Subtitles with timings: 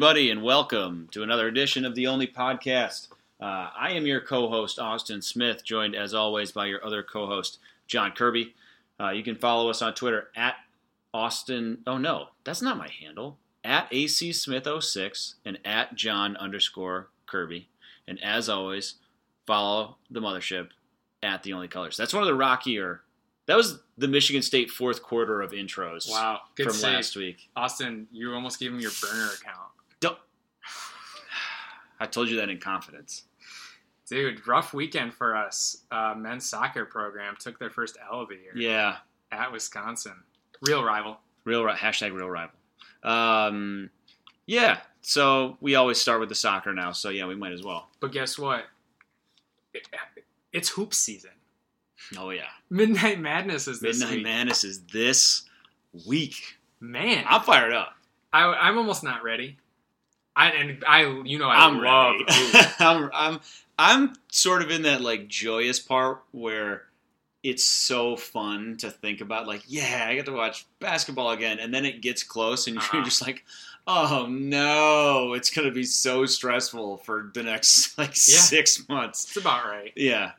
[0.00, 3.08] everybody, and welcome to another edition of the Only Podcast.
[3.38, 7.26] Uh, I am your co host, Austin Smith, joined as always by your other co
[7.26, 8.54] host, John Kirby.
[8.98, 10.54] Uh, you can follow us on Twitter at
[11.12, 11.82] Austin.
[11.86, 13.36] Oh, no, that's not my handle.
[13.62, 17.68] At AC Smith06 and at John underscore Kirby.
[18.08, 18.94] And as always,
[19.46, 20.68] follow the mothership
[21.22, 21.98] at the Only Colors.
[21.98, 23.02] That's one of the rockier.
[23.44, 26.94] That was the Michigan State fourth quarter of intros Wow, good from save.
[26.94, 27.50] last week.
[27.54, 29.69] Austin, you almost gave him your burner account.
[32.00, 33.24] I told you that in confidence.
[34.08, 35.84] Dude, rough weekend for us.
[35.90, 38.96] Uh, men's soccer program took their first L of the year Yeah,
[39.30, 40.14] at Wisconsin.
[40.62, 41.18] Real rival.
[41.44, 42.54] real hashtag real rival.
[43.04, 43.90] Um,
[44.46, 44.78] yeah.
[45.02, 46.92] So we always start with the soccer now.
[46.92, 47.88] So yeah, we might as well.
[48.00, 48.64] But guess what?
[49.72, 49.86] It-
[50.52, 51.30] it's hoop season.
[52.18, 54.24] Oh yeah, Midnight Madness is this Midnight week.
[54.24, 55.42] Madness is this
[56.06, 56.56] week.
[56.80, 57.94] Man, I'm fired up.
[58.32, 59.58] I, I'm almost not ready.
[60.46, 62.16] I and I, you know, I I'm love.
[62.78, 63.40] I'm I'm
[63.78, 66.82] I'm sort of in that like joyous part where
[67.42, 71.72] it's so fun to think about like yeah I get to watch basketball again and
[71.72, 72.98] then it gets close and Uh-huh.
[72.98, 73.44] you're just like
[73.86, 78.40] oh no it's gonna be so stressful for the next like Yeah.
[78.40, 79.90] six months It's about right.
[79.96, 80.32] yeah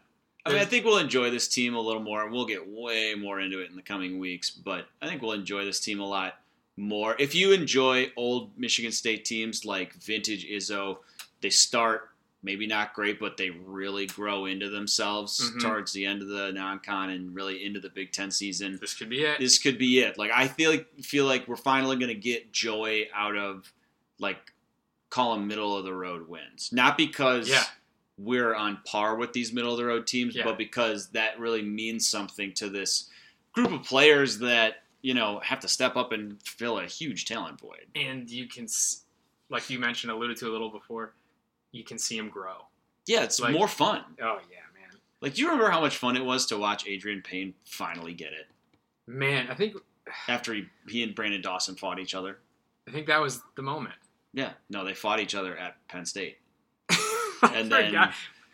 [0.45, 3.16] I mean I think we'll enjoy this team a little more and we'll get way
[3.16, 6.07] more into it in the coming weeks but I think we'll enjoy this team a
[6.07, 6.35] lot
[6.78, 11.00] more if you enjoy old Michigan State teams like vintage Izzo
[11.42, 12.09] they start
[12.44, 15.62] maybe not great, but they really grow into themselves Mhm.
[15.62, 18.80] towards the end of the non-con and really into the Big Ten season.
[18.82, 19.40] This could be it.
[19.40, 20.18] This could be it.
[20.18, 23.72] Like I feel like feel like we're finally going to get joy out of
[24.18, 24.53] like
[25.12, 27.64] call them middle of the road wins, not because Yeah.
[28.18, 30.44] we're on par with these middle of the road teams, Yeah.
[30.46, 33.09] but because that really means something to this
[33.52, 37.59] group of players that you know have to step up and fill a huge talent
[37.59, 37.85] void.
[37.95, 38.67] and you can,
[39.50, 41.13] like you mentioned, alluded to a little before,
[41.72, 42.56] you can see him grow.
[43.07, 44.03] Yeah, it's Like- more fun.
[44.22, 45.00] Oh yeah, man.
[45.22, 48.34] Like, do you remember how much fun it was to watch Adreian Payne finally get
[48.34, 48.47] it
[49.07, 49.75] Man, I think
[50.28, 52.38] after he, he and Branden Dawson fought each other?
[52.88, 53.95] I think that was the moment.
[54.34, 56.38] Yeah, no, they fought each other at Penn State,
[57.41, 57.94] and then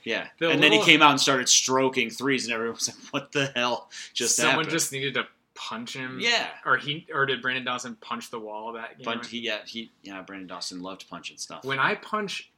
[0.03, 3.13] yeah, The and then he came out and started stroking threes, and everyone was like,
[3.13, 4.49] "What the hell just happened?
[4.51, 6.19] someone happened?" just needed to punch him.
[6.21, 9.05] yeah, Or he or did Branden Dawson punch the wall that game?
[9.05, 11.65] but he yeah he yeah Branden Dawson loved punching stuff.
[11.65, 12.51] when I punch,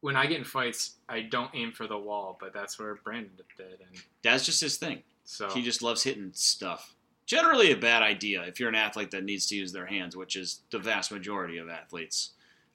[0.00, 3.30] when I get in fights, I don't aim for the wall, but that's where Branden
[3.56, 5.02] did, and That's just his thing.
[5.24, 6.94] so He just loves hitting stuff.
[7.26, 10.36] Generally, a bad idea if you're an athlete that needs to use their hands, which
[10.36, 12.30] is the vast majority of athletes.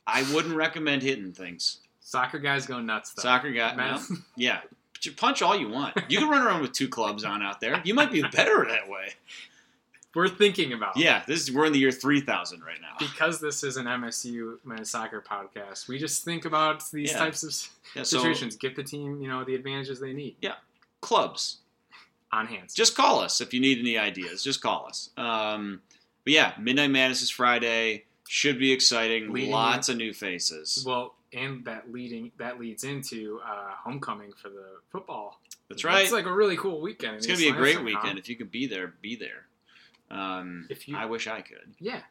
[0.05, 1.77] I wouldn't recommend hitting things.
[2.01, 3.13] soccer guys go nuts.
[3.13, 3.21] Though.
[3.21, 4.17] Soccer guy, Man- no.
[4.35, 4.59] yeah.
[4.91, 5.95] But you punch all you want.
[6.09, 7.81] You can run around with two clubs on out there.
[7.85, 9.13] You might be better that way.
[10.13, 10.97] We're thinking about.
[10.97, 12.95] Yeah, this is we're in the year three thousand right now.
[12.99, 17.17] Because this is an MSU men's soccer podcast, we just think about these Yeah.
[17.19, 18.55] types of Yeah, so situations.
[18.57, 20.56] Give the team, you know, the advantages they need Yeah,
[21.00, 21.57] clubs,
[22.31, 22.74] on hands.
[22.74, 24.44] just call us if you need any ideas.
[24.44, 25.09] Just call us.
[25.18, 25.81] Um,
[26.25, 28.06] but yeah, Midnight Madness is Friday.
[28.27, 29.31] Should be exciting.
[29.31, 30.83] Leading- Lots of new faces.
[30.86, 35.39] Well, and that leading that leads into uh, homecoming for the football.
[35.69, 36.03] That's right.
[36.03, 37.15] It's like a really cool weekend.
[37.15, 38.00] It's gonna East be a great Lansing, huh?
[38.03, 38.19] weekend.
[38.19, 39.45] If you can be there, be there.
[40.12, 41.75] Um, If you- I wish I could.
[41.80, 42.02] Yeah,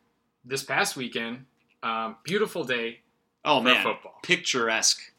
[0.44, 1.46] this past weekend,
[1.82, 3.00] um, beautiful day
[3.44, 4.18] Oh for man, football.
[4.22, 5.12] picturesque,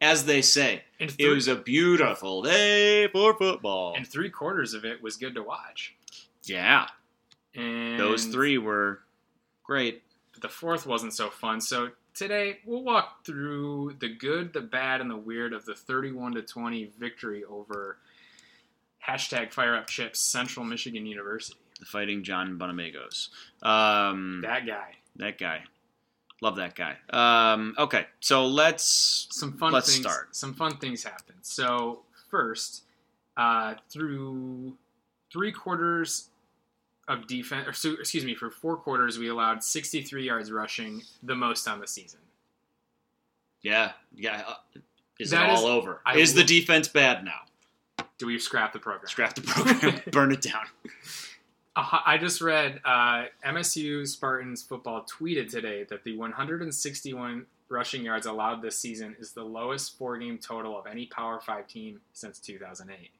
[0.00, 0.84] as they say.
[1.00, 3.94] And It was a beautiful day for football.
[3.96, 5.94] and three quarters of it was good to watch.
[6.44, 6.88] yeah,
[7.54, 9.02] And those three were
[9.64, 10.02] great.
[10.40, 11.60] the fourth wasn't so fun.
[11.60, 16.32] So today we'll walk through the good, the bad, and the weird of the 31
[16.32, 17.98] to 20 victory over
[19.06, 21.58] hashtag Fire Up Chips Central Michigan University.
[21.82, 23.30] The Fighting John Bonamegos.
[23.60, 24.94] Um, That guy.
[25.16, 25.64] that guy.
[26.40, 26.96] Love that guy.
[27.10, 29.26] Um, okay, so let's.
[29.32, 30.06] Some fun Let's things.
[30.06, 30.36] start.
[30.36, 31.38] Some fun things happened.
[31.42, 32.84] So first,
[33.36, 34.76] uh, through
[35.32, 36.28] three quarters
[37.08, 41.34] of defense, or so, excuse me, for four quarters, we allowed 63 yards rushing, the
[41.34, 42.20] most on the season.
[43.62, 44.44] Yeah, yeah.
[44.46, 44.54] uh,
[45.18, 46.00] Is That it is- all over?
[46.06, 47.40] I is the defense bad now?
[48.18, 49.08] Do we scrap the program?
[49.08, 50.64] Scrap the program, burn it down.
[51.74, 58.60] I just read uh, MSU Spartans football tweeted today that the 161 rushing yards allowed
[58.60, 63.10] this season is the lowest four-game total of any Power Five team since 2008.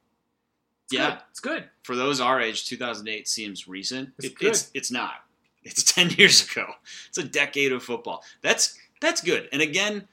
[0.84, 1.10] It's Yeah.
[1.10, 1.18] good.
[1.30, 1.64] it's good.
[1.82, 4.10] For those our age, 2008 seems recent.
[4.18, 4.48] It's It- good.
[4.50, 5.24] it's it's not.
[5.64, 6.74] It's 10 years ago.
[7.08, 8.22] It's a decade of football.
[8.42, 9.48] That's that's good.
[9.52, 10.06] And again,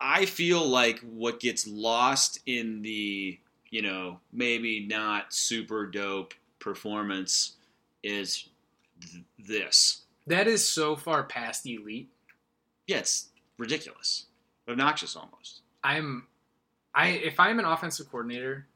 [0.00, 3.38] I feel like what gets lost in the
[3.70, 7.56] you know maybe not super dope performance
[8.02, 8.48] is
[9.00, 10.02] th- this.
[10.26, 12.10] That is so far past elite.
[12.86, 13.28] Yeah, it's
[13.58, 14.26] ridiculous,
[14.68, 15.60] obnoxious almost.
[15.82, 16.26] I'm,
[16.94, 18.66] I if I'm an offensive coordinator,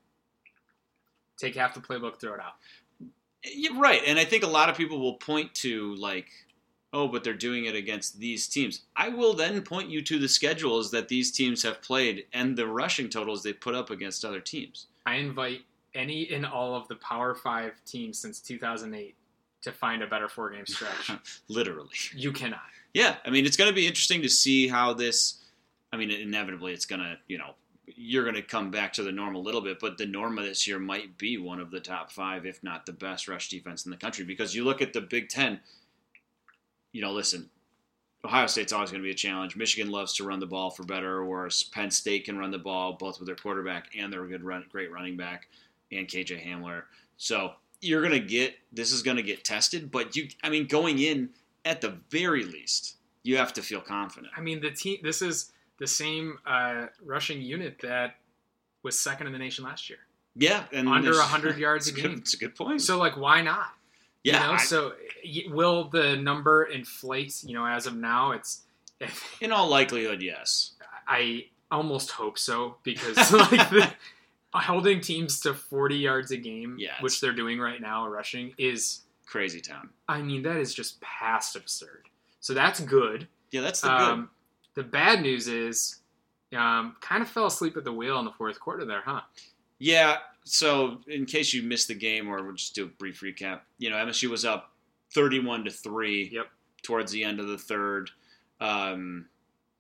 [1.37, 2.55] take half the playbook, throw it out.
[3.44, 4.00] Yeah, right.
[4.06, 6.28] And I think a lot of people will point to like,
[6.93, 8.82] oh, but they're doing it against these teams.
[8.94, 12.67] I will then point you to the schedules that these teams have played and the
[12.67, 14.87] rushing totals they put up against other teams.
[15.05, 15.62] I invite
[15.94, 19.14] any and all of the Power Five teams since 2008
[19.62, 21.10] to find a better four-game stretch.
[21.48, 21.90] Literally.
[22.14, 22.60] you cannot.
[22.94, 25.38] Yeah, I mean, it's going to be interesting to see how this.
[25.92, 27.54] I mean, inevitably, it's going to, you know,
[27.86, 30.44] you're going to come back to the norm a little bit, but the norm of
[30.44, 33.84] this year might be one of the top five, if not the best rush defense
[33.84, 34.24] in the country.
[34.24, 35.60] Because you look at the Big Ten,
[36.92, 37.50] you know, listen,
[38.24, 39.56] Ohio State's always going to be a challenge.
[39.56, 41.62] Michigan loves to run the ball for better or worse.
[41.62, 44.92] Penn State can run the ball both with their quarterback and their good run, great
[44.92, 45.48] running back,
[45.92, 46.82] and KJ Hamler.
[47.16, 50.66] So you're going to get this is going to get tested, but you, I mean,
[50.66, 51.30] going in
[51.64, 54.32] at the very least, you have to feel confident.
[54.36, 54.98] I mean, the team.
[55.02, 58.16] This is the same uh, rushing unit that
[58.82, 59.98] was second in the nation last year,
[60.36, 62.18] Yeah, and under there's- 100 yards a It's a good, game.
[62.18, 62.82] it's a good point.
[62.82, 63.68] So, like, why not?
[64.24, 64.92] yeah, You know, I- so
[65.48, 67.42] will the number inflate?
[67.44, 68.62] You know, as of now, it's.
[69.40, 70.72] in all likelihood, yes.
[71.08, 73.92] I almost hope so because like the,
[74.60, 79.00] holding teams to 40 yards a game, Yeah, which they're doing right now, rushing is.
[79.25, 79.88] Crazy town.
[80.08, 82.08] I mean, that is just past absurd.
[82.40, 83.28] So that's good.
[83.50, 84.00] Yeah, that's the good.
[84.00, 84.31] Um,
[84.75, 86.00] the bad news is,
[86.54, 89.22] um, kind of fell asleep at the wheel in the fourth quarter there, huh?
[89.78, 90.19] Yeah.
[90.44, 93.60] So, in case you missed the game, or we'll just do a brief recap.
[93.78, 94.72] You know, MSU was up
[95.14, 96.28] thirty-one to three.
[96.32, 96.46] Yep.
[96.82, 98.10] Towards the end of the third,
[98.60, 99.26] um,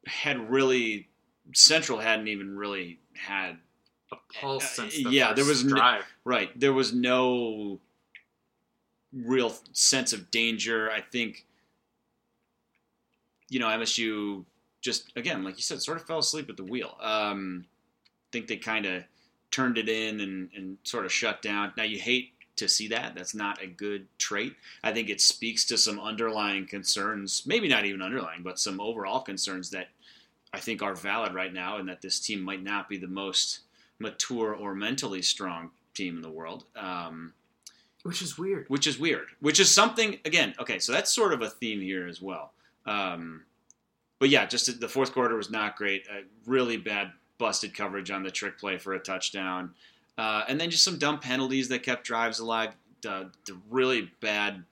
[0.06, 1.08] had really
[1.52, 3.58] Central hadn't even really had
[4.12, 6.04] A pulse since the yeah, there was no- drive.
[6.24, 6.50] right.
[6.58, 7.80] There was no
[9.12, 10.90] real sense of danger.
[10.90, 11.44] I think.
[13.48, 14.44] You know, MSU
[14.80, 16.96] just again, like you said, sort of fell asleep at the wheel.
[17.00, 17.66] Um,
[18.32, 19.04] think they kind of
[19.50, 21.72] turned it in and, and sort of shut down.
[21.76, 23.14] Now you hate to see that.
[23.14, 24.54] That's not a good trait.
[24.82, 29.20] I think it speaks to some underlying concerns, maybe not even underlying, but some overall
[29.20, 29.88] concerns that
[30.52, 33.60] I think are valid right now, and that this team might not be the most
[34.02, 36.64] mature or mentally strong team in the world.
[36.76, 37.32] Um,
[38.02, 38.66] Which is weird.
[38.68, 39.28] which is weird.
[39.40, 40.54] Which is something again.
[40.58, 42.52] Okay, so that's sort of a theme here as well.
[42.84, 43.44] Um,
[44.18, 46.06] but yeah, just the fourth quarter was not great.
[46.10, 49.74] Uh, really bad busted coverage on the trick play for a touchdown,
[50.18, 52.74] uh, and then just some dumb penalties that kept drives alive.
[53.02, 54.62] The, the really bad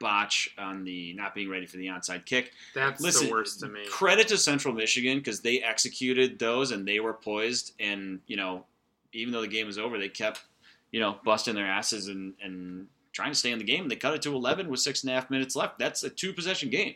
[0.00, 2.52] botch on the not being ready for the onside kick.
[2.74, 3.80] That's Listen, the worst to me.
[3.88, 7.72] Credit to Central Michigan because they executed those and they were poised.
[7.80, 8.64] And you know,
[9.12, 10.42] even though the game was over, they kept
[10.90, 13.88] you know busting their asses and and trying to stay in the game.
[13.88, 15.78] They cut it to 11 with six and a half minutes left.
[15.78, 16.94] That's a two possession game.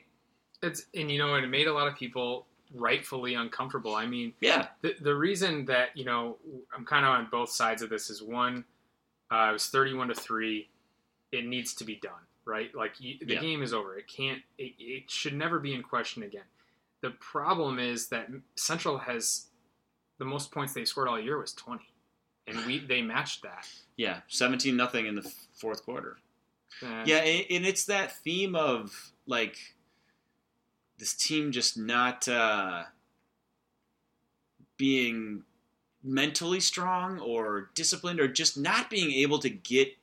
[0.63, 3.95] It's and you know, it made a lot of people rightfully uncomfortable.
[3.95, 6.37] I mean, Yeah, the, the reason that you know
[6.77, 8.65] I'm kind of on both sides of this is one,
[9.31, 10.69] uh, it was 31 to three.
[11.33, 12.13] It needs to be done,
[12.45, 12.73] right?
[12.75, 13.41] Like you, the Yeah.
[13.41, 13.97] game is over.
[13.99, 14.41] It can't.
[14.59, 16.45] It, it should never be in question again.
[17.01, 19.47] The problem is that Central has
[20.19, 21.83] the most points they scored all year was 20,
[22.47, 23.69] and we they matched that.
[23.97, 26.19] yeah, 17 nothing in the fourth quarter.
[26.83, 29.57] And Yeah, and and it's that theme of like
[30.99, 32.85] this team just not uh,
[34.77, 35.43] being
[36.03, 39.97] mentally strong or disciplined or just not being able to get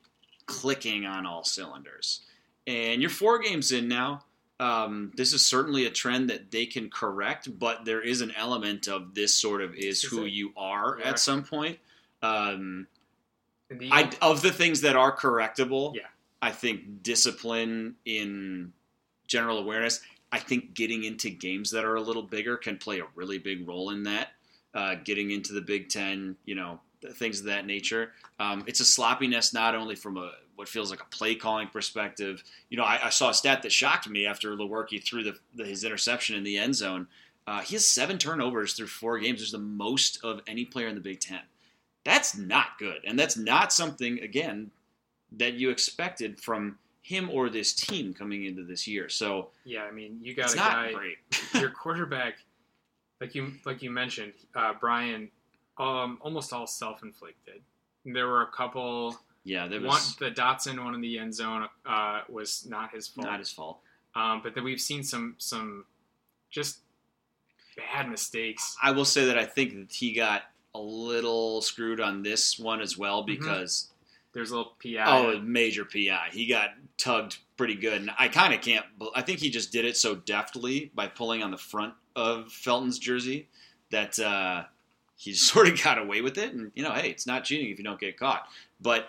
[0.46, 2.22] clicking on all cylinders.
[2.65, 4.24] And you're four games in now.
[4.60, 8.88] Um, this is certainly a trend that they can correct, but there is an element
[8.88, 11.79] of this sort of is who you are at some point.
[12.22, 12.88] Um,
[13.70, 16.08] the, I, of the things that are correctable, Yeah.
[16.42, 18.74] I think discipline in
[19.28, 20.02] general awareness.
[20.32, 23.68] I think getting into games that are a little bigger can play a really big
[23.68, 24.30] role in that.
[24.74, 26.80] Uh, getting into the Big Ten, you know,
[27.14, 28.12] things of that nature.
[28.40, 32.44] Um, it's a sloppiness not only from a what feels like a play calling perspective.
[32.70, 35.64] You know, I, I saw a stat that shocked me after Lewerke threw the, the,
[35.64, 37.08] his interception in the end zone.
[37.48, 39.40] Uh, he has seven turnovers through four games.
[39.40, 41.40] There's the most of any player in the Big Ten.
[42.06, 44.72] That's not good, and that's not something again
[45.34, 49.10] that you expected from him or this team coming into this year.
[49.10, 50.94] So yeah, I mean, you got a not guy.
[50.94, 51.18] great.
[51.56, 52.36] your quarterback,
[53.22, 55.29] like you like you mentioned, uh, Brian,
[55.77, 57.62] um, almost all self inflicted.
[58.06, 59.18] There were a couple.
[59.44, 63.25] Yeah, One, was the Dotson one in the end zone uh, was not his fault.
[63.25, 63.79] not his fault.
[64.15, 65.86] um, but then we've seen some some
[66.51, 66.79] just
[67.77, 68.75] bad mistakes.
[68.84, 70.44] I will say that I think that he got
[70.76, 73.40] a little screwed on this one as well Mm-hmm.
[73.42, 73.90] because
[74.34, 75.04] There's a little PI.
[75.06, 76.30] oh, a major PI.
[76.32, 78.86] He got tugged pretty good, and I kind of can't.
[79.16, 83.00] I think he just did it so deftly by pulling on the front of Felton's
[83.00, 83.48] jersey
[83.92, 84.64] that uh,
[85.16, 86.54] he sort of got away with it.
[86.54, 88.48] And you know, hey, it's not cheating if you don't get caught.
[88.80, 89.08] But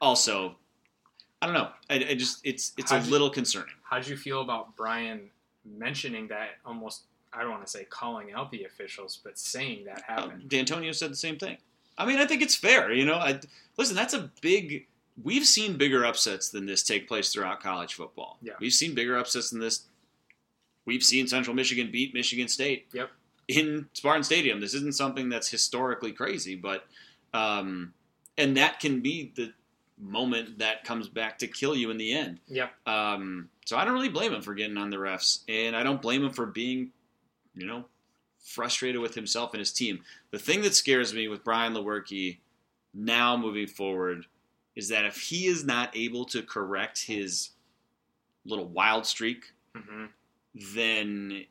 [0.00, 0.56] also,
[1.40, 1.70] I don't know.
[1.88, 3.74] I, I just it's it's a How'd you- little concerning.
[3.82, 5.30] How'd you feel about Brian
[5.64, 6.50] mentioning that?
[6.64, 7.02] Almost,
[7.36, 10.48] I don't want to say calling out the officials, but saying that Uh, happened.
[10.48, 11.58] D'Antonio said the same thing.
[11.98, 12.92] I mean, I think it's fair.
[12.92, 13.40] You know, I,
[13.76, 14.86] listen, that's a big.
[15.22, 18.38] We've seen bigger upsets than this take place throughout college football.
[18.42, 18.52] Yeah.
[18.60, 19.84] We've seen bigger upsets than this.
[20.84, 22.86] We've seen Central Michigan beat Michigan State.
[22.92, 23.10] Yep.
[23.48, 26.86] In Spartan Stadium, this isn't something that's historically crazy, but,
[27.32, 27.94] um,
[28.36, 29.52] and that can be the
[29.98, 32.40] moment that comes back to kill you in the end.
[32.48, 32.72] Yep.
[32.86, 36.02] Um, so I don't really blame him for getting on the refs, and I don't
[36.02, 36.90] blame him for being,
[37.56, 37.84] you know,
[38.44, 40.00] frustrated with himself and his team.
[40.30, 42.38] The thing that scares me with Brian Lewerke
[42.94, 44.26] now moving forward
[44.74, 47.50] is that if he is not able to correct his
[48.44, 50.06] little wild streak, hmm
[50.74, 51.44] then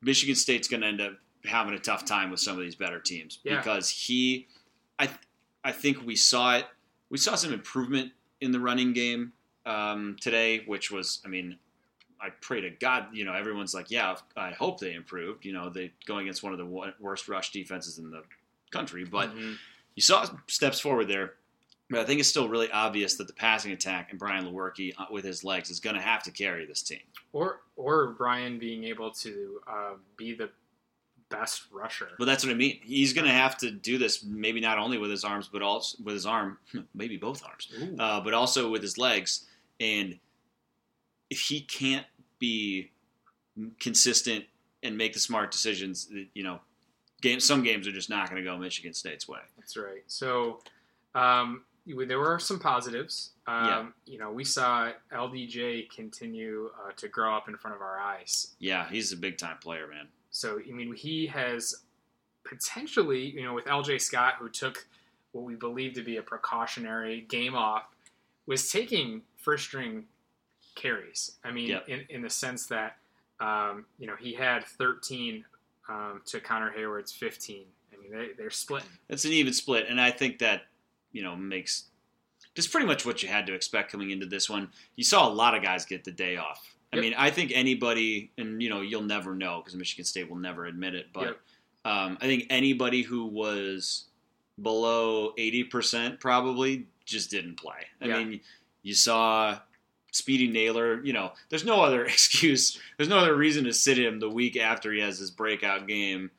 [0.00, 3.00] Michigan State's going to end up having a tough time with some of these better
[3.00, 3.56] teams Yeah.
[3.56, 4.46] because he,
[4.98, 5.10] I,
[5.64, 6.66] I think we saw it.
[7.10, 9.32] We saw some improvement in the running game
[9.66, 11.56] um, today, which was, I mean,
[12.22, 15.44] I pray to God, you know, everyone's like, yeah, I hope they improved.
[15.44, 18.22] You know, they going against one of the worst rush defenses in the
[18.70, 19.56] country, but Mhm.
[19.96, 21.34] you saw steps forward there.
[21.90, 25.06] But I think it's still really obvious that the passing attack and Brian Lewerke uh,
[25.10, 27.00] with his legs is going to have to carry this team.
[27.32, 30.50] or or Brian being able to uh, be the
[31.28, 32.10] best rusher.
[32.18, 32.78] But that's what I mean.
[32.84, 35.96] He's going to have to do this maybe not only with his arms, but also
[36.04, 36.58] with his arm,
[36.94, 39.46] maybe both arms, uh, but also with his legs.
[39.80, 40.18] And
[41.30, 42.06] if he can't
[42.42, 42.90] be
[43.78, 44.44] consistent
[44.82, 46.58] and make the smart decisions, you know,
[47.20, 49.38] games some games are just not going to go Michigan State's way.
[49.56, 50.02] That's right.
[50.08, 50.58] So
[51.14, 53.30] um, there were some positives.
[53.46, 53.86] Um, Yeah.
[54.06, 58.56] You know, we saw LDJ continue uh, to grow up in front of our eyes.
[58.58, 60.08] Yeah, he's a big time player, man.
[60.32, 61.76] So I mean, he has
[62.44, 64.84] potentially, you know, with LJ Scott, who took
[65.30, 67.84] what we believe to be a precautionary game off,
[68.46, 70.06] was taking first string
[70.74, 71.32] carries.
[71.44, 71.88] I mean, Yep.
[71.88, 72.96] in, in the sense that,
[73.40, 75.44] um, you know, he had 13
[75.88, 77.64] um, to Connor Heyward's 15.
[77.92, 78.88] I mean, they, they're splitting.
[79.08, 80.62] It's an even split, and I think that
[81.12, 81.84] you know makes
[82.54, 84.70] just pretty much what you had to expect coming into this one.
[84.96, 86.74] You saw a lot of guys get the day off.
[86.92, 87.02] I Yep.
[87.02, 90.66] mean, I think anybody, and you know, you'll never know because Michigan State will never
[90.66, 91.40] admit it, but Yep.
[91.84, 94.04] um, I think anybody who was
[94.60, 97.86] below eighty percent probably just didn't play.
[98.00, 98.24] I Yeah.
[98.24, 98.40] mean,
[98.82, 99.58] you saw.
[100.12, 102.78] Speedy Nailor, you know, there's no other excuse.
[102.96, 106.30] There's no other reason to sit him the week after he has his breakout game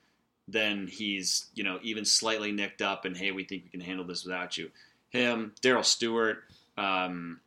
[0.48, 4.06] then he's you know even slightly nicked up and hey we think we can handle
[4.06, 4.70] this without you
[5.10, 6.44] him darrell stewart
[6.78, 7.40] um,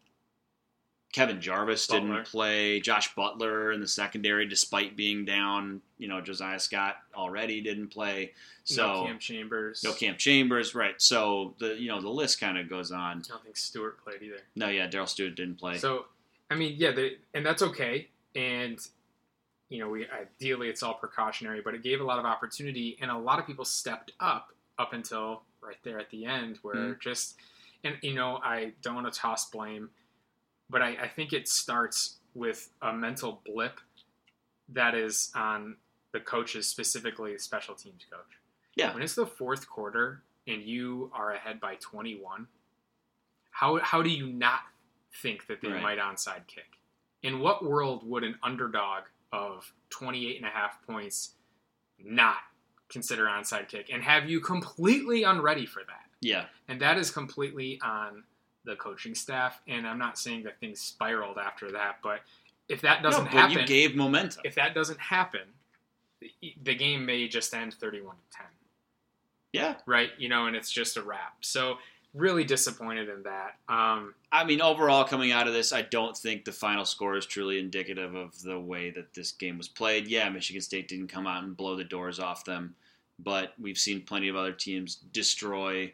[1.12, 2.08] kevin jarvis Butler.
[2.08, 7.60] didn't play josh butler in the secondary despite being down you know josiah scott already
[7.60, 8.32] didn't play
[8.64, 9.82] so no Cam Chambers.
[9.84, 13.28] no Cam chambers right so the you know the list kind of goes on I
[13.28, 14.38] don't think Stewart played either.
[14.54, 16.06] no yeah darrell stewart didn't play So,
[16.50, 18.08] I mean, yeah, they, and that's okay.
[18.34, 18.78] And
[19.68, 23.10] you know, we ideally it's all precautionary, but it gave a lot of opportunity, and
[23.10, 27.00] a lot of people stepped up up until right there at the end, where Mhm.
[27.00, 27.36] just
[27.82, 29.90] and you know, I don't want to toss blame,
[30.70, 33.80] but I, I think it starts with a mental blip
[34.68, 35.76] that is on
[36.12, 38.38] the coaches, specifically the special teams coach.
[38.74, 38.92] Yeah.
[38.92, 42.46] When it's the fourth quarter and you are ahead by 21,
[43.50, 44.60] how how do you not
[45.22, 45.82] think that they Right.
[45.82, 46.78] might onside kick?
[47.22, 51.34] In what world would an underdog of 28 and a half points
[51.98, 52.38] not
[52.88, 56.08] consider onside kick and have you completely unready for that?
[56.20, 56.46] Yeah.
[56.68, 58.24] And that is completely on
[58.64, 59.60] the coaching staff.
[59.66, 62.20] And I'm not saying that things spiraled after that, but
[62.68, 64.42] if that doesn't no, happen, you gave momentum.
[64.44, 65.42] if that doesn't happen,
[66.20, 66.30] the,
[66.62, 68.46] the game may just end 31 to 10,
[69.52, 69.74] yeah.
[69.86, 70.10] right?
[70.18, 71.36] You know, and it's just a wrap.
[71.42, 71.78] So
[72.14, 73.56] really disappointed in that.
[73.68, 77.26] Um, I mean, overall, coming out of this, I don't think the final score is
[77.26, 80.08] truly indicative of the way that this game was played.
[80.08, 82.74] Yeah, Michigan State didn't come out and blow the doors off them,
[83.18, 85.92] but we've seen plenty of other teams destroy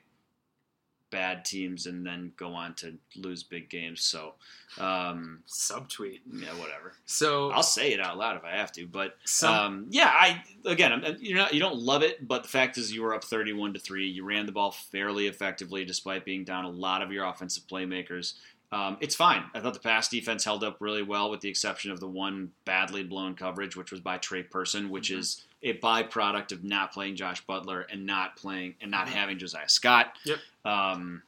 [1.12, 4.00] bad teams and then go on to lose big games.
[4.02, 4.34] So,
[4.78, 6.20] um, subtweet.
[6.32, 6.94] yeah, whatever.
[7.06, 10.42] So I'll say it out loud if I have to, but some, um, yeah, I
[10.64, 13.74] again, you know, you don't love it, but the fact is, you were up 31
[13.74, 14.08] to three.
[14.08, 18.34] You ran the ball fairly effectively, despite being down a lot of your offensive playmakers.
[18.72, 19.44] Um, it's fine.
[19.54, 22.52] I thought the pass defense held up really well, with the exception of the one
[22.64, 25.18] badly blown coverage, which was by Tre Person, which Mhm.
[25.18, 29.10] is a byproduct of not playing Josh Butler and not playing and not Mhm.
[29.12, 30.16] having Josiah Scott.
[30.24, 30.38] Yep.
[30.64, 31.22] Um,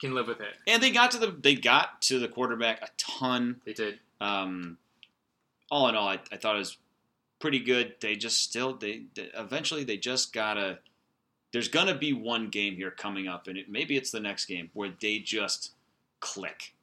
[0.00, 0.56] can live with it.
[0.66, 3.60] and they got to the they got to the quarterback a ton.
[3.64, 4.00] They did.
[4.20, 4.76] Um,
[5.70, 6.76] all in all, I, I thought it was
[7.38, 7.94] pretty good.
[8.00, 10.80] They just still they, they eventually they just gotta.
[11.52, 14.70] There's gonna be one game here coming up, and it, maybe it's the next game
[14.74, 15.70] where they just
[16.22, 16.74] click.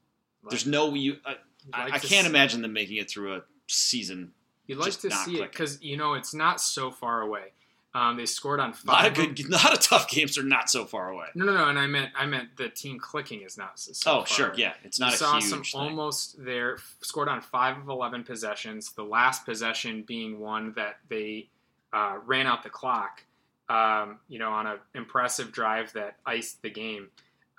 [0.47, 1.17] There's no you.
[1.25, 1.31] I,
[1.65, 4.33] You'd I, like I can't imagine them making it through a season.
[4.67, 7.53] You'd like to not see it because you know it's not so far away.
[7.95, 9.17] Um, they scored on A five.
[9.17, 11.25] of good, a tough games are not so far away.
[11.33, 11.69] No, no, no.
[11.69, 13.93] And I meant, I meant the team clicking is not so.
[13.93, 14.57] so oh, sure, away.
[14.57, 15.81] yeah, it's not a saw huge some thing.
[15.81, 16.77] almost there.
[17.01, 18.91] Scored on five of eleven possessions.
[18.91, 21.49] The last possession being one that they
[21.91, 23.23] uh, ran out the clock.
[23.69, 27.09] Um, you know, on an impressive drive that iced the game,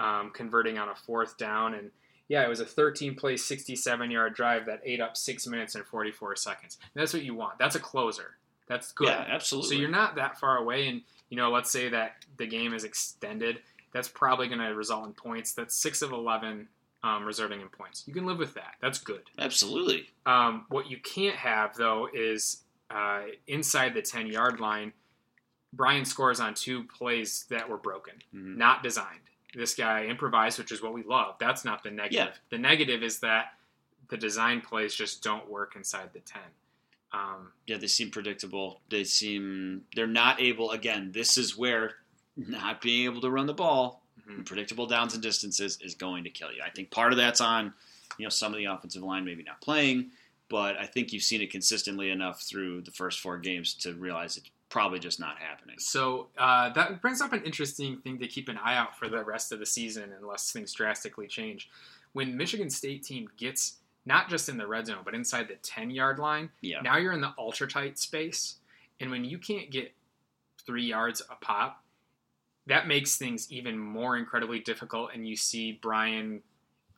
[0.00, 1.90] um, converting on a fourth down, and
[2.28, 5.84] yeah, it was a 13 play, 67 yard drive that ate up six minutes and
[5.84, 6.78] 44 seconds.
[6.82, 7.58] And that's what you want.
[7.58, 8.36] That's a closer.
[8.68, 9.08] That's good.
[9.08, 9.76] Yeah, absolutely.
[9.76, 12.84] So you're not that far away, and you know, let's say that the game is
[12.84, 13.60] extended.
[13.92, 15.52] That's probably going to result in points.
[15.54, 16.68] That's six of eleven
[17.02, 18.04] um, resulting in points.
[18.06, 18.74] You can live with that.
[18.80, 19.22] That's good.
[19.38, 20.08] absolutely.
[20.26, 24.92] Um, what you can't have though is uh, inside the ten yard line.
[25.72, 28.56] Brian scores on two plays that were broken, Mhm.
[28.56, 29.29] not designed.
[29.54, 31.34] This guy improvised, which is what we love.
[31.40, 32.12] That's not the negative.
[32.12, 32.32] Yeah.
[32.50, 33.54] The negative is that
[34.08, 36.42] the design plays just don't work inside the ten.
[37.12, 38.80] Um, Yeah, they seem predictable.
[38.88, 40.70] They seem they're not able.
[40.70, 41.96] Again, this is where
[42.36, 44.46] not being able to run the ball, Mhm.
[44.46, 46.62] predictable downs and distances, is going to kill you.
[46.62, 47.74] I think part of that's on
[48.18, 50.12] you know some of the offensive line maybe not playing,
[50.48, 54.36] but I think you've seen it consistently enough through the first four games to realize
[54.36, 55.76] it's probably just not happening.
[55.78, 59.22] So uh, that brings up an interesting thing to keep an eye out for the
[59.22, 61.68] rest of the season, unless things drastically change.
[62.12, 65.90] When Michigan State team gets not just in the red zone, but inside the ten
[65.90, 68.56] yard line, Yeah, now you're in the ultra tight space,
[69.00, 69.92] and when you can't get
[70.64, 71.82] three yards a pop,
[72.66, 75.10] that makes things even more incredibly difficult.
[75.14, 76.42] And you see Brian.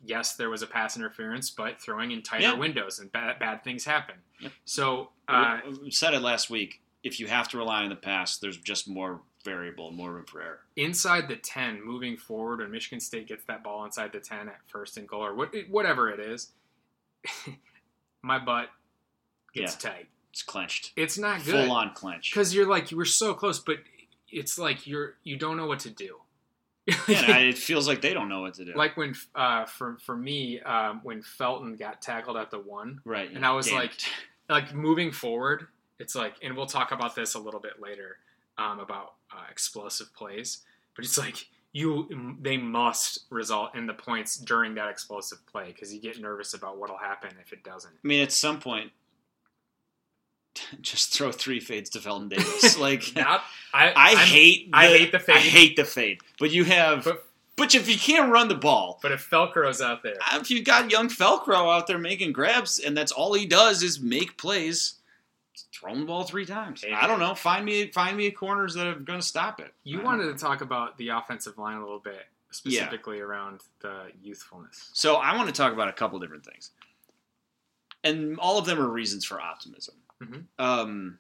[0.05, 2.55] Yes, there was a pass interference, but throwing in tighter Yeah.
[2.55, 4.17] windows and bad, bad things happen.
[4.41, 4.53] Yep.
[4.65, 6.82] So uh, we, we said it last week.
[7.05, 10.41] If you have to rely on the pass, there's just more variable, more room for
[10.41, 10.61] error.
[10.77, 14.61] inside the 10 moving forward when Michigan State gets that ball inside the 10 at
[14.69, 16.51] first and goal or what, whatever it is,
[18.23, 18.69] my butt
[19.53, 20.09] gets tight.
[20.31, 21.67] It's clenched, It's not good.
[21.67, 22.31] full on clench.
[22.33, 23.77] Because you're like, you were so close, but
[24.31, 26.19] it's like you're, you don't know what to do.
[27.07, 28.73] Yeah, I, it feels like they don't know what to do.
[28.75, 33.31] like when, uh, for, for me, um, when Felton got tackled at the one, right,
[33.31, 34.09] and I was like- it.
[34.49, 35.67] like moving forward,
[36.03, 38.17] it's like, and we'll talk about this a little bit later
[38.59, 40.59] um, about uh, explosive plays,
[40.97, 45.95] but it's like you they must result in the points during that explosive play because
[45.95, 47.95] you get nervous about what'll happen if it doesn't.
[48.05, 48.91] I mean, at some point,
[50.83, 52.77] just throw three fades to Felton Davis.
[52.79, 55.37] Like, Not, I I hate, the, I hate the fade.
[55.37, 56.19] I hate the fade.
[56.39, 60.03] But you have, But- but, if you can't run the ball, But if Felcro's out
[60.03, 63.83] there, if you got young Felcro out there making grabs, and that's all he does
[63.83, 64.95] is make plays,
[65.73, 66.85] throw the ball three times.
[66.95, 67.35] I don't know.
[67.35, 69.73] Find me, find me corners that are going to stop it.
[69.85, 74.07] you I wanted to talk about the offensive line a little bit, specifically around the
[74.23, 74.91] youthfulness.
[74.93, 76.71] So I want to talk about a couple different things,
[78.05, 79.95] and all of them are reasons for optimism.
[80.23, 80.45] Mhm.
[80.59, 81.19] Um,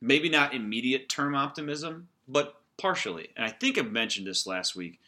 [0.00, 3.30] maybe not immediate term optimism, but partially.
[3.36, 5.00] And I think I mentioned this last week.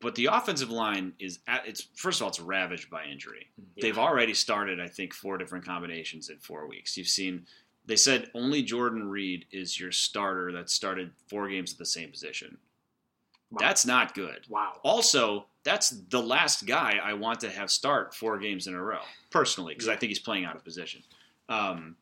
[0.00, 3.48] But the offensive line is at its first of all, it's ravaged by injury.
[3.80, 6.96] They've already started, I think, four different combinations in four weeks.
[6.96, 7.46] You've seen.
[7.86, 12.10] They said only Jordan Reid is your starter that started four games at the same
[12.10, 12.56] position.
[13.50, 13.58] Wow.
[13.60, 14.46] That's not good.
[14.48, 14.78] wow.
[14.84, 19.00] Also, that's the last guy I want to have start four games in a row,
[19.30, 21.02] personally, because I think he's playing out of position.
[21.48, 21.96] Um,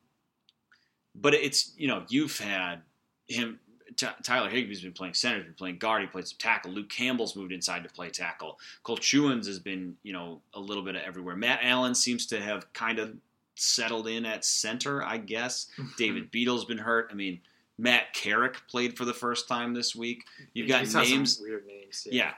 [1.14, 2.82] but it's you know you've had
[3.26, 3.58] him.
[3.98, 6.70] T- Tyler Higby's been playing center, he's been playing guard, he played some tackle.
[6.72, 8.58] Luke Campbell's moved inside to play tackle.
[8.82, 11.36] Cole Chewins has been you know a little bit of everywhere.
[11.36, 13.14] Matt Allen seems to have kind of
[13.56, 15.66] settled in at center, I guess.
[15.98, 17.08] David Beedle's been hurt.
[17.10, 17.40] I mean,
[17.76, 20.24] Matt Carrick played for the first time this week.
[20.54, 21.38] You've got He's had some names.
[21.40, 22.06] weird names.
[22.10, 22.32] Yeah.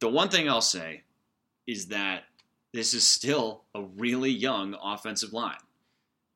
[0.00, 1.02] The one thing I'll say
[1.66, 2.24] is that
[2.72, 5.56] this is still a really young offensive line.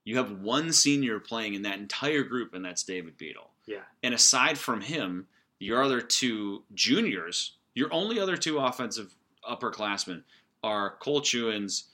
[0.04, 3.48] You have one senior playing in that entire group, and that's David Beedle.
[3.66, 3.82] Yeah.
[4.02, 5.26] And aside from him,
[5.58, 9.14] your other two juniors, your only other two offensive
[9.48, 10.22] upperclassmen
[10.62, 11.84] are Cole Chewins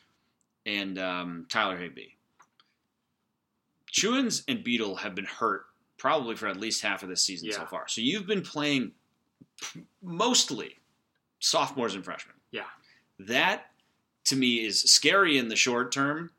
[0.64, 2.16] and um, Tyler Higby.
[3.90, 5.66] Chewins and Beedle have been hurt
[5.98, 7.88] probably for at least half of this season so far.
[7.88, 8.92] So you've been playing
[10.02, 10.76] mostly
[11.38, 12.36] sophomores and freshmen.
[12.50, 12.64] Yeah.
[13.20, 13.70] That
[14.24, 16.30] to me is scary in the short term,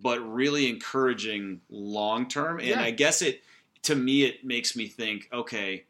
[0.00, 2.58] but really encouraging long term.
[2.58, 2.82] And Yeah.
[2.82, 3.42] I guess it
[3.82, 5.84] to me it makes me think, okay,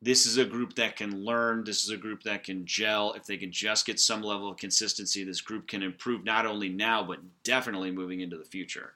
[0.00, 1.64] this is a group that can learn.
[1.64, 3.12] This is a group that can gel.
[3.12, 6.68] If they can just get some level of consistency, this group can improve not only
[6.68, 8.94] now, but definitely moving into the future.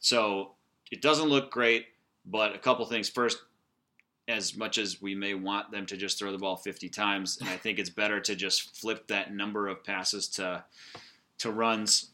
[0.00, 0.54] So
[0.90, 1.86] it doesn't look great,
[2.26, 3.08] but a couple things.
[3.08, 3.38] First,
[4.26, 7.48] as much as we may want them to just throw the ball 50 times, and
[7.48, 10.64] I think it's better to just flip that number of passes to
[11.38, 12.10] to runs.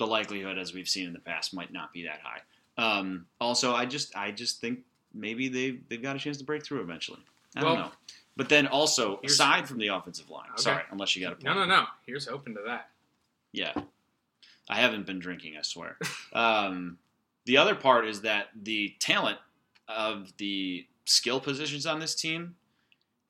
[0.00, 2.40] The likelihood, as we've seen in the past, might not be that high.
[2.82, 4.78] Um, also, I just I just think
[5.12, 7.20] maybe they they've got a chance to break through eventually.
[7.54, 7.90] I don't know.
[8.34, 10.62] But then also, aside from the offensive line, Okay.
[10.62, 11.44] sorry, unless you got a point.
[11.44, 11.84] No, no, no.
[12.06, 12.88] Here's hoping to that.
[13.52, 13.74] Yeah.
[14.70, 15.98] I haven't been drinking, I swear.
[16.32, 16.96] um,
[17.44, 19.36] the other part is that the talent
[19.86, 22.54] of the skill positions on this team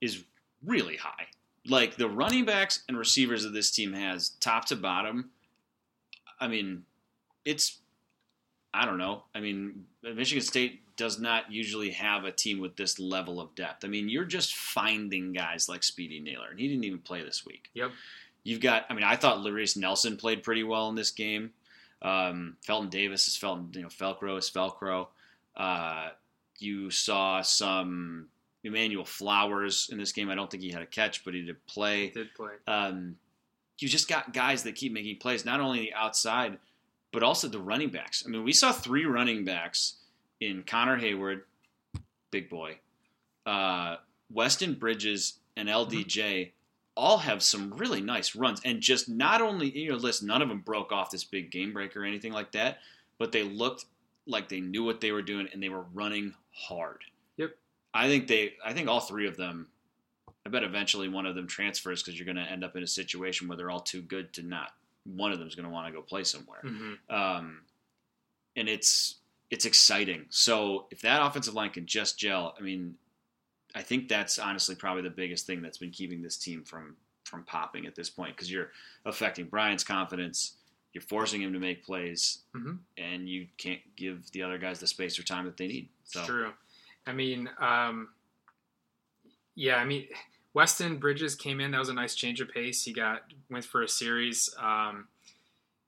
[0.01, 0.23] is
[0.65, 1.27] really high.
[1.67, 5.31] Like the running backs and receivers that this team has, top to bottom,
[6.41, 6.85] I mean,
[7.45, 7.79] it's,
[8.73, 9.25] I don't know.
[9.35, 13.85] I mean, Michigan State does not usually have a team with this level of depth.
[13.85, 17.45] I mean, you're just finding guys like Speedy Nailor, and he didn't even play this
[17.47, 17.71] week.
[17.75, 17.91] Yep.
[18.45, 21.51] You've got, I mean, I thought Laress Nelson played pretty well in this game.
[22.03, 25.09] Um, Felton Davis is Felton, you know, Felcro is Felcro.
[25.57, 26.09] Uh,
[26.59, 28.29] you saw some
[28.65, 30.31] Emmanuel Flowers in this game.
[30.31, 32.09] I don't think he had a catch, but he did He play.
[32.11, 32.53] did play.
[32.67, 33.17] Um,
[33.83, 36.59] you just got guys that keep making plays, not only the outside,
[37.13, 38.23] but also the running backs.
[38.27, 39.97] I mean, we saw three running backs
[40.41, 41.43] in Connor Heyward,
[42.31, 42.79] big boy,
[43.47, 43.97] uh,
[44.33, 46.53] Weston Bridges, and LDJ
[46.97, 48.61] all have some really nice runs.
[48.65, 51.73] And just not only, you know, list none of them broke off this big game
[51.73, 52.79] break or anything like that,
[53.19, 53.87] but they looked
[54.27, 57.01] like they knew what they were doing and they were running hard.
[57.37, 57.51] Yep.
[57.95, 59.69] I think they, I think all three of them,
[60.47, 62.87] I bet eventually one of them transfers because you're going to end up in a
[62.87, 64.73] situation where they're all too good to not.
[65.05, 67.61] One of them's going to want to go play somewhere hmm um,
[68.57, 69.17] and it's
[69.51, 70.27] it's exciting.
[70.31, 72.95] So if that offensive line can just gel, I mean,
[73.75, 77.45] I think that's honestly probably the biggest thing that's been keeping this team from from
[77.45, 78.71] popping at this point because you're
[79.05, 80.57] affecting Brian's confidence.
[80.93, 82.79] You're forcing him to make plays, Mhm.
[82.99, 85.89] and you can't give the other guys the space or time that they need.
[86.03, 86.53] It's So true.
[87.07, 88.09] I mean, um,
[89.61, 90.07] yeah, I mean,
[90.55, 91.71] Weston Bridges came in.
[91.73, 92.83] That was a nice change of pace.
[92.83, 95.07] He got went for a series, um,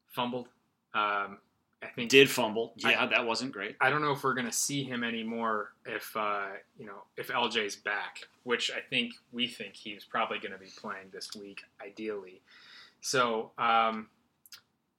[0.09, 0.49] fumbled.
[0.95, 1.39] Um,
[1.83, 2.75] I think did fumble.
[2.85, 3.77] I- Yeah, that wasn't great.
[3.81, 7.29] I don't know if we're going to see him anymore if uh, you know if
[7.29, 11.63] LJ's back, which I think we think he's probably going to be playing this week,
[11.85, 12.41] ideally.
[13.01, 14.09] So um,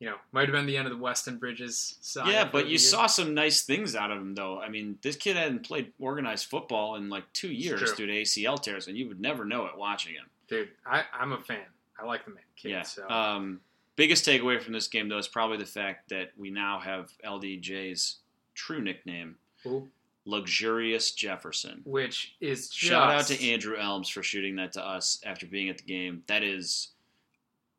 [0.04, 1.98] you know, might have been the end of the Weston Bridges.
[2.02, 2.78] saga Yeah, but you year.
[2.80, 4.60] saw some nice things out of him, though.
[4.60, 8.62] I mean, this kid hadn't played organized football in like two years due to ACL
[8.62, 10.26] tears, and you would never know it watching him.
[10.50, 10.70] dude.
[10.86, 11.66] I, I'm a fan.
[11.98, 12.72] I like the man, kid.
[12.72, 12.82] yeah.
[12.82, 13.62] So Um,
[13.96, 18.18] biggest takeaway from this game, though, is probably the fact that we now have LDJ's
[18.56, 19.36] true nickname,
[19.66, 19.88] Ooh,
[20.26, 21.82] Luxurious Jefferson.
[21.86, 25.70] which is just, Shout out to Andrew Elms for shooting that to us after being
[25.70, 26.24] at the game.
[26.28, 26.90] That is,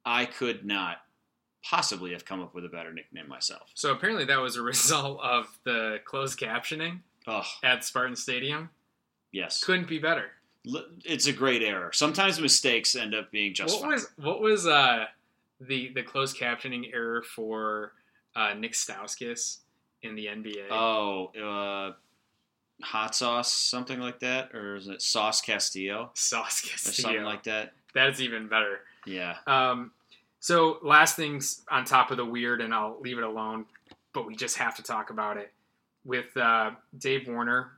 [0.06, 0.98] I could not
[1.68, 3.70] possibly have come up with a better nickname myself.
[3.74, 8.68] So apparently that was a result of the closed captioning Oh, at Spartan Stadium.
[9.32, 9.64] yes.
[9.64, 10.32] Couldn't be better.
[10.68, 11.90] L- It's a great error.
[11.92, 15.06] Sometimes mistakes end up being just what was what was uh
[15.60, 17.92] the the closed captioning error for
[18.36, 19.58] uh, Nick Stauskas
[20.02, 20.66] in the NBA?
[20.70, 21.92] Oh, uh,
[22.84, 26.92] hot sauce, something like that, or is it sauce Castillo Sauce or Castillo.
[27.08, 27.72] something like that?
[27.94, 28.80] That's even better.
[29.06, 29.36] Yeah.
[29.46, 29.92] Um,
[30.44, 33.64] so last things on top of the weird, and I'll leave it alone,
[34.12, 35.50] but we just have to talk about it
[36.04, 37.70] with uh, Dave Warner.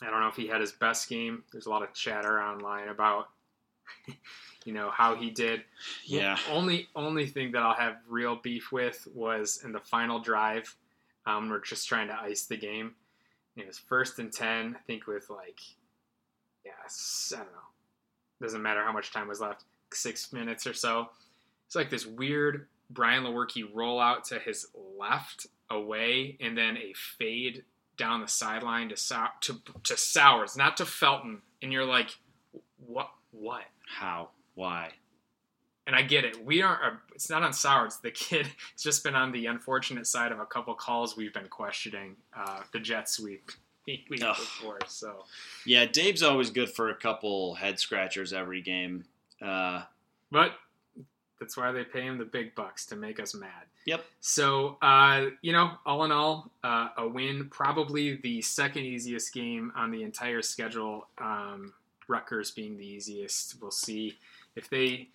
[0.00, 1.42] I don't know if he had his best game.
[1.50, 3.30] There's a lot of chatter online about,
[4.64, 5.64] you know, how he did.
[6.04, 6.38] Yeah.
[6.52, 10.72] Only only thing that I'll have real beef with was in the final drive.
[11.26, 12.94] Um, we're just trying to ice the game.
[13.56, 15.58] It was first and ten, I think, with like,
[16.64, 17.58] yeah, I don't know.
[18.40, 21.08] Doesn't matter how much time was left, six minutes or so.
[21.66, 24.66] It's like this weird Brian Lewerke rollout to his
[24.98, 27.64] left away, and then a fade
[27.96, 32.16] down the sideline to Sow- to to Sowers, not to Felton, and you're like,
[32.86, 33.10] what?
[33.32, 33.64] What?
[33.86, 34.30] How?
[34.54, 34.90] Why?
[35.86, 36.44] And I get it.
[36.44, 36.98] We aren't.
[37.14, 37.98] It's not on Sowers.
[38.02, 41.48] The kid has just been on the unfortunate side of a couple calls we've been
[41.48, 43.50] questioning uh, the jet sweep
[43.86, 44.78] week week before.
[44.88, 45.24] So
[45.64, 49.04] Yeah, Dave's always good for a couple head scratchers every game.
[49.40, 49.82] Uh,
[50.32, 50.52] But
[51.38, 53.50] that's why they pay him the big bucks to make us mad.
[53.86, 54.04] Yep.
[54.20, 57.48] So, uh, you know, all in all, uh, a win.
[57.50, 61.08] Probably the second easiest game on the entire schedule.
[61.18, 61.74] Um,
[62.08, 63.60] Rutgers being the easiest.
[63.60, 64.16] We'll see
[64.54, 65.08] if they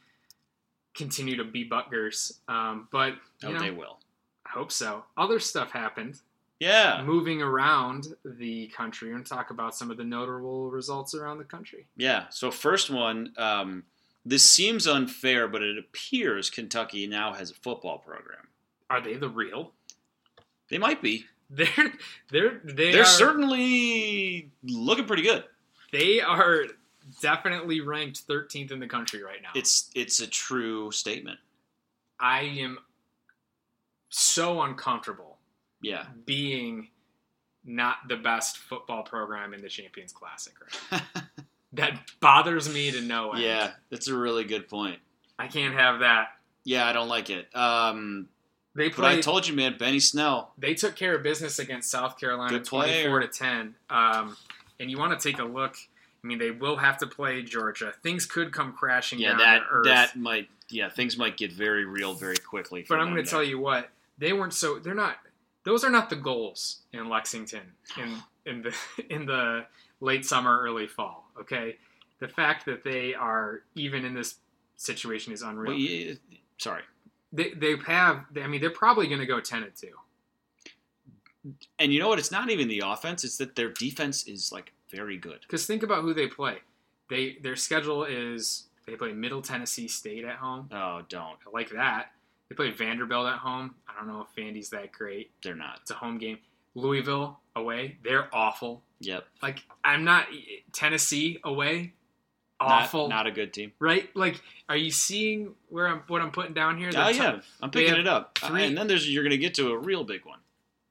[0.93, 2.39] continue to be Butgers.
[2.47, 3.97] Um, but, you oh, know, they will.
[4.45, 5.05] I hope so.
[5.17, 6.19] Other stuff happened.
[6.59, 11.43] Yeah, Moving around the country and talk about some of the notable results around the
[11.43, 11.87] country.
[11.97, 12.25] yeah.
[12.29, 13.83] So first one, um,
[14.25, 18.47] this seems unfair, but it appears Kentucky now has a football program.
[18.89, 19.71] Are they the real?
[20.69, 21.25] They might be.
[21.53, 21.67] They're
[22.31, 25.43] they're they They're are, certainly looking pretty good.
[25.91, 26.63] they are
[27.21, 29.49] definitely ranked 13th in the country right now.
[29.53, 31.39] It's it's a true statement.
[32.21, 32.77] I am
[34.09, 35.39] so uncomfortable
[35.81, 36.05] Yeah.
[36.25, 36.89] being
[37.65, 40.53] not the best football program in the Champions Classic
[40.91, 41.21] right now.
[41.73, 43.43] that bothers me to no end.
[43.43, 44.99] yeah, that's a really good point.
[45.39, 46.29] I can't have that.
[46.63, 47.47] Yeah, I don't like it.
[47.55, 48.27] Um,
[48.75, 50.53] They but I told you, man, Benny Snell.
[50.57, 53.75] they took care of business against South Carolina, 24 to 10.
[53.89, 54.37] Um,
[54.79, 55.75] and you want to take a look.
[56.23, 57.93] I mean, they will have to play Georgia.
[58.03, 62.13] Things could come crashing Yeah, down that that might yeah things might get very real
[62.13, 62.85] very quickly.
[62.87, 64.77] But I'm going to tell you what they weren't so.
[64.77, 65.17] They're not.
[65.63, 68.75] Those are not the goals in Lexington in in the
[69.09, 69.65] in the
[69.99, 71.20] late summer, early fall.
[71.39, 71.77] Okay,
[72.19, 74.35] the fact that they are even in this
[74.75, 75.73] situation is unreal.
[75.73, 76.13] Well, yeah,
[76.57, 76.83] sorry.
[77.33, 78.25] They they have.
[78.41, 79.93] I mean, they're probably going to go ten and two.
[81.79, 82.19] And you know what?
[82.19, 85.39] It's not even the offense; it's that their defense is like very good.
[85.41, 86.57] Because think about who they play.
[87.09, 90.69] They their schedule is they play Middle Tennessee State at home.
[90.71, 91.37] Oh, don't.
[91.47, 92.11] I like that.
[92.49, 93.75] They play Vanderbilt at home.
[93.87, 95.31] I don't know if Vandy's that great.
[95.41, 95.79] They're not.
[95.81, 96.39] It's a home game.
[96.75, 97.97] Louisville away.
[98.03, 98.83] They're awful.
[99.01, 99.25] Yep.
[99.41, 100.27] Like I'm not
[100.73, 101.93] Tennessee away.
[102.59, 103.71] Awful, Not, a good team.
[103.79, 104.07] right?
[104.15, 106.89] Like, are you seeing where I'm what I'm putting down here?
[106.95, 108.37] Oh The yeah, top- I'm picking it up.
[108.37, 110.37] three- and then there's you're going to get to a real big one.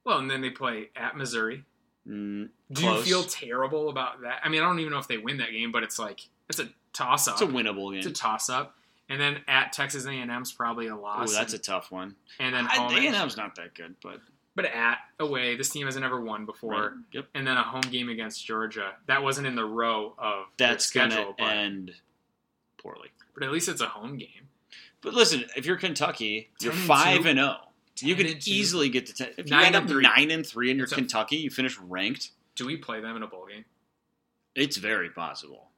[0.05, 1.65] Well, and then they play at Missouri.
[2.09, 3.07] Mm, Do Close.
[3.07, 4.41] you feel terrible about that?
[4.43, 6.59] I mean, I don't even know if they win that game, but it's like it's
[6.59, 7.35] a toss up.
[7.35, 7.99] it's a winnable game.
[7.99, 8.75] It's a toss up.
[9.09, 11.31] And then at Texas A&M's probably a loss.
[11.33, 12.17] Oh, that's a tough one.
[12.41, 12.93] and then I- home.
[12.97, 14.19] at- A&M's not that good, but
[14.61, 16.73] but at away, this team hasn't ever won before.
[16.73, 16.91] right.
[17.13, 17.27] Yep.
[17.35, 18.93] And then a home game against Georgia.
[19.07, 21.93] That wasn't in the row of That's going schedule, to but, end
[22.83, 23.09] poorly.
[23.35, 24.49] but at least it's a home game.
[25.01, 27.57] But listen, if you're Kentucky, you're five and zero.
[28.03, 29.29] You 10 can easily get to ten.
[29.39, 30.03] If you Nine end up three.
[30.03, 32.31] nine and three and you're Kentucky, you finish ranked.
[32.55, 33.65] Do we play them in a bowl game
[34.55, 35.69] It's very possible.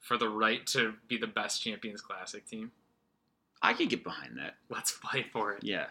[0.00, 2.70] for the right to be the best Champions Classic team?
[3.62, 4.54] I could get behind that.
[4.68, 5.64] Let's fight for it.
[5.64, 5.86] Yeah,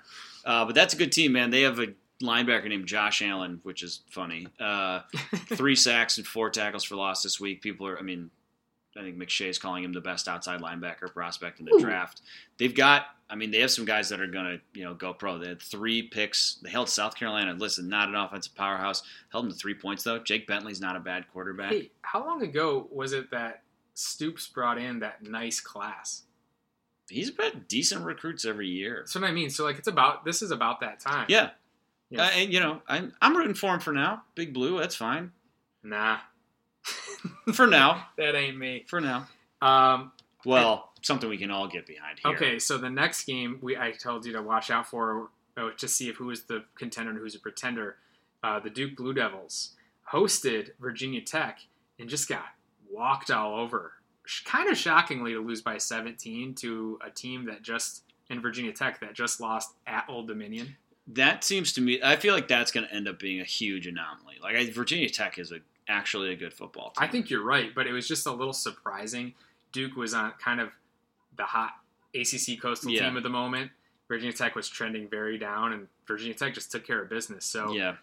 [0.46, 1.50] uh, but that's a good team, man.
[1.50, 1.88] They have a
[2.22, 4.48] linebacker named Josh Allen, which is funny.
[4.60, 5.02] Uh,
[5.54, 7.62] three sacks and four tackles for loss this week.
[7.62, 8.30] People are, I mean,
[8.98, 11.80] I think McShay's calling him the best outside linebacker prospect in the Ooh.
[11.80, 12.22] draft.
[12.58, 15.14] They've got, I mean, they have some guys that are going to, you know, go
[15.14, 15.38] pro.
[15.38, 16.60] They had three picks.
[16.64, 17.54] They held South Carolina.
[17.54, 19.04] Listen, not an offensive powerhouse.
[19.32, 20.20] Held them to three points though.
[20.20, 21.72] Jake Bentley's not a bad quarterback.
[21.72, 23.64] Hey, how long ago was it that
[23.96, 26.24] Stoops brought in that nice class?
[27.10, 28.98] He's been decent recruits every year.
[29.00, 29.50] That's what I mean.
[29.50, 31.26] So like, it's about this is about that time.
[31.30, 31.52] Yeah,
[32.16, 32.26] Yeah.
[32.26, 34.24] uh, and you know, I'm I'm rooting for him for now.
[34.36, 35.32] Big Blue, that's fine
[35.86, 36.18] nah,
[37.54, 38.08] for now.
[38.18, 38.84] that ain't me.
[38.88, 39.28] For now.
[39.62, 40.12] Um,
[40.46, 42.36] Well, something we can all get behind here.
[42.36, 45.88] Okay, so the next game we I told you to watch out for uh, to
[45.88, 47.98] see if who is the contender and who's a pretender.
[48.44, 49.72] Uh, the Duke Blue Devils
[50.12, 51.60] hosted Virginia Tech
[51.98, 52.46] and just got
[52.92, 53.94] walked all over.
[54.44, 59.00] Kind of shockingly to lose by 17 to a team that just in Virginia Tech
[59.00, 60.76] that just lost at Old Dominion.
[61.08, 62.00] That seems to me.
[62.04, 64.36] I feel like that's going to end up being a huge anomaly.
[64.42, 67.08] Like I, Virginia Tech is a actually a good football team.
[67.08, 69.34] I think you're right, but it was just a little surprising.
[69.72, 70.70] Duke was on kind of
[71.38, 71.74] the hot
[72.16, 73.02] ACC coastal Yeah.
[73.08, 73.72] team at the moment.
[74.08, 77.46] Virginia Tech was trending very down, and Virginia Tech just took care of business.
[77.46, 77.98] So Yeah.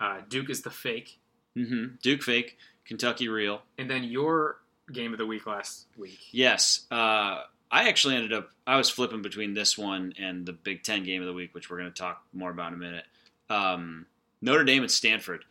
[0.00, 1.18] uh, Duke is the fake.
[1.54, 3.62] hmm Duke fake Kentucky real.
[3.76, 4.58] And then your
[4.92, 6.26] game of the week last week.
[6.32, 6.86] Yes.
[6.90, 11.04] Uh, I actually ended up, I was flipping between this one and the Big Ten
[11.04, 13.04] game of the week, which we're going to talk more about in a minute.
[13.50, 14.06] Um,
[14.40, 15.44] Notre Dame and Stanford.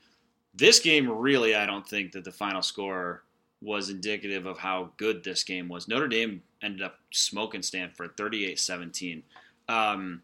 [0.54, 3.24] This game, really, I don't think that the final score
[3.62, 5.88] was indicative of how good this game was.
[5.88, 9.24] Notre Dame ended up smoking Stanford 38 17.
[9.70, 10.22] Um,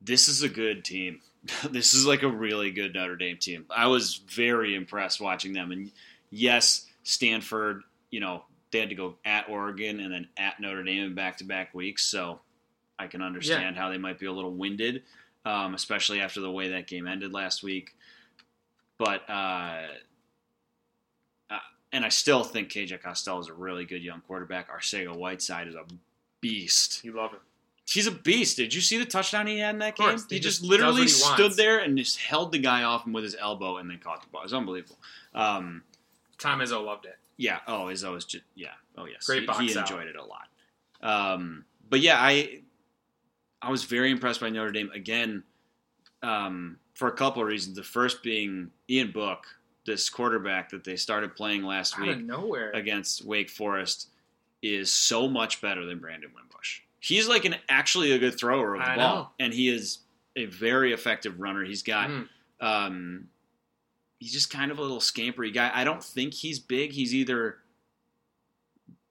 [0.00, 1.20] this is a good team.
[1.70, 3.66] this is like a really good Notre Dame team.
[3.70, 5.72] I was very impressed watching them.
[5.72, 5.90] And
[6.30, 11.04] yes, Stanford, you know, they had to go at Oregon and then at Notre Dame
[11.04, 12.04] in back to back weeks.
[12.04, 12.40] So
[12.98, 13.82] I can understand yeah.
[13.82, 15.02] how they might be a little winded,
[15.44, 17.94] um, especially after the way that game ended last week.
[18.98, 19.82] But, uh,
[21.50, 21.58] uh
[21.92, 24.70] and I still think KJ Costello is a really good young quarterback.
[24.70, 25.84] Arcega Whiteside is a
[26.40, 27.04] beast.
[27.04, 27.40] You love him.
[27.86, 28.58] He's a beast.
[28.58, 30.18] Did you see the touchdown he had in that game?
[30.28, 33.24] He, he, just, literally he stood there and just held the guy off him with
[33.24, 34.42] his elbow and then caught the ball.
[34.42, 34.98] It was unbelievable.
[35.34, 35.82] Um,
[36.36, 37.16] Tom Izzo loved it.
[37.38, 37.60] Yeah.
[37.66, 38.74] Oh, Izzo was just yeah.
[38.96, 39.24] Oh yes.
[39.24, 40.48] Great box he, he enjoyed it a lot.
[41.00, 42.60] Um, but yeah, I
[43.62, 45.42] I was very impressed by Notre Dame again
[46.22, 47.76] um, for a couple of reasons.
[47.76, 49.46] The first being Ian Book,
[49.86, 52.72] this quarterback that they started playing last Out week nowhere.
[52.72, 54.10] against Wake Forest,
[54.60, 58.80] is so much better than Brandon Wimbush he's like an actually a good thrower of
[58.82, 59.28] the I ball, know.
[59.38, 59.98] and he is
[60.36, 61.64] a very effective runner.
[61.64, 62.10] He's got.
[62.10, 62.28] Mm.
[62.60, 63.28] Um,
[64.18, 65.70] he's just kind of a little scampery guy.
[65.72, 66.92] I don't think he's big.
[66.92, 67.58] He's either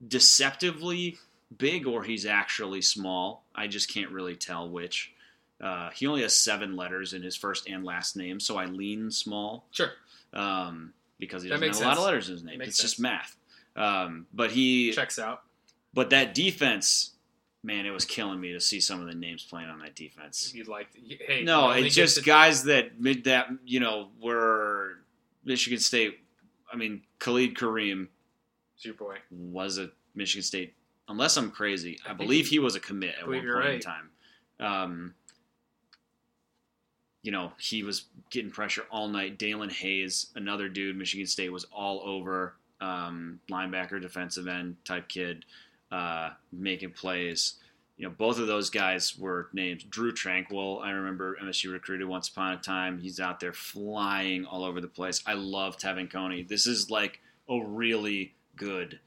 [0.05, 1.17] deceptively
[1.57, 3.43] big or he's actually small.
[3.55, 5.13] I just can't really tell which.
[5.59, 9.09] Uh, he only has seven letters in his first and last name, so I lean
[9.09, 9.65] small.
[9.71, 9.91] Sure.
[10.33, 12.61] Um, because he doesn't have makes a lot of letters in his name.
[12.61, 13.35] It's just math.
[13.75, 15.41] Um, but he Checks out.
[15.93, 17.11] but that defense,
[17.63, 20.53] man, it was killing me to see some of the names playing on that defense.
[20.53, 24.99] You'd like to, hey, No, it's just guys that mid that you know were
[25.43, 26.19] Michigan State.
[26.71, 28.07] I mean, Khalid Kareem
[28.79, 29.17] your boy.
[29.31, 30.73] was a Michigan State.
[31.09, 33.79] Unless I'm crazy, I, I believe he- was a commit at one point you're in
[33.79, 34.09] time.
[34.59, 35.13] Um,
[37.23, 39.37] you know, he was getting pressure all night.
[39.37, 42.55] Daelin Hayes, another dude, Michigan State was all over.
[42.79, 45.45] Um, linebacker, defensive end type kid,
[45.91, 47.55] uh, making plays.
[47.97, 50.83] You know, both of those guys were named Drue Tranquill.
[50.83, 52.99] I remember MSU recruited once upon a time.
[52.99, 55.23] He's out there flying all over the place.
[55.25, 56.43] I love Te'von Coney.
[56.43, 57.19] This is like
[57.49, 58.99] a really good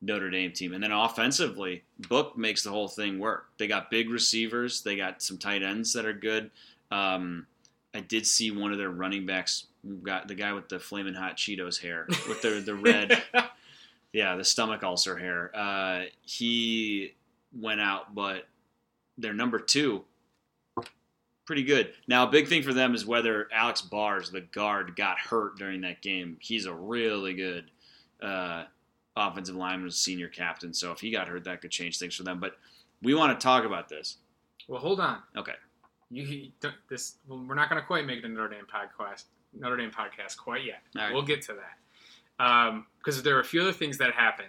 [0.00, 0.72] Notre Dame team.
[0.72, 3.48] And then offensively, Book makes the whole thing work.
[3.58, 4.82] They got big receivers.
[4.82, 6.50] They got some tight ends that are good.
[6.92, 7.46] Um,
[7.94, 9.66] I did see one of their running backs
[10.02, 13.22] got the guy with the flaming hot Cheetos hair with the the red,
[14.12, 15.50] yeah, the stomach ulcer here.
[15.54, 17.14] Uh, he
[17.52, 18.46] went out, but
[19.18, 20.04] their number two,
[21.46, 21.92] pretty good.
[22.08, 25.82] Now, a big thing for them is whether Alex Bars, the guard, got hurt during
[25.82, 26.36] that game.
[26.40, 27.70] He's a really good
[28.22, 28.64] uh,
[29.16, 30.74] offensive lineman, senior captain.
[30.74, 32.40] So if he got hurt, that could change things for them.
[32.40, 32.56] But
[33.02, 34.16] we want to talk about this.
[34.68, 35.18] well, hold on.
[35.36, 35.54] Okay.
[36.10, 36.50] You,
[36.88, 39.90] this well, we're not going to quite make it a Notre Dame podcast Notre Dame
[39.90, 40.82] podcast quite yet.
[40.94, 41.12] Right.
[41.12, 41.78] We'll get to that
[42.38, 44.46] because there are a few other things that happen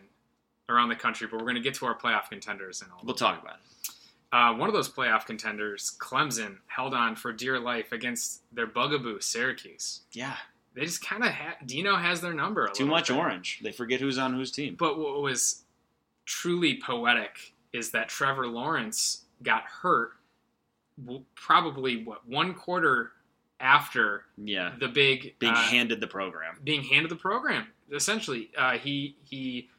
[0.70, 3.00] around the country, but we're going to get to our playoff contenders and all.
[3.04, 3.90] We'll talk about it.
[4.34, 9.22] Uh, one of those playoff contenders, Clemson, held on for dear life against their bugaboo,
[9.22, 10.02] Syracuse.
[10.12, 10.36] Yeah.
[10.74, 12.66] They just kind of ha- Dino has their number.
[12.66, 13.16] A Too much bit.
[13.18, 13.62] orange.
[13.64, 14.76] They forget who's on whose team.
[14.78, 15.64] But what was
[16.26, 20.12] truly poetic is that Trevor Lawrence got hurt
[21.02, 23.14] w- probably what one quarter
[23.62, 24.74] after Yeah.
[24.78, 26.60] the big Being uh, handed the program.
[26.64, 27.68] being handed the program.
[27.92, 29.70] Essentially, uh, he he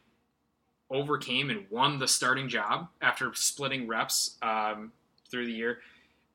[0.91, 4.93] overcame and won the starting job after splitting reps um,
[5.31, 5.81] through the year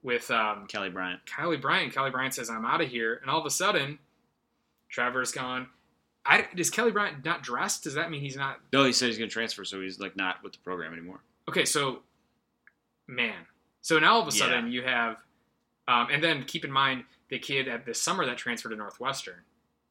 [0.03, 1.25] with um, Kelly Bryant.
[1.25, 1.93] Kelly Bryant.
[1.93, 3.97] Kelly Bryant says, "I'm out of here," and all of a sudden,
[4.89, 5.67] Trevor's gone.
[6.25, 7.83] I, is Kelly Bryant not dressed?
[7.83, 10.15] Does that mean he's not No, he said he's going to transfer, so he's like
[10.15, 11.19] not with the program anymore.
[11.49, 11.99] Okay, so
[13.07, 13.35] man,
[13.81, 14.45] so now all of a Yeah.
[14.45, 15.17] sudden you have,
[15.89, 19.41] um, and then keep in mind the kid at this summer that transferred to Northwestern.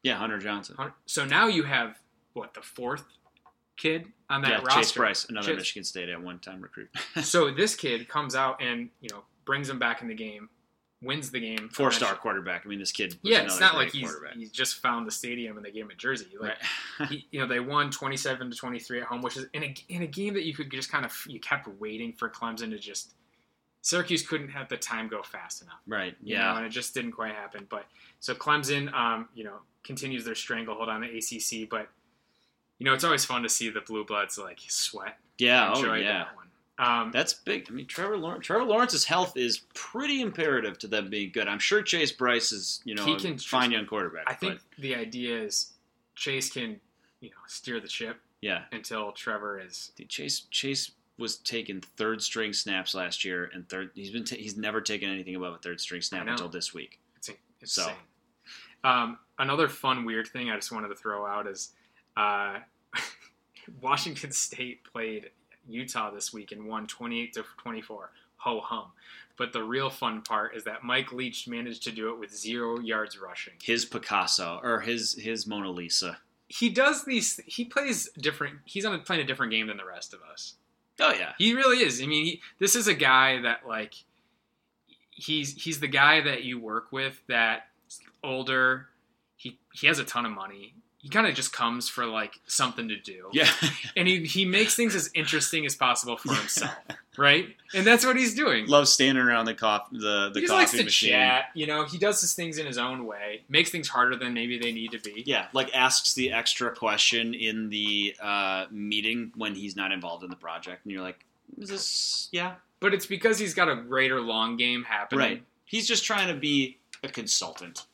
[0.02, 0.76] Yeah, Hunter Johnson.
[1.06, 1.98] So now you have
[2.32, 3.04] what the fourth
[3.76, 4.80] kid on that yeah, roster.
[4.80, 6.90] Chase Brice, another Chase- Michigan State at one time recruit.
[7.22, 10.48] so this kid comes out and you know brings him back in the game,
[11.02, 11.68] wins the game.
[11.68, 12.62] Four star quarterback.
[12.64, 13.16] I mean, this kid.
[13.22, 15.94] Yeah, it's not like he's he's just found the stadium and they gave him a
[15.94, 16.28] jersey.
[16.38, 16.56] Like
[16.98, 17.08] right.
[17.08, 20.02] he, you know they won 27 to 23 at home which is in a, in
[20.02, 23.14] a game that you could just kind of you kept waiting for clemson to just
[23.82, 26.16] syracuse couldn't have the time go fast enough right.
[26.22, 26.50] you Yeah.
[26.52, 27.84] know, and it just didn't quite happen but
[28.20, 31.88] so clemson um, you know continues their stranglehold on the acc but
[32.78, 35.72] you know it's always fun to see the blue bloods like sweat yeah.
[35.74, 36.18] Oh yeah.
[36.24, 36.46] that one
[36.78, 37.66] um, That's big.
[37.68, 41.46] I mean, Trevor Lawrence, Trevor Lawrence's health is pretty imperative to them being good.
[41.46, 44.24] I'm sure Chase Brice is, you know, He a can- fine young quarterback.
[44.26, 45.74] i think but the idea is
[46.16, 46.80] Chase can,
[47.20, 49.92] you know, steer the ship Yeah, until Trevor is.
[49.96, 54.36] Dude, Chase Chase was taking third string snaps last year, and third he's been ta-
[54.36, 56.98] he's never taken anything above a third string snap until this week.
[57.16, 57.82] It's it's So.
[57.82, 57.96] insane.
[58.84, 61.70] Um, another fun weird thing I just wanted to throw out is
[62.16, 62.58] uh,
[63.80, 65.30] Washington State played
[65.68, 68.10] Utah this week and won 28 to 24.
[68.38, 68.86] Ho hum.
[69.38, 72.80] But the real fun part is that Mike Leach managed to do it with zero
[72.80, 73.54] yards rushing.
[73.62, 76.18] His Picasso or his his Mona Lisa.
[76.48, 77.40] He does these.
[77.46, 78.58] He plays different.
[78.64, 80.54] He's on a, playing a different game than the rest of us.
[81.00, 82.00] Oh yeah, He really is.
[82.02, 83.94] I mean, he, this is a guy that like
[85.10, 88.88] he's he's the guy that you work with that's older.
[89.36, 90.74] He he has a ton of money.
[91.02, 93.28] He kind of just comes for like something to do.
[93.32, 93.50] yeah.
[93.96, 96.72] And he he makes things as interesting as possible for himself,
[97.18, 97.48] right?
[97.74, 98.66] And that's what he's doing.
[98.68, 101.10] Love standing around the coffee the the he just coffee likes to machine.
[101.10, 101.44] chat.
[101.54, 103.42] You know, he does his things in his own way.
[103.48, 105.24] Makes things harder than maybe they need to be.
[105.26, 110.30] Yeah, like asks the extra question in the uh, meeting when he's not involved in
[110.30, 111.24] the project, and you're like,
[111.58, 115.18] "Is this yeah?" But it's because he's got a greater long game happening.
[115.18, 115.42] Right.
[115.64, 117.86] He's just trying to be a consultant.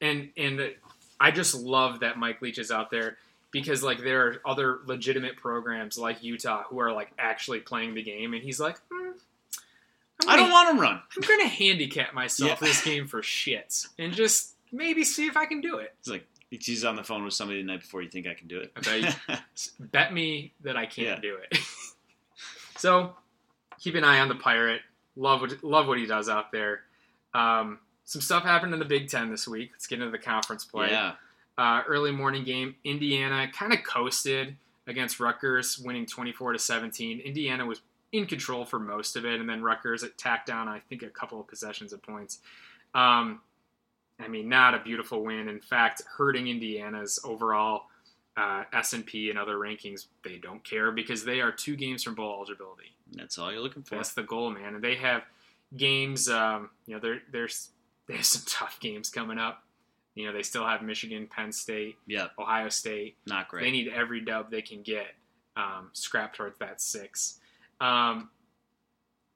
[0.00, 0.72] and and
[1.20, 3.16] I just love that Mike Leach is out there
[3.50, 8.02] because like there are other legitimate programs like Utah who are like actually playing the
[8.02, 9.10] game, and he's like, "Hmm,
[10.22, 11.02] I'm I don't gonna- want him run.
[11.16, 12.68] I'm gonna handicap myself Yeah.
[12.68, 15.94] this game for shits and just maybe see if I can do it.
[16.00, 18.02] It's like he's on the phone with somebody the night before.
[18.02, 18.72] You think I can do it?
[18.76, 18.80] I
[19.28, 19.42] bet
[19.80, 21.20] Bet me that I can't Yeah.
[21.20, 21.58] do it.
[22.76, 23.14] so
[23.80, 24.82] keep an eye on the pirate.
[25.16, 26.82] Love what love what he does out there.
[27.34, 27.78] Um,
[28.08, 29.68] some stuff happened in the Big Ten this week.
[29.74, 30.88] Let's get into the conference play.
[30.88, 31.12] yeah.
[31.58, 32.74] uh, early morning game.
[32.82, 34.56] Indiana kind of coasted
[34.86, 37.20] against Rutgers, winning 24 to 17.
[37.20, 41.02] Indiana was in control for most of it, and then Rutgers tacked down, I think,
[41.02, 42.38] a couple of possessions of points.
[42.94, 43.42] Um,
[44.18, 45.46] I mean, not a beautiful win.
[45.46, 47.88] In fact, hurting Indiana's overall
[48.38, 50.06] uh, S&P and other rankings.
[50.24, 52.94] They don't care because they are two games from bowl eligibility.
[53.12, 53.96] That's all you're looking for.
[53.96, 54.76] That's the goal, man.
[54.76, 55.24] And they have
[55.76, 56.30] games.
[56.30, 57.18] Um, you know, there
[58.08, 59.62] there's there's some tough games coming up.
[60.14, 63.16] You know, they still have Michigan, Penn State, Yeah, Ohio State.
[63.26, 63.62] not great.
[63.62, 65.14] They need every dub they can get,
[65.56, 67.38] um, scrap towards that six.
[67.80, 68.30] Um,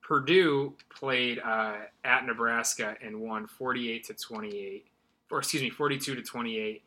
[0.03, 4.87] Purdue played uh, at Nebraska and won 48 to 28,
[5.31, 6.83] or excuse me, 42 to 28.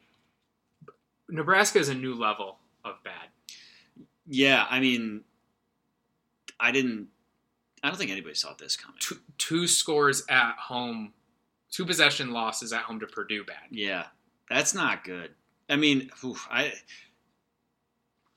[1.29, 3.29] Nebraska is a new level of bad.
[4.27, 5.21] yeah, I mean,
[6.59, 7.07] I didn't.
[7.81, 8.97] I don't think anybody saw this coming.
[8.99, 11.13] Two, two scores at home,
[11.71, 13.57] two possession losses at home to Purdue bad.
[13.71, 14.05] Yeah,
[14.49, 15.31] that's not good.
[15.69, 16.73] I mean, oof, I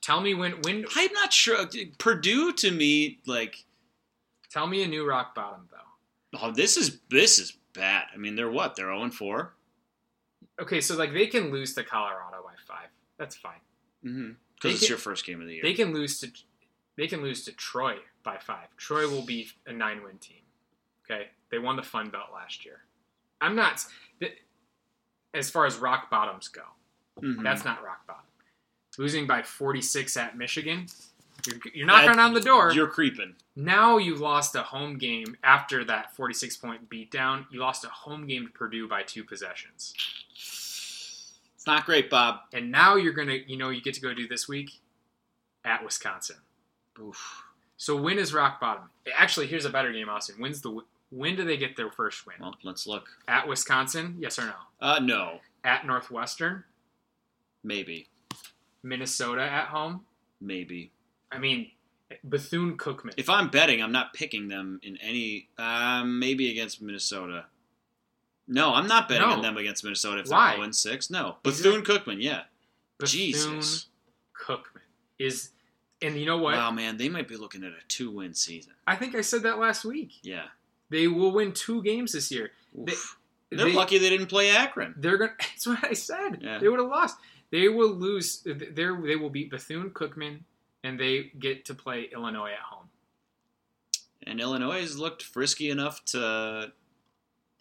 [0.00, 1.66] Tell me when when I'm not sure.
[1.98, 3.64] Purdue to me, like,
[4.50, 6.38] tell me a new rock bottom though.
[6.40, 8.04] oh, this is this is bad.
[8.14, 8.74] I mean, they're what?
[8.74, 9.54] They're zero and four.
[10.60, 12.88] Okay, so like they can lose to Colorado by five.
[13.18, 13.60] That's fine.
[14.04, 14.30] Mm-hmm.
[14.54, 15.62] Because it's can- your first game of the year.
[15.62, 16.30] They can lose to
[16.96, 18.68] they can lose to Troy by five.
[18.76, 20.42] Troy will be a nine win team.
[21.04, 22.80] Okay, they won the Fun Belt last year.
[23.40, 23.84] I'm not
[25.34, 26.62] as far as rock bottoms go.
[27.20, 27.42] Mhm.
[27.42, 28.22] That's not rock bottom.
[28.96, 30.86] Losing by 46 at Michigan,
[31.46, 32.72] you're, you're knocking That- on the door.
[32.72, 33.36] You're creeping.
[33.54, 37.46] Now you lost a home game after that 46 point beatdown.
[37.50, 39.94] You lost a home game to Purdue by two possessions.
[41.54, 42.40] It's not great, Bob.
[42.52, 44.80] And now you're going to, you know, you get to go do this week
[45.64, 46.36] at Wisconsin.
[47.00, 47.42] Oof.
[47.76, 48.90] So when is rock bottom?
[49.14, 50.36] Actually, here's a better game, Austin.
[50.38, 50.80] When's the
[51.10, 52.36] when do they get their first win?
[52.40, 53.08] Well, let's look.
[53.26, 54.16] At Wisconsin?
[54.18, 54.52] Yes or no?
[54.80, 56.64] Uh, no, At Northwestern?
[57.64, 58.08] maybe,
[58.82, 60.04] Minnesota at home?
[60.40, 60.92] maybe.
[61.32, 61.70] I mean,
[62.24, 63.12] Bethune Cookman.
[63.16, 65.48] If I'm betting, I'm not picking them in any.
[65.58, 67.46] Uh, maybe against Minnesota.
[68.46, 69.34] No, I'm not betting No.
[69.34, 70.48] on them against Minnesota if Why?
[70.50, 71.10] they're 0 and 6.
[71.10, 71.36] No.
[71.42, 72.42] Bethune Cookman, yeah.
[72.98, 73.86] Bethune Jesus.
[74.40, 74.80] Cookman
[75.18, 75.50] is,
[76.00, 76.54] and you know what?
[76.54, 78.72] Wow, man, they might be looking at a two win season.
[78.86, 80.12] I think I said that last week.
[80.22, 80.44] Yeah.
[80.90, 82.50] They will win two games this year.
[82.74, 83.16] They- Oof.
[83.50, 84.94] They, are they- lucky they didn't play Akron.
[84.98, 85.32] They're gonna.
[85.38, 86.38] That's what I said.
[86.42, 86.58] Yeah.
[86.58, 87.16] They would have lost.
[87.50, 88.42] They will lose.
[88.44, 90.40] They they will beat Bethune Cookman,
[90.84, 92.88] and they get to play Illinois at home.
[94.26, 96.72] And Illinois has looked frisky enough to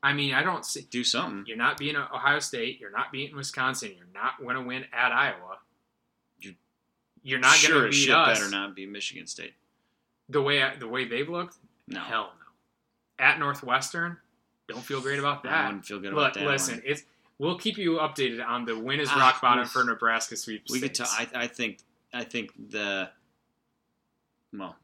[0.04, 0.86] I mean, I don't see.
[0.92, 1.46] do something.
[1.48, 2.80] You're not beating Ohio State.
[2.82, 3.94] You're not beating Wisconsin.
[3.98, 5.60] You're not going to win at Iowa.
[6.40, 6.56] You-
[7.24, 9.54] You're not sure going to beat us better not be Michigan State.
[10.28, 11.56] the way the way they've looked.
[11.88, 12.02] No.
[12.02, 12.37] Hell no.
[13.20, 14.18] At Northwestern,
[14.68, 15.52] don't feel great about that.
[15.52, 16.44] I wouldn't feel good about that.
[16.46, 16.84] listen, one.
[16.86, 17.04] it's
[17.40, 20.72] we'll keep you updated on the win is Ah, rock bottom for Nebraska sweepstakes.
[20.72, 21.08] We could tell.
[21.10, 21.80] I, I think.
[22.14, 23.10] I think the.
[24.54, 24.76] Well,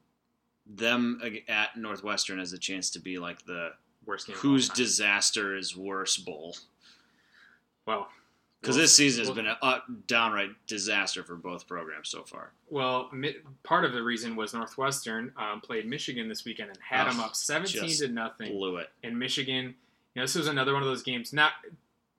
[0.66, 3.70] them at Northwestern has a chance to be like the
[4.06, 4.36] Worst game.
[4.36, 6.56] whose disaster is worse bowl.
[7.86, 8.08] well,
[8.64, 12.52] Because this season has been a uh, downright disaster for both programs so far.
[12.70, 17.06] Well, mi- part of the reason was Northwestern um, played Michigan this weekend and had
[17.06, 18.52] Oh, them up 17 just to nothing.
[18.52, 18.88] Blew it.
[19.02, 19.74] And Michigan, you
[20.16, 21.32] know, this was another one of those games.
[21.32, 21.52] Not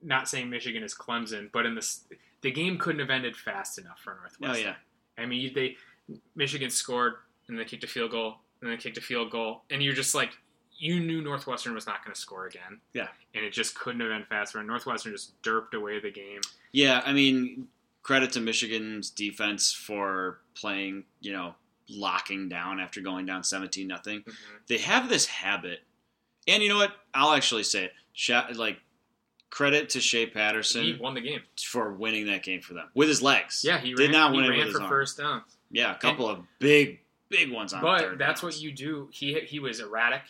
[0.02, 2.04] not saying Michigan is Clemson, but in this,
[2.42, 4.66] the game couldn't have ended fast enough for Northwestern.
[4.66, 4.76] Oh yeah.
[5.22, 5.76] I mean, they
[6.36, 7.14] Michigan scored
[7.48, 10.14] and they kicked a field goal and they kicked a field goal, and you're just
[10.14, 10.30] like,
[10.78, 12.80] you knew Northwestern was not going to score again.
[12.92, 13.08] Yeah.
[13.34, 14.58] and it just couldn't have been faster.
[14.58, 16.40] And Northwestern just derped away the game.
[16.72, 17.68] Yeah, I mean,
[18.02, 21.54] credit to Michigan's defense for playing, you know,
[21.88, 24.22] locking down after going down 17 nothing.
[24.22, 24.34] Mhm.
[24.66, 25.82] They have this habit.
[26.48, 26.94] And you know what?
[27.14, 28.56] I'll actually say it.
[28.56, 28.80] Like
[29.50, 31.42] credit to Shea Patterson He won the game.
[31.62, 33.62] for winning that game for them with his legs.
[33.64, 35.42] Yeah, he Did ran, not he win it ran for first down.
[35.70, 38.54] Yeah, a couple of big big ones on But that's downs.
[38.56, 39.08] what you do.
[39.12, 40.22] He he was erratic.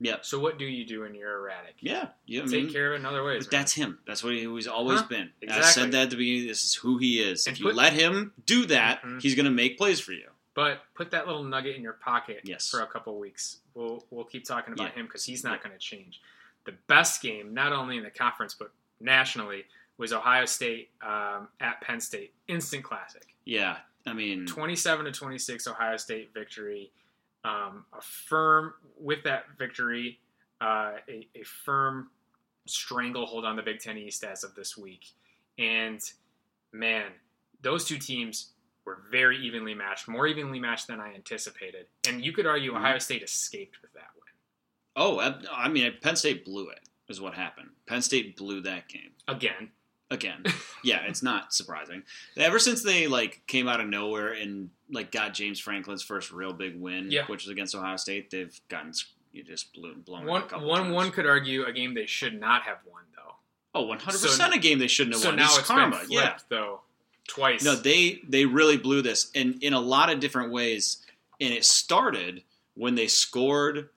[0.00, 0.16] Yeah.
[0.22, 1.74] So what do you do when you're erratic?
[1.80, 2.40] Yeah, yeah.
[2.40, 3.44] I Take mean, care of it in other ways.
[3.44, 3.98] But that's him.
[4.06, 5.06] That's what he, he's always Huh?
[5.08, 5.30] been.
[5.48, 6.46] I said that at the beginning.
[6.48, 7.46] This is who he is.
[7.46, 9.20] And if you let him do that, Mhm.
[9.20, 10.28] he's going to make plays for you.
[10.54, 12.70] But put that little nugget in your pocket Yes.
[12.70, 13.58] for a couple weeks.
[13.74, 15.00] We'll we'll keep talking about Yeah.
[15.00, 16.20] him because he's not going to change.
[16.64, 19.64] The best game, not only in the conference but nationally,
[19.96, 22.32] was Ohio State um, at Penn State.
[22.48, 23.26] Instant classic.
[23.44, 26.90] Yeah, I mean, Twenty-seven to twenty-six, Ohio State victory.
[27.44, 30.18] Um, a firm with that victory,
[30.60, 32.10] uh, a, a firm
[32.66, 35.06] stranglehold on the Big Ten East as of this week.
[35.58, 36.00] And
[36.72, 37.06] man,
[37.62, 38.50] those two teams
[38.84, 41.86] were very evenly matched, more evenly matched than I anticipated.
[42.08, 42.76] And you could argue Mhm.
[42.76, 44.32] Ohio State escaped with that win.
[44.96, 46.80] oh, I, I mean, Penn State blew it.
[47.08, 47.70] Is what happened.
[47.86, 49.70] Penn State blew that game Again,
[50.12, 50.44] again.
[50.84, 52.04] yeah, it's not surprising.
[52.36, 56.52] Ever since they like came out of nowhere and like got James Franklin's first real
[56.52, 57.26] big win, Yeah.
[57.26, 58.92] which was against Ohio State, they've gotten
[59.32, 60.92] you just blew blown one one times.
[60.92, 63.34] one could argue a game they should not have won though.
[63.74, 65.36] Oh, 100 So- percent a game they shouldn't have So won.
[65.36, 66.00] now It's it's karma.
[66.00, 66.20] been yeah.
[66.36, 66.80] flipped though,
[67.28, 67.62] twice.
[67.62, 71.04] No, they they really blew this, and in a lot of different ways.
[71.40, 72.42] And it started
[72.74, 73.88] when they scored.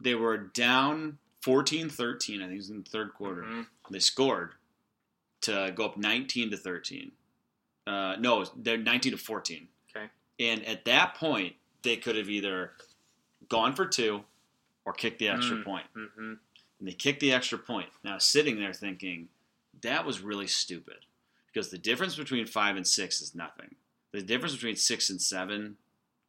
[0.00, 3.42] They were down 14-13, I think it was in the third quarter.
[3.42, 3.66] Mhm.
[3.90, 4.54] They scored
[5.40, 7.12] to go up 19 to 13.
[7.86, 9.68] Uh, no, they're 19 to 14.
[10.38, 12.72] And at that point, they could have either
[13.48, 14.24] gone for two
[14.84, 15.64] or kicked the extra Mm.
[15.64, 15.86] point.
[15.94, 16.38] Mhm.
[16.78, 17.90] And they kicked the extra point.
[18.04, 19.28] Now, sitting there thinking,
[19.82, 21.04] that was really stupid.
[21.46, 23.76] Because the difference between five and six is nothing.
[24.12, 25.78] The difference between six and seven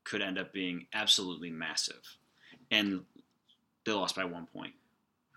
[0.05, 2.17] could end up being absolutely massive.
[2.71, 3.05] And
[3.83, 4.73] they lost by one point.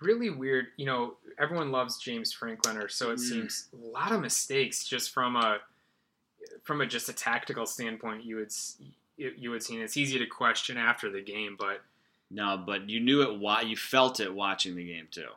[0.01, 0.69] really weird.
[0.79, 3.29] You know, everyone loves James Franklin, or so it Mm.
[3.29, 3.69] seems.
[3.75, 5.61] A lot of mistakes just from a
[6.63, 8.25] from a just a tactical standpoint.
[8.25, 8.53] You would
[9.17, 9.77] you would see.
[9.77, 11.83] It's easy to question after the game, but
[12.31, 13.39] No, but you knew it.
[13.39, 15.29] Why you felt it watching the game too.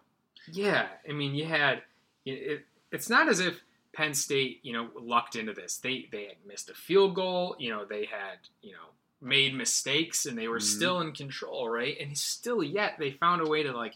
[0.52, 1.82] yeah, I mean, you had
[2.26, 2.66] it, it.
[2.92, 3.60] It's not as if
[3.94, 5.78] Penn State, you know, lucked into this.
[5.78, 7.56] They they had missed a field goal.
[7.60, 8.88] You know, they had you know
[9.22, 10.76] made mistakes, and they were Mhm.
[10.76, 11.98] still in control, right?
[12.00, 13.96] And still, yet they found a way to like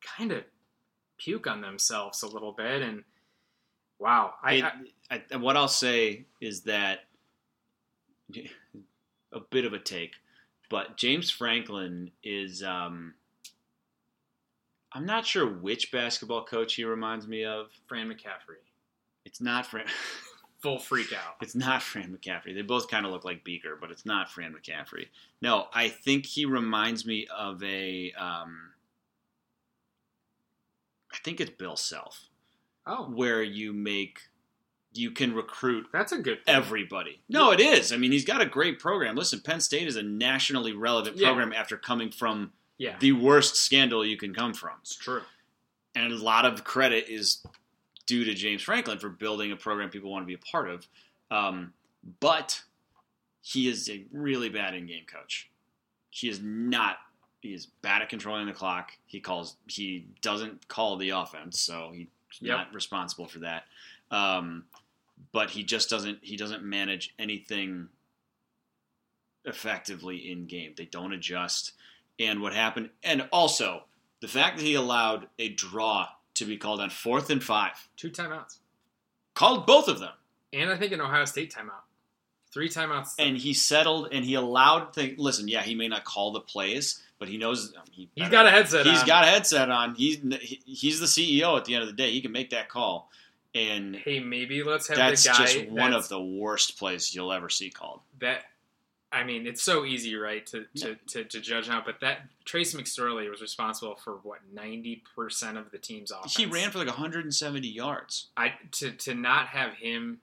[0.00, 0.44] kind of
[1.18, 2.80] puke on themselves a little bit.
[2.82, 3.02] And
[3.98, 4.72] wow, I, It- I
[5.10, 7.00] I, what I'll say is that
[9.32, 10.14] a bit of a take,
[10.70, 12.62] but James Franklin is.
[12.62, 13.14] Um,
[14.92, 17.68] I'm not sure which basketball coach he reminds me of.
[17.86, 18.56] Fran McCaffery,
[19.24, 19.84] It's not Fran.
[20.60, 21.36] full freak out.
[21.40, 22.54] It's not Fran McCaffery.
[22.54, 25.06] They both kind of look like Beaker, but it's not Fran McCaffery.
[25.40, 28.12] No, I think he reminds me of a.
[28.18, 28.70] Um,
[31.12, 32.28] I think it's Bill Self,
[32.86, 34.20] Oh, where you make,
[34.98, 36.44] you can recruit that's a good.
[36.44, 36.54] Thing.
[36.54, 37.20] everybody.
[37.28, 37.92] No, it is.
[37.92, 39.14] I mean, he's got a great program.
[39.16, 41.28] Listen, Penn State is a nationally relevant Yeah.
[41.28, 44.72] program after coming from yeah, the worst scandal you can come from.
[44.80, 45.22] it's true.
[45.94, 47.44] And a lot of credit is
[48.06, 50.86] due to James Franklin for building a program people want to be a part of.
[51.30, 51.72] Um,
[52.20, 52.62] but
[53.42, 55.50] he is a really bad in-game coach.
[56.10, 56.98] He is not.
[57.40, 58.92] He is bad at controlling the clock.
[59.06, 59.56] He calls.
[59.68, 62.06] He doesn't call the offense, so he's
[62.40, 62.56] Yep.
[62.56, 63.64] not responsible for that.
[64.10, 64.64] Um,
[65.32, 66.18] but he just doesn't.
[66.22, 67.88] He doesn't manage anything
[69.44, 70.74] effectively in game.
[70.76, 71.72] They don't adjust.
[72.18, 72.90] And what happened?
[73.02, 73.84] And also
[74.20, 78.10] the fact that he allowed a draw to be called on fourth and five, Two
[78.10, 78.58] timeouts,
[79.34, 80.12] called both of them.
[80.52, 81.82] and I think an Ohio State timeout.
[82.52, 83.14] Three timeouts.
[83.18, 85.18] and he settled and he allowed things.
[85.18, 88.50] Listen, yeah, he may not call the plays, but he knows he He's got a
[88.50, 88.86] headset.
[88.86, 89.06] He's on.
[89.06, 89.94] got a headset on.
[89.94, 92.10] He's he- he's the CEO at the end of the day.
[92.10, 93.10] He can make that call,
[93.70, 97.14] and Hey, maybe let's have that's the guy just one that's- of the worst plays
[97.14, 98.00] you'll ever see called.
[98.20, 98.44] that
[99.10, 101.82] I mean, it's so easy, right, to, to, to, to judge now.
[101.82, 106.36] But that Trace McSorley was responsible for what ninety percent of the team's offense.
[106.36, 108.26] He ran for like 170 yards.
[108.36, 110.18] I to to not have him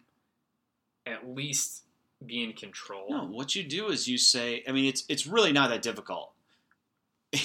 [1.07, 1.81] at least
[2.23, 3.07] be in control.
[3.09, 6.31] No, what you do is you say, I mean, it's it's really not that difficult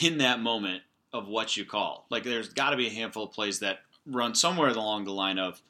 [0.02, 0.82] in that moment
[1.12, 2.04] of what you call.
[2.10, 5.38] Like, there's got to be a handful of plays that run somewhere along the line
[5.38, 5.60] of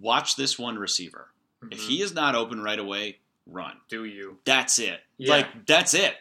[0.00, 1.28] watch this one receiver.
[1.70, 1.88] If Mhm.
[1.88, 3.80] he is not open right away, run.
[3.88, 4.38] do you?
[4.44, 5.00] That's it.
[5.18, 5.30] Yeah.
[5.30, 6.16] Like that's it.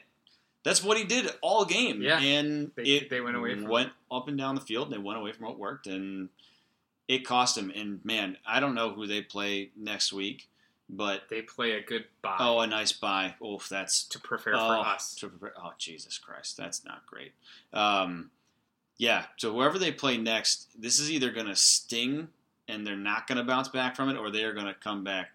[0.64, 2.02] That's what he did all game.
[2.02, 2.20] Yeah.
[2.20, 4.88] and They- it they went away from went up and down the field.
[4.88, 6.30] and They went away from what worked, and
[7.08, 7.70] it cost him.
[7.76, 10.48] And man, I don't know who they play next week,
[10.90, 13.36] but They play a good bye oh, a nice buy.
[13.46, 15.16] Oof, that's to prepare oh, for us.
[15.16, 17.34] to prepare- oh, Jesus Christ, that's not great.
[17.74, 18.32] Um,
[18.98, 22.30] yeah, so whoever they play next, this is either going to sting
[22.68, 25.04] and they're not going to bounce back from it, or they are going to come
[25.04, 25.30] back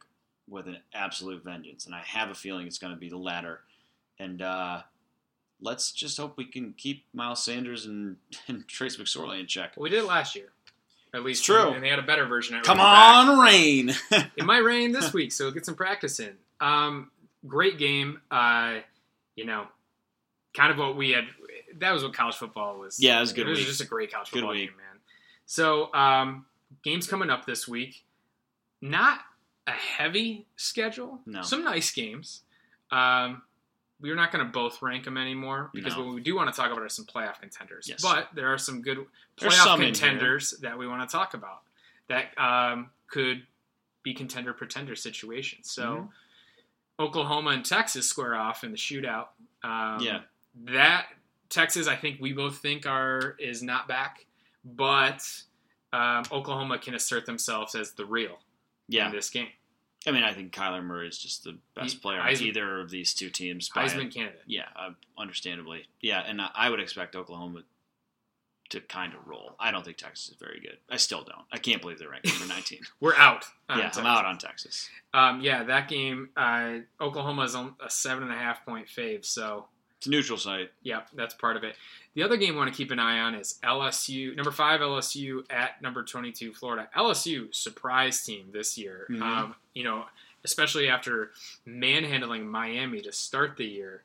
[0.48, 1.86] with an absolute vengeance.
[1.86, 3.60] And I have a feeling it's going to be the latter.
[4.18, 4.82] And uh,
[5.60, 8.16] let's just hope we can keep Miles Sanders and,
[8.48, 9.72] and Trace McSorley in check.
[9.76, 10.48] Well, we did it last year,
[11.14, 11.44] at least.
[11.44, 11.70] true.
[11.72, 12.60] and they had a better version.
[12.62, 13.92] Come on, Rain!
[14.36, 16.34] It might rain this week, so get some practice in.
[16.60, 17.10] Um,
[17.46, 18.20] great game.
[18.30, 18.78] Uh,
[19.36, 19.66] you know,
[20.54, 21.24] kind of what we had.
[21.78, 22.98] That was what college football was.
[22.98, 23.68] Yeah, it was a good It was week.
[23.68, 25.00] just a great college football game, man.
[25.46, 26.46] So, um,
[26.82, 28.04] games coming up this week.
[28.80, 29.20] Not
[29.66, 31.20] a heavy schedule.
[31.26, 31.42] No.
[31.42, 32.42] Some nice games.
[32.90, 33.42] Um,
[34.00, 36.04] we're not going to both rank them anymore because No.
[36.04, 37.86] what we do want to talk about are some playoff contenders.
[37.88, 38.00] Yes.
[38.00, 38.98] But there are some good
[39.36, 41.62] playoff some contenders that we want to talk about
[42.08, 43.42] that um, could
[44.04, 45.70] be contender pretender situations.
[45.70, 46.06] So Mm-hmm.
[47.00, 49.28] Oklahoma and Texas square off in the shootout.
[49.62, 50.20] Um, Yeah.
[50.64, 51.06] that
[51.48, 54.26] Texas, I think we both think are is not back,
[54.64, 55.24] but
[55.92, 58.38] um, Oklahoma can assert themselves as the real
[58.88, 59.48] yeah, in this game.
[60.06, 62.80] I mean, I think Kyler Murray is just the best He- player on Heisman- either
[62.80, 63.68] of these two teams.
[63.68, 64.42] by a- Heisman candidate.
[64.46, 65.86] Yeah, uh, understandably.
[66.00, 67.62] Yeah, and I- I would expect Oklahoma
[68.70, 69.56] to kind of roll.
[69.58, 70.76] I don't think Texas is very good.
[70.90, 71.46] I still don't.
[71.50, 72.80] I can't believe they're ranked number 19.
[73.00, 73.46] We're out.
[73.70, 73.98] yeah, Texas.
[74.00, 74.90] I'm out on Texas.
[75.14, 79.68] Um, yeah, that game, uh, Oklahoma's on a seven and a half point fave, so
[79.98, 80.70] It's a neutral site.
[80.82, 81.74] Yep, that's part of it.
[82.14, 85.44] The other game I want to keep an eye on is LSU, number five LSU
[85.50, 86.88] at number 22 Florida.
[86.96, 89.06] LSU surprise team this year.
[89.10, 89.22] Mhm.
[89.22, 90.06] Um, you know,
[90.44, 91.32] especially after
[91.64, 94.02] manhandling Miami to start the year.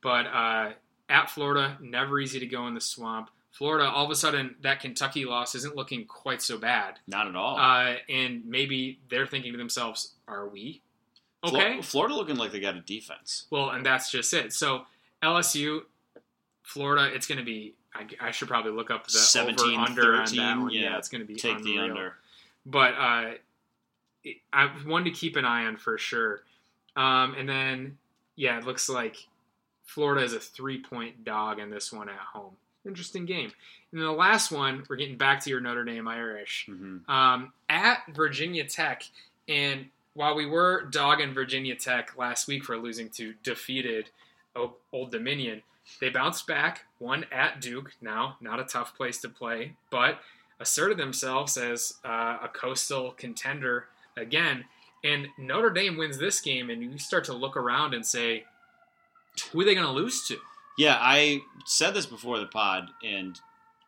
[0.00, 0.72] But uh,
[1.08, 3.30] at Florida, never easy to go in the swamp.
[3.52, 6.98] Florida, all of a sudden, that Kentucky loss isn't looking quite so bad.
[7.06, 7.56] Not at all.
[7.56, 10.82] Uh, and maybe they're thinking to themselves, "Are we
[11.42, 13.46] okay?" Florida looking like they got a defense.
[13.48, 14.52] Well, and that's just it.
[14.52, 14.86] So
[15.22, 15.80] LSU,
[16.62, 17.74] Florida, it's going to be.
[17.94, 20.70] I, I should probably look up the 17, over under on that one.
[20.70, 20.82] yeah.
[20.82, 22.14] Yeah, it's going to be Take the under.
[22.66, 23.30] But uh,
[24.24, 26.42] it- I one to keep an eye on for sure.
[26.94, 27.96] Um, and then
[28.36, 29.16] yeah, it looks like
[29.84, 32.52] Florida is a three point dog in this one at home.
[32.84, 33.52] Interesting game.
[33.92, 37.52] And then the last one, we're getting back to your Notre Dame Irish hmm um,
[37.70, 39.04] at Virginia Tech.
[39.48, 44.10] And while we were dogging Virginia Tech last week for losing to defeated
[44.92, 45.62] Old Dominion,
[46.00, 47.92] they bounced back, won at Duke.
[48.00, 50.18] Now, not a tough place to play, but
[50.58, 53.86] asserted themselves as uh, a coastal contender
[54.16, 54.64] again.
[55.04, 58.44] And Notre Dame wins this game, and you start to look around and say,
[59.52, 60.38] who are they going to lose to?
[60.78, 63.38] Yeah, I said this before the pod, and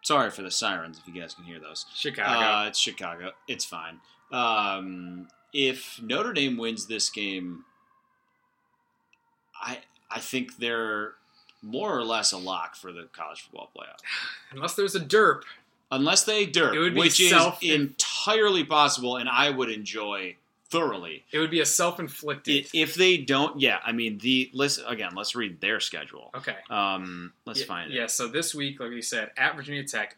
[0.02, 1.86] sorry for the sirens if you guys can hear those.
[1.94, 2.38] Chicago.
[2.38, 3.32] Uh, it's Chicago.
[3.46, 4.00] It's fine.
[4.30, 7.64] Um, if Notre Dame wins this game,
[9.60, 9.78] I
[10.10, 11.14] I think they're
[11.62, 13.98] more or less a lock for the college football playoff.
[14.52, 15.42] Unless there's a derp.
[15.90, 17.32] Unless they derp, It would be which is
[17.62, 20.36] entirely possible, and I would enjoy
[20.70, 21.24] thoroughly.
[21.32, 22.68] It would be a self-inflicted.
[22.74, 25.12] If they don't, yeah, I mean the listen again.
[25.16, 26.30] Let's read their schedule.
[26.36, 26.56] okay.
[26.68, 27.94] Um, let's yeah, find it.
[27.94, 30.16] Yeah, so this week, like you said, at Virginia Tech,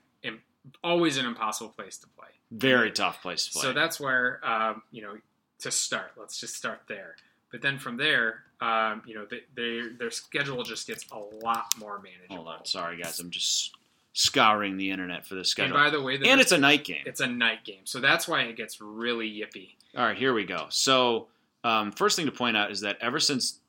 [0.83, 2.29] always an impossible place to play.
[2.51, 3.63] Very tough place to play.
[3.63, 5.17] So that's where um, you know
[5.61, 6.13] to start.
[6.17, 7.17] Let's just start there.
[7.51, 11.67] But then from there, um, you know, they, they, their schedule just gets a lot
[11.79, 12.37] more manageable.
[12.45, 13.73] Hold on, sorry guys, I'm just
[14.13, 15.77] scouring the internet for the schedule.
[15.77, 17.03] And by the way, the, and it's a night game.
[17.07, 19.75] it's a night game, so that's why it gets really yippy.
[19.97, 20.67] All right, here we go.
[20.69, 21.29] So,
[21.65, 23.61] um, first thing to point out is that ever since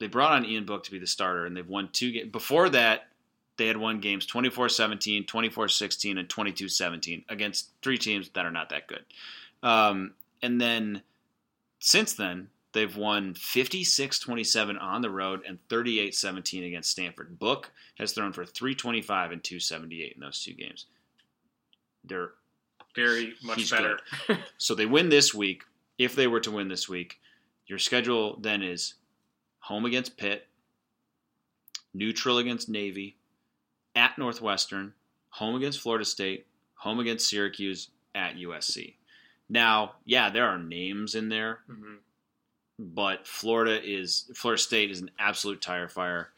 [0.00, 2.32] they brought on Ian Book to be the starter, and they've won two games.
[2.32, 3.08] Before that,
[3.56, 8.46] they had won games 24 17, 24 16, and 22 17 against three teams that
[8.46, 9.04] are not that good.
[9.62, 11.02] Um, and then
[11.78, 17.38] since then, they've won 56 27 on the road and 38 17 against Stanford.
[17.38, 20.86] Book has thrown for 325 and 278 in those two games.
[22.04, 22.32] They're
[22.94, 23.98] Very much better.
[24.58, 25.62] so they win this week.
[25.98, 27.20] If they were to win this week,
[27.66, 28.94] your schedule then is
[29.58, 30.46] home against Pitt,
[31.92, 33.16] neutral against Navy,
[33.94, 34.94] at Northwestern,
[35.28, 38.94] home against Florida State, home against Syracuse, at USC.
[39.48, 41.96] Now, yeah, there are names in there, hmm
[42.80, 46.30] but Florida is Florida State is an absolute tire fire.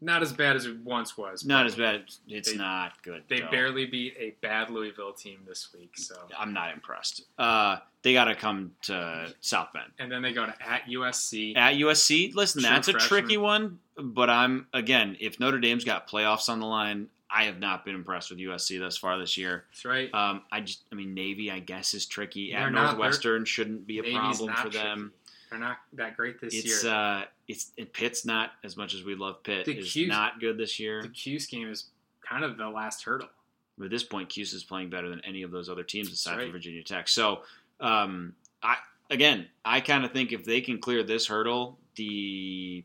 [0.00, 1.46] Not as bad as it once was.
[1.46, 2.04] Not as bad.
[2.28, 3.22] It's They- not good.
[3.28, 3.50] They though.
[3.50, 5.92] barely beat a bad Louisville team this week.
[5.96, 7.22] So, I'm not impressed.
[7.38, 9.92] Uh, they got to come to South Bend.
[9.98, 11.56] and then they go to at USC.
[11.56, 16.06] At USC, listen, True that's a tricky one, but I'm again, if Notre Dame's got
[16.08, 19.64] playoffs on the line, I have not been impressed with USC thus far this year.
[19.70, 20.12] That's right.
[20.14, 22.50] Um, I just, I mean, Navy, I guess, is tricky.
[22.52, 24.98] They're At not- Northwestern, shouldn't be a Navy's problem for them.
[24.98, 25.14] tricky.
[25.50, 26.92] They're not that great this It's year.
[26.92, 29.66] uh, it's and Pitt's not as much as we love Pitt.
[29.66, 31.02] The is Cuse- not good this year.
[31.02, 31.86] the Cuse game is
[32.28, 33.28] kind of the last hurdle.
[33.76, 36.36] But at this point, Cuse is playing better than any of those other teams aside
[36.36, 36.42] right.
[36.44, 37.08] from Virginia Tech.
[37.08, 37.42] So,
[37.80, 38.76] um, I
[39.10, 42.84] again, I kind of think if they can clear this hurdle, the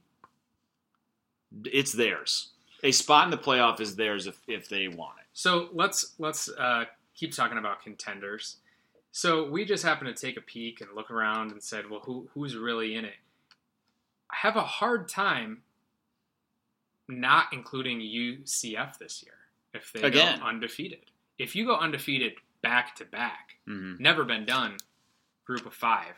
[1.66, 2.50] it's theirs.
[2.84, 5.26] A spot in the playoff is theirs if, if they want it.
[5.34, 6.86] So let's let's uh,
[7.16, 8.58] keep talking about contenders.
[9.12, 12.30] So we just happened to take a peek and look around and said, well, who
[12.34, 13.16] who's really in it?
[14.32, 15.64] I have a hard time
[17.08, 19.34] not including UCF this year
[19.74, 20.40] if they Again.
[20.40, 21.00] go undefeated.
[21.38, 24.78] If you go undefeated back to back, hmm never been done,
[25.46, 26.14] group of five,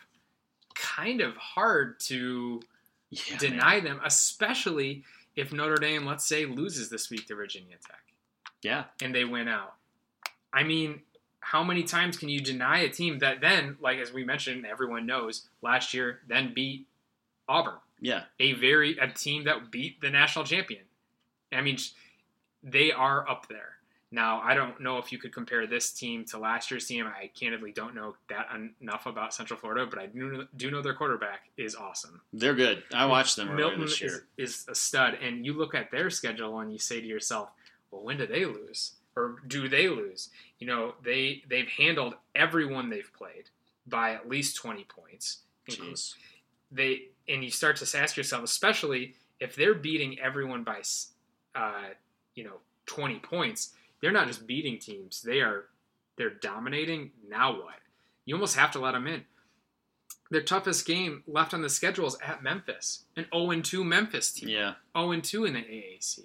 [0.75, 2.61] kind of hard to
[3.09, 3.83] Yeah, deny man.
[3.85, 5.03] them, especially
[5.35, 8.03] if Notre Dame, let's say, loses this week to Virginia Tech
[8.61, 9.75] Yeah, and they win out.
[10.51, 11.01] I mean,
[11.41, 15.05] how many times can you deny a team that then, like as we mentioned, everyone
[15.05, 16.87] knows last year, then beat
[17.49, 18.23] Auburn, yeah.
[18.39, 20.83] a very a team that beat the national champion.
[21.51, 21.77] I mean,
[22.63, 23.71] they are up there.
[24.13, 27.07] Now, I don't know if you could compare this team to last year's team.
[27.07, 28.47] I candidly don't know that
[28.81, 32.19] enough about Central Florida, but I do, do know their quarterback is awesome.
[32.33, 32.83] They're good.
[32.93, 34.27] I watched them Milton this year.
[34.37, 37.51] is, is a stud, and you look at their schedule and you say to yourself,
[37.89, 42.89] "Well, when do they lose, or do they lose?" You know, they they've handled everyone
[42.89, 43.49] they've played
[43.87, 45.39] by at least twenty points.
[45.69, 46.15] Jeez.
[46.71, 50.81] They and you start to ask yourself, especially if they're beating everyone by,
[51.55, 51.89] uh,
[52.35, 53.73] you know, twenty points.
[54.01, 55.65] They're not just beating teams; they are
[56.17, 57.11] they're dominating.
[57.27, 57.79] Now what?
[58.25, 59.25] You almost have to let them in.
[60.29, 64.47] Their toughest game left on the schedule is at Memphis, an 0-2 Memphis team.
[64.49, 66.19] Yeah, 0-2 in the AAC,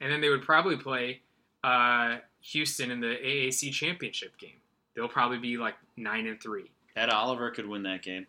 [0.00, 1.20] and then they would probably play
[1.64, 4.60] uh, Houston in the AAC championship game.
[4.94, 6.70] They'll probably be like nine and three.
[6.96, 8.26] Ed Oliver could win that game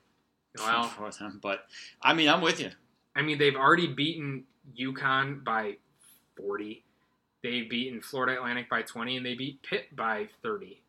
[0.57, 1.65] Well, for them, but
[2.01, 2.71] I mean, I'm with you.
[3.15, 4.45] I mean they've already beaten
[4.79, 5.77] UConn by
[6.37, 6.83] 40.
[7.41, 10.79] They've beaten Florida Atlantic by 20, and they beat Pitt by 30.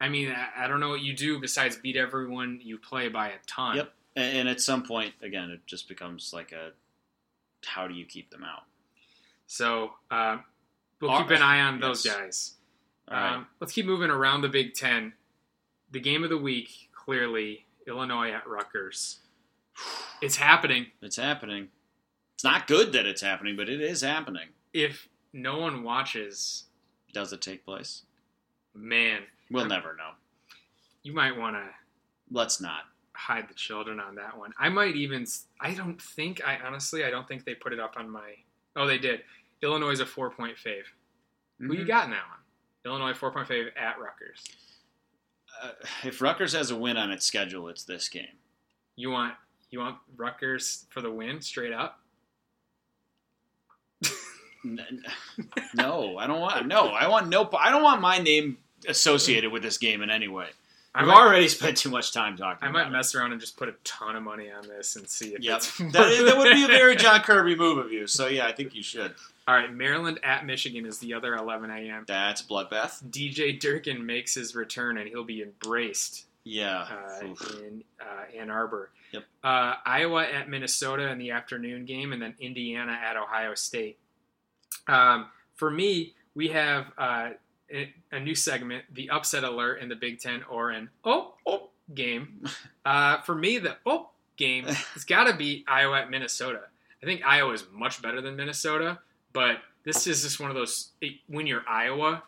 [0.00, 3.28] I mean, I, I don't know what you do besides beat everyone you play by
[3.28, 3.76] a ton.
[3.76, 3.92] Yep.
[4.16, 6.70] And, and at some point, again, it just becomes like a
[7.64, 8.62] how do you keep them out?
[9.46, 10.38] So uh,
[11.02, 12.16] we'll keep an eye on those yes.
[12.16, 12.52] guys.
[13.10, 13.34] Right.
[13.34, 15.12] Um, let's keep moving around the Big Ten.
[15.90, 19.18] The game of the week, clearly, Illinois at Rutgers.
[20.22, 20.86] It's happening.
[21.02, 21.68] It's happening.
[22.34, 24.48] It's not good that it's happening, but it is happening.
[24.72, 26.64] If no one watches,
[27.12, 28.02] Does it take place?
[28.74, 30.10] man, We'll never know.
[31.02, 31.64] you might want to
[32.30, 32.84] Let's not.
[33.12, 34.52] hide the children on that one.
[34.58, 35.26] I might even.
[35.60, 36.40] I don't think.
[36.46, 38.32] I honestly, I don't think they put it up on my.
[38.76, 39.20] Oh, they did.
[39.62, 40.84] Illinois is a four point fave.
[41.58, 41.86] Who you Mhm.
[41.86, 42.38] got in that one?
[42.84, 44.44] Illinois four point fave at Rutgers.
[45.62, 48.38] Uh, if Rutgers has a win on its schedule, it's this game.
[48.96, 49.34] You want
[49.70, 52.00] you want Rutgers for the win straight up?
[55.74, 56.66] No, I don't want.
[56.66, 57.48] No, I want no.
[57.58, 60.50] I don't want my name associated with this game in any way.
[60.94, 62.68] I've might, already spent too much time talking.
[62.68, 65.34] I might mess around and just put a ton of money on this and see
[65.34, 65.62] if Yep,
[65.92, 68.06] that would be a very John Kirby move of you.
[68.06, 69.14] So yeah, I think you should.
[69.48, 72.04] All right, Maryland at Michigan is the other 11 a.m.
[72.06, 73.02] That's bloodbath.
[73.10, 76.86] DJ Durkin makes his return and he'll be embraced Yeah.
[77.22, 77.26] uh,
[77.58, 78.90] in uh, Ann Arbor.
[79.12, 79.24] Yep.
[79.42, 83.98] Uh, Iowa at Minnesota in the afternoon game, and then Indiana at Ohio State.
[84.86, 87.30] Um, for me, we have uh,
[87.72, 92.44] a, new segment, the upset alert in the Big Ten or an oh oh game.
[92.84, 94.64] Uh, for me, the oh game
[94.94, 96.62] has got to be Iowa at Minnesota.
[97.00, 98.98] I think Iowa is much better than Minnesota,
[99.32, 100.90] but this is just one of those.
[101.28, 102.24] When you're Iowa,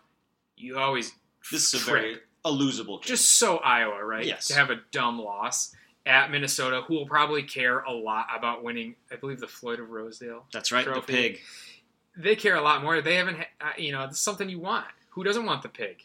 [0.57, 1.13] you always
[1.51, 3.09] This is a very a losable game.
[3.09, 4.25] just so Iowa, right?
[4.25, 4.47] Yes.
[4.47, 5.75] To have a dumb loss
[6.07, 8.95] at Minnesota, who will probably care a lot about winning.
[9.11, 10.45] I believe the Floyd of Rosedale.
[10.53, 10.85] That's right.
[10.85, 11.13] trophy.
[11.13, 11.41] The pig.
[12.17, 13.01] They care a lot more.
[13.01, 14.87] They haven't, uh, you know, it's something you want.
[15.15, 16.05] Who doesn't want the pig?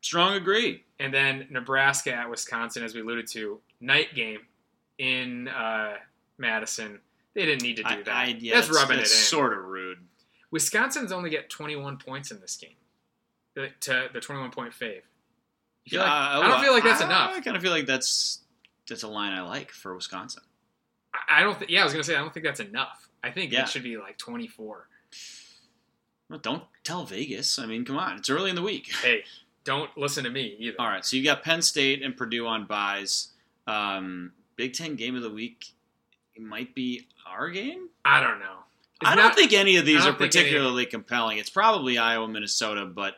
[0.00, 0.84] Strong agree.
[0.98, 4.40] And then Nebraska at Wisconsin, as we alluded to, night game
[4.98, 5.94] in uh,
[6.38, 7.00] Madison.
[7.34, 8.08] They didn't need to do I, that.
[8.14, 9.20] I, yeah, that's, rubbing that's it in.
[9.24, 9.98] sort of rude.
[10.50, 12.70] Wisconsin's only get 21 points in this game.
[13.54, 15.02] The, to the 21 point fave.
[15.84, 17.30] Yeah, like- I- I don't feel like that's I, enough.
[17.34, 18.40] I kind of feel like that's
[18.88, 20.42] that's a line I like for Wisconsin.
[21.14, 21.58] I- I don't.
[21.58, 23.08] Th- yeah, I was gonna say I don't think that's enough.
[23.22, 23.62] I think Yeah.
[23.62, 24.88] it should be like 24.
[26.28, 27.58] Well, don't tell Vegas.
[27.58, 28.90] I mean, come on, it's early in the week.
[29.02, 29.24] Hey,
[29.64, 30.76] don't listen to me either.
[30.78, 33.28] All right, so you got Penn State and Purdue on buys.
[33.66, 35.66] Um, Big Ten game of the week
[36.34, 37.88] it might be our game.
[38.04, 38.58] I don't know.
[39.00, 41.38] It's I don't not- think any of these are don't any- particularly compelling.
[41.38, 43.14] It's probably Iowa, Minnesota, but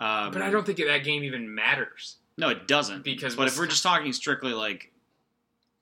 [0.00, 2.16] um, But I don't think that game even matters.
[2.38, 3.04] No, it doesn't.
[3.04, 4.90] Because but if we're just talking strictly like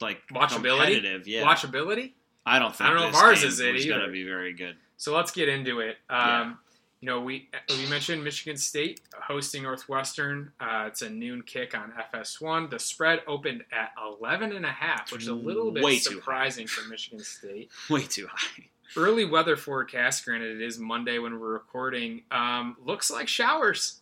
[0.01, 0.53] like Watchability?
[0.87, 2.13] competitive, yeah, Watchability.
[2.45, 4.53] I don't think I don't know if ours is it was going to be very
[4.53, 4.77] good.
[4.97, 5.97] So let's get into it.
[6.11, 6.53] Um, Yeah.
[7.01, 10.53] You know, we we mentioned Michigan State hosting Northwestern.
[10.61, 12.69] Uh, it's a noon kick on FS1.
[12.69, 16.67] The spread opened at 11 and a half, which is a little bit Way surprising
[16.67, 17.71] for Michigan State.
[17.91, 18.65] Way too high.
[18.97, 24.01] Early weather forecast, granted it is Monday when we're recording, um, looks like showers.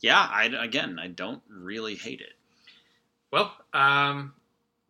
[0.00, 2.32] Yeah, I again, I don't really hate it.
[3.30, 4.32] Well, um,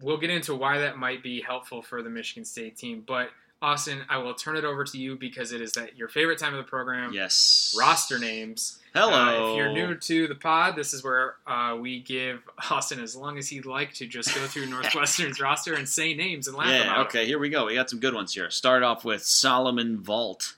[0.01, 3.05] we'll get into why that might be helpful for the Michigan State team.
[3.07, 3.29] But
[3.67, 6.55] Austin, I will turn it over to you because it is that your favorite time
[6.55, 7.13] of the program.
[7.13, 7.75] Yes.
[7.77, 8.79] Roster names.
[8.95, 9.13] Hello.
[9.13, 13.17] Uh, if you're new to the pod, this is where uh, we give Austin as
[13.17, 16.69] long as he'd like to just go through Northwestern's roster and say names and laugh
[16.69, 16.83] yeah.
[16.93, 17.19] about Okay.
[17.23, 17.27] them.
[17.27, 17.67] Here we go.
[17.67, 18.51] We got some good ones here.
[18.51, 20.55] Start off with Solomon Vault.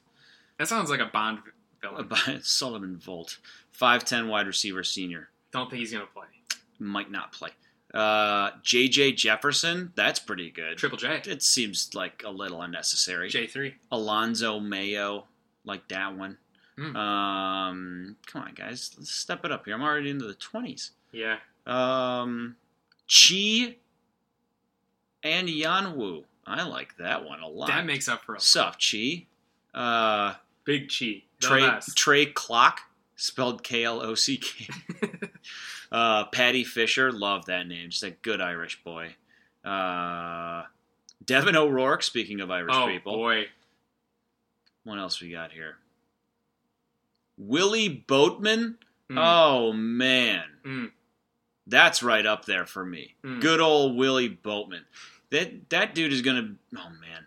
[0.59, 1.39] That sounds like a Bond
[1.81, 2.11] villain.
[2.43, 3.39] Solomon Vault,
[3.73, 5.31] five ten wide receiver, senior.
[5.51, 6.27] Don't think he's gonna play.
[6.79, 7.51] Might not play.
[7.95, 9.13] Uh, J.J.
[9.13, 9.93] Jefferson.
[9.95, 10.77] That's pretty good.
[10.77, 11.23] Triple J.
[11.27, 13.29] It seems like a little unnecessary.
[13.31, 13.77] J three.
[13.91, 15.25] Alonzo Mayo,
[15.65, 16.37] like that one.
[16.77, 16.97] Hmm.
[16.97, 19.75] Um, come on, guys, let's step it up here.
[19.75, 20.93] I'm already into the twenties.
[21.13, 21.39] Yeah.
[21.67, 22.57] Um,
[23.09, 23.77] Chi
[25.23, 26.25] and Yanwu.
[26.47, 27.69] I like that one a lot.
[27.69, 29.27] That makes up for a Sup, Chi.
[29.75, 30.35] Uh,
[30.65, 31.25] big Chi.
[31.41, 32.81] Trey Trey Klock,
[33.17, 34.69] spelled K L O C K.
[35.91, 37.91] Uh, Paddy Fisher, love that name.
[37.91, 39.15] Just a good Irish boy.
[39.65, 40.65] Uh,
[41.25, 43.15] Devin O'Rourke, speaking of Irish oh people.
[43.15, 43.47] boy.
[44.85, 45.77] What else we got here?
[47.37, 48.79] Willie Boatman.
[49.11, 49.17] Mm.
[49.19, 50.91] Oh man, Mm.
[51.67, 53.15] that's right up there for me.
[53.25, 53.41] Mm.
[53.41, 54.85] Good old Willie Boatman.
[55.31, 56.55] That that dude is gonna.
[56.77, 57.27] Oh man,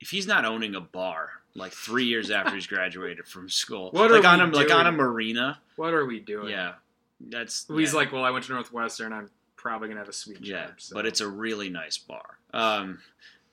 [0.00, 4.10] if he's not owning a bar like three years after he's graduated from school, What
[4.10, 4.96] are like on we a like on a doing?
[4.96, 5.58] marina.
[5.76, 6.50] What are we doing?
[6.50, 6.74] Yeah,
[7.20, 7.98] that's He's yeah.
[7.98, 9.12] like, well, I went to Northwestern.
[9.12, 10.74] I'm probably gonna have a sweet Yeah, job.
[10.78, 10.94] So.
[10.94, 12.38] but it's a really nice bar.
[12.52, 12.98] Um,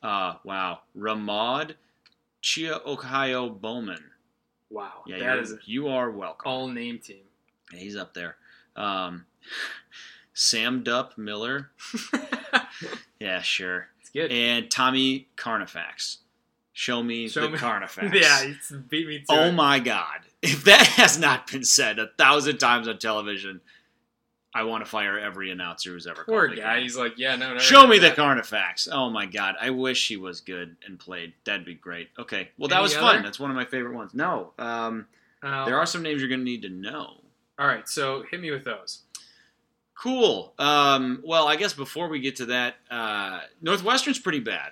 [0.01, 1.75] uh, wow, Ramad
[2.41, 4.03] Chia Ohio Bowman.
[4.69, 5.03] wow.
[5.07, 6.49] Yeah, that is you are welcome.
[6.51, 7.23] all name team.
[7.71, 8.35] Yeah, he's up there.
[8.75, 9.25] Um,
[10.35, 11.69] Samdup Miller.
[13.19, 13.87] Yeah, sure.
[14.01, 14.31] it's good.
[14.33, 16.17] And Tommy Carnifax.
[16.73, 18.13] Show me Show the me- Carnifax.
[18.21, 19.51] yeah, it's beat me to Oh it.
[19.53, 20.19] my God!
[20.45, 23.61] If that has not been said a thousand times on television,
[24.53, 26.81] I want to fire every announcer who's ever Poor called guy.
[26.81, 27.59] He's like, yeah, no, no.
[27.59, 28.17] Show me the that.
[28.17, 28.87] Carnifax.
[28.91, 31.33] Oh my god, I wish he was good and played.
[31.45, 32.09] That'd be great.
[32.19, 33.01] Okay, well that Any was other?
[33.01, 33.23] fun.
[33.23, 34.13] That's one of my favorite ones.
[34.13, 35.07] No, um,
[35.41, 37.21] Uh, there are some names you're going to need to know.
[37.57, 38.99] All right, so hit me with those.
[39.95, 40.53] Cool.
[40.59, 44.71] Um, well, I guess before we get to that, uh, Northwestern's pretty bad.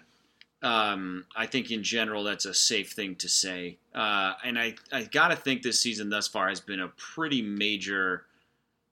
[0.63, 5.03] Um, I think in general that's a safe thing to say, uh, and I I
[5.03, 8.25] gotta think this season thus far has been a pretty major,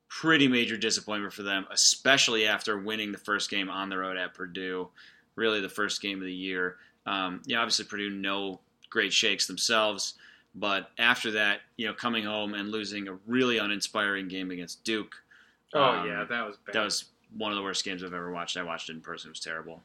[0.08, 4.34] pretty major disappointment for them, especially after winning the first game on the road at
[4.34, 4.88] Purdue,
[5.36, 6.78] really the first game of the year.
[7.06, 8.60] Um, yeah, obviously Purdue no
[8.90, 10.16] great shakes themselves,
[10.56, 15.14] but after that, you know, coming home and losing a really uninspiring game against Duke.
[15.76, 16.74] Oh um, yeah, that was bad.
[16.74, 17.06] that was
[17.38, 18.58] one of the worst games I've ever watched.
[18.58, 19.84] I watched it in person; it was terrible.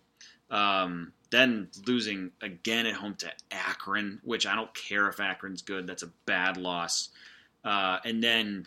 [0.50, 5.86] Um, then losing again at home to Akron, which I don't care if Akron's good.
[5.86, 7.08] That's a bad loss.
[7.64, 8.66] Uh, and then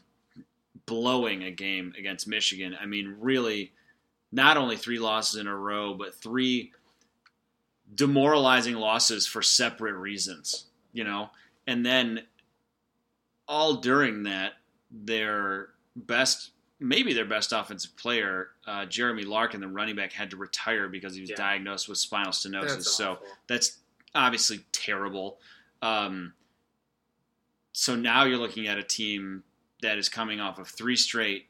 [0.85, 2.75] blowing a game against Michigan.
[2.79, 3.71] I mean, really,
[4.31, 6.71] not only three losses in a row, but three
[7.95, 10.65] demoralizing losses for separate reasons.
[10.91, 11.29] You know,
[11.67, 12.23] and then
[13.47, 14.53] all during that,
[14.91, 20.37] their best maybe their best offensive player, uh, Jeremy Larkin, the running back, had to
[20.37, 21.35] retire because he was Yeah.
[21.35, 22.67] diagnosed with spinal stenosis.
[22.67, 23.27] That's so awful.
[23.47, 23.79] that's
[24.13, 25.39] obviously terrible.
[25.81, 26.33] Um,
[27.71, 29.43] so now you're looking at a team
[29.81, 31.49] that is coming off of three straight,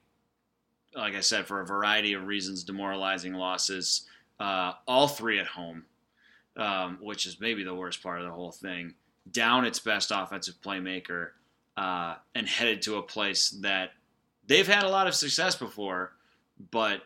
[0.93, 4.05] like I said, for a variety of reasons, demoralizing losses,
[4.39, 5.85] uh, all three at home,
[6.57, 8.95] um, which is maybe the worst part of the whole thing.
[9.31, 11.31] Down its best offensive playmaker,
[11.77, 13.91] uh, and headed to a place that
[14.47, 16.13] they've had a lot of success before,
[16.71, 17.01] but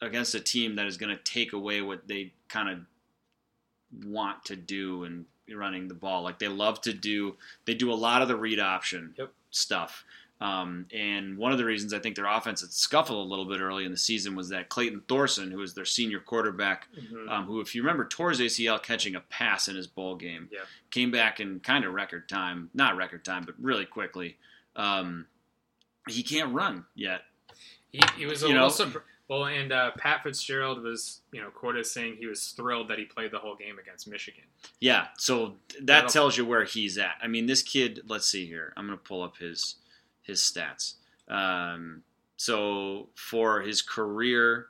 [0.00, 4.56] against a team that is going to take away what they kind of want to
[4.56, 6.22] do and running the ball.
[6.22, 9.32] Like they love to do, they do a lot of the read option Yep.
[9.50, 10.04] stuff.
[10.40, 13.60] Um, and one of the reasons I think their offense had scuffled a little bit
[13.60, 17.28] early in the season was that Clayton Thorson, who was their senior quarterback, Mhm.
[17.28, 20.48] um, who, if you remember, tore his ACL catching a pass in his bowl game,
[20.50, 20.60] Yeah.
[20.90, 24.38] came back in kind of record time, not record time, but really quickly.
[24.76, 25.26] Um,
[26.08, 27.22] he can't run yet.
[27.92, 29.06] He, he was a You little know- surprised.
[29.28, 33.04] Well, and uh, Pat Fitzgerald was, you know, quoted saying he was thrilled that he
[33.04, 34.42] played the whole game against Michigan.
[34.80, 37.14] Yeah, so that That'll- tells you where he's at.
[37.22, 38.00] I mean, this kid.
[38.08, 38.72] Let's see here.
[38.76, 39.76] I'm gonna pull up his
[40.22, 40.94] his stats.
[41.28, 42.02] Um,
[42.36, 44.66] so for his career,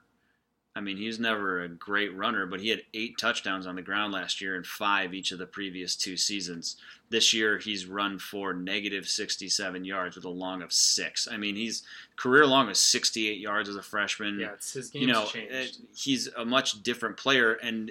[0.76, 4.12] I mean, he's never a great runner, but he had eight touchdowns on the ground
[4.12, 6.76] last year and five each of the previous two seasons.
[7.08, 11.26] This year, he's run for negative 67 yards with a long of six.
[11.30, 11.82] I mean, he's
[12.14, 15.78] career long is 68 yards as a freshman Yeah, it's his game's you know, changed.
[15.92, 17.90] he's a much different player, and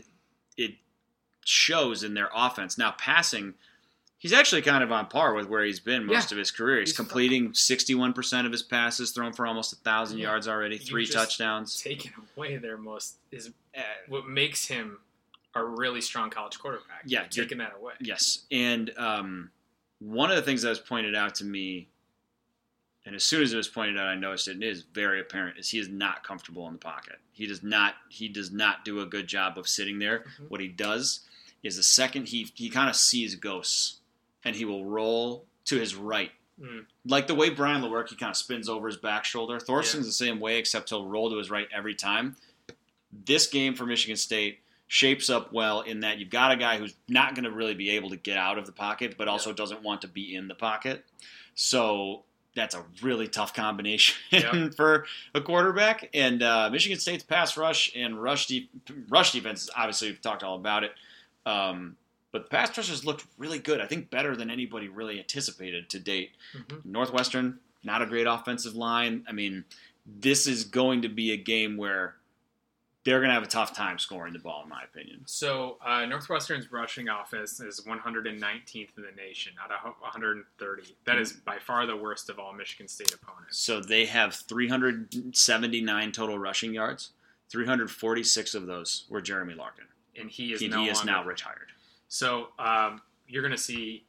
[0.55, 0.75] it
[1.43, 2.77] shows in their offense.
[2.77, 3.55] Now, passing,
[4.19, 6.35] he's actually kind of on par with where he's been most Yeah.
[6.35, 6.79] of his career.
[6.81, 10.25] He's, He's completing 61% of his passes, thrown for almost a 1,000 Yeah.
[10.25, 11.81] yards already, You three touchdowns.
[11.81, 14.99] Taking away their most is Uh, what makes him
[15.55, 17.01] a really strong college quarterback.
[17.05, 17.93] Yeah, You're taking that away.
[17.99, 19.51] Yes, and um,
[19.99, 21.87] one of the things that was pointed out to me,
[23.05, 24.51] and as soon as it was pointed out, I noticed it.
[24.51, 27.17] And it is very apparent is he is not comfortable in the pocket.
[27.31, 27.95] He does not.
[28.09, 30.19] He does not do a good job of sitting there.
[30.39, 30.49] Mhm.
[30.49, 31.21] What he does
[31.63, 33.98] is the second he he kind of sees ghosts,
[34.43, 36.31] and he will roll to his right.
[36.61, 36.85] Mm.
[37.05, 39.59] Like the way Brian Lewerke kind of spins over his back shoulder.
[39.59, 40.09] Thorson's Yeah.
[40.09, 42.35] the same way, except he'll roll to his right every time.
[43.25, 46.95] This game for Michigan State shapes up well in that you've got a guy who's
[47.07, 49.55] not going to really be able to get out of the pocket, but also Yeah.
[49.55, 51.05] doesn't want to be in the pocket.
[51.55, 52.23] So
[52.55, 54.15] that's a really tough combination
[54.75, 56.09] for a quarterback.
[56.13, 58.69] And uh, Michigan State's pass rush and rush de-
[59.07, 60.93] rush defense, obviously, we've talked all about it.
[61.45, 61.95] Um,
[62.31, 63.81] but the pass rushers looked really good.
[63.81, 66.31] I think better than anybody really anticipated to date.
[66.53, 66.85] Mhm.
[66.85, 69.25] Northwestern, not a great offensive line.
[69.27, 69.65] I mean,
[70.05, 72.15] this is going to be a game where
[73.05, 75.21] they're going to have a tough time scoring the ball, in my opinion.
[75.25, 80.95] So uh, Northwestern's rushing offense is 119th in the nation out of 130.
[81.05, 83.57] That is by far the worst of all Michigan State opponents.
[83.57, 87.11] So they have 379 total rushing yards.
[87.49, 89.85] 346 of those were Jeremy Larkin.
[90.15, 91.71] And he is He, no he is now retired.
[92.09, 94.03] So um, you're going to see.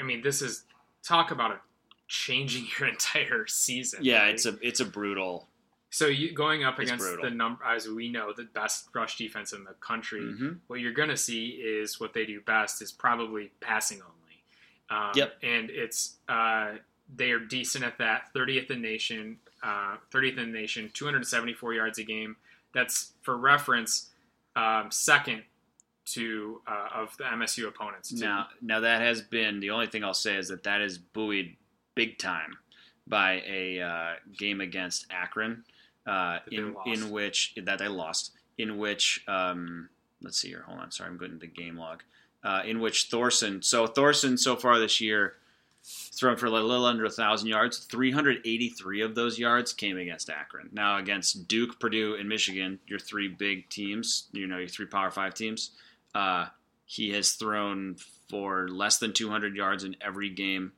[0.00, 0.64] I mean, this is
[1.02, 1.60] talk about a
[2.06, 4.00] changing your entire season.
[4.02, 4.34] Yeah, right?
[4.34, 5.48] it's a it's a brutal.
[5.90, 9.64] so you going up against the number as we know the best rush defense in
[9.64, 10.20] the country.
[10.20, 10.58] Mhm.
[10.68, 14.14] What you're going to see is what they do best is probably passing only.
[14.90, 15.38] Um, Yep.
[15.42, 16.74] And it's uh,
[17.14, 18.32] they are decent at that.
[18.34, 22.36] 30th in nation, uh, 30th in the nation, 274 yards a game.
[22.74, 24.10] That's for reference,
[24.56, 25.42] um, second
[26.12, 28.10] to uh, of the MSU opponents.
[28.10, 28.24] too.
[28.24, 31.56] Now, now that has been the only thing I'll say is that that is buoyed
[31.94, 32.58] big time
[33.06, 35.64] by a uh, game against Akron,
[36.06, 39.88] uh, in in which that they lost, in which um,
[40.22, 42.02] let's see here, hold on, sorry, I'm going to the game log,
[42.44, 43.62] uh, in which Thorson.
[43.62, 45.34] So Thorson so far this year.
[46.18, 47.78] Thrown for a little under a thousand yards.
[47.78, 50.68] 383 of those yards came against Akron.
[50.72, 55.10] Now against Duke, Purdue, and Michigan, your three big teams, you know, your three Power
[55.10, 55.70] Five teams.
[56.14, 56.46] Uh,
[56.86, 57.96] he has thrown
[58.30, 60.72] for less than 200 yards in every game.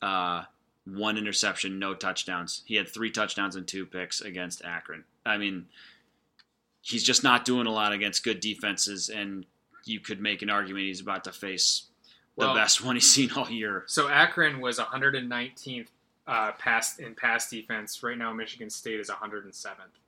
[0.00, 0.44] Uh,
[0.86, 2.62] one interception, no touchdowns.
[2.64, 5.04] He had three touchdowns and two picks against Akron.
[5.24, 5.66] I mean,
[6.80, 9.44] he's just not doing a lot against good defenses, and
[9.84, 11.86] you could make an argument he's about to face
[12.36, 13.84] the Well- best one he's seen all year.
[13.86, 15.88] So Akron was 119th
[16.26, 18.02] uh, pass in pass defense.
[18.02, 19.98] Right now, Michigan State is 107th.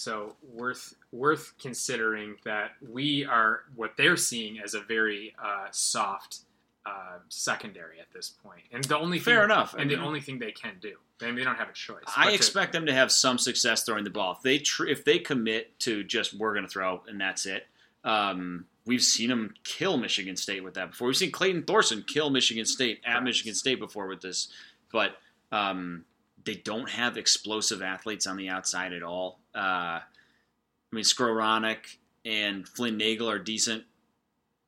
[0.00, 6.38] So worth worth considering that we are what they're seeing as a very uh, soft
[6.86, 9.74] uh, secondary at this point, and the only Fair thing, enough.
[9.76, 10.94] I and the mean- only thing they can do.
[11.20, 11.98] I mean, they don't have a choice.
[12.16, 14.32] I but to- expect them to have some success throwing the ball.
[14.32, 17.66] If they tr- if they commit to just we're going to throw and that's it.
[18.02, 21.08] Um, we've seen them kill Michigan State with that before.
[21.08, 23.24] We've seen Clayton Thorson kill Michigan State at Right.
[23.24, 24.48] Michigan State before with this,
[24.90, 25.18] but
[25.52, 26.06] um,
[26.42, 29.39] they don't have explosive athletes on the outside at all.
[29.54, 30.02] Uh, I
[30.92, 33.84] mean, Skowronek and Flynn Nagel are decent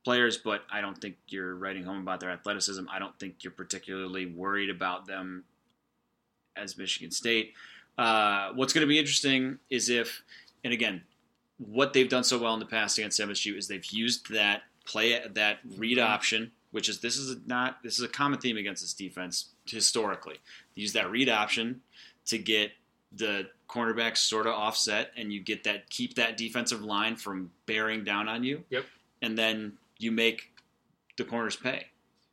[0.04, 2.84] players, but I don't think you're writing home about their athleticism.
[2.90, 5.44] I don't think you're particularly worried about them
[6.56, 7.54] as Michigan State.
[7.98, 10.22] Uh, what's going to be interesting is if,
[10.64, 11.02] and again,
[11.58, 15.20] what they've done so well in the past against MSU is they've used that play
[15.34, 18.94] that read option, which is this is not this is a common theme against this
[18.94, 20.40] defense historically.
[20.74, 21.82] They use that read option
[22.26, 22.72] to get
[23.16, 28.04] the cornerbacks sort of offset, and you get that keep that defensive line from bearing
[28.04, 28.64] down on you.
[28.70, 28.84] Yep.
[29.22, 30.50] and then you make
[31.16, 31.86] the corners pay.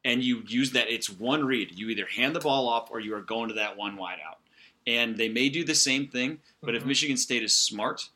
[0.03, 0.89] And you use that.
[0.91, 1.77] It's one read.
[1.77, 4.39] You either hand the ball off or you are going to that one wide out.
[4.87, 6.87] And they may do the same thing, but if Mhm.
[6.87, 8.09] Michigan State is smart,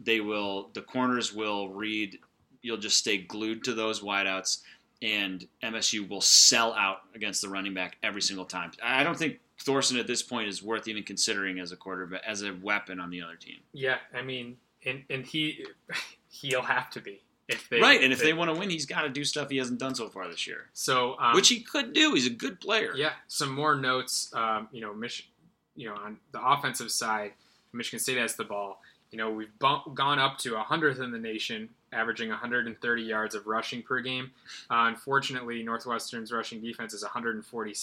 [0.00, 0.70] they will.
[0.72, 2.18] The corners will read.
[2.62, 4.62] You'll just stay glued to those wideouts,
[5.02, 8.72] and MSU will sell out against the running back every single time.
[8.82, 12.42] I don't think Thorson at this point is worth even considering as a quarterback, as
[12.42, 13.58] a weapon on the other team.
[13.72, 15.64] Yeah, I mean, and and he
[16.28, 19.02] he'll have to be if they right, and if they, want to win, he's got
[19.02, 21.92] to do stuff he hasn't done so far this year, so um, which he could
[21.92, 22.14] do.
[22.14, 22.92] He's a good player.
[22.96, 24.32] Yeah, some more notes.
[24.34, 25.28] Um, you know, Mich-
[25.76, 27.32] you know, on the offensive side,
[27.72, 28.80] Michigan State has the ball.
[29.10, 33.34] You know, we've bump- gone up to a 100th in the nation, averaging 130 yards
[33.34, 34.30] of rushing per game.
[34.70, 37.74] Uh, unfortunately, Northwestern's rushing defense is 140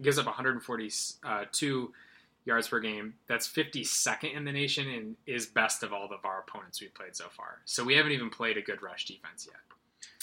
[0.00, 1.92] gives up 142
[2.44, 3.14] yards per game.
[3.26, 7.14] That's 52nd in the nation and is best of all of our opponents we've played
[7.14, 7.60] so far.
[7.64, 9.60] So we haven't even played a good rush defense yet.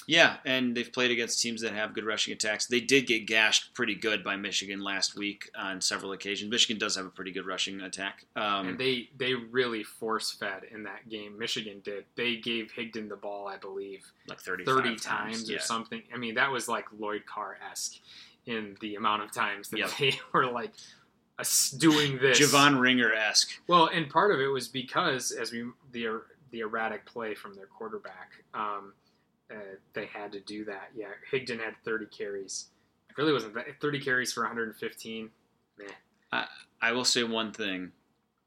[0.10, 2.66] Yeah, and they've played against teams that have good rushing attacks.
[2.66, 6.50] They did get gashed pretty good by Michigan last week on several occasions.
[6.50, 8.26] Michigan does have a pretty good rushing attack.
[8.36, 11.38] Um, and they they really force fed in that game.
[11.38, 12.06] Michigan did.
[12.16, 15.60] They gave Higdon the ball, I believe, like 30 30 times or yeah.
[15.60, 16.02] something.
[16.12, 18.00] I mean, that was like Lloyd Carr esque
[18.48, 19.90] in the amount of times that Yep.
[20.00, 20.72] they were like
[21.78, 22.40] doing this.
[22.40, 23.52] Javon Ringer esque.
[23.68, 27.54] Well, and part of it was because as we the er, the erratic play from
[27.54, 28.94] their quarterback, um,
[29.52, 29.56] uh,
[29.94, 30.90] they had to do that.
[30.96, 32.68] Yeah, Higdon had 30 carries.
[33.10, 35.30] It really wasn't that 30 carries for 115.
[35.78, 35.86] Meh.
[36.32, 36.46] I
[36.82, 37.92] I will say one thing.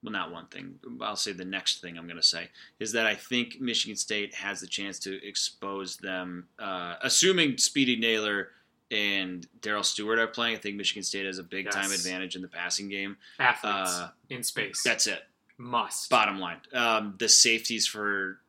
[0.02, 0.80] Well, not one thing.
[1.00, 2.48] I'll say the next thing I'm going to say
[2.80, 6.48] is that I think Michigan State has the chance to expose them.
[6.58, 8.48] Uh, assuming Speedy Nailor
[8.90, 12.42] and Darrell Stewart are playing, I think Michigan State has a big time advantage in
[12.42, 13.16] the passing game.
[13.38, 14.82] Athletes Uh, in space.
[14.82, 15.22] That's it.
[15.56, 16.10] must.
[16.10, 18.40] Bottom line, um, the safeties for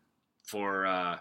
[0.45, 1.20] for uh,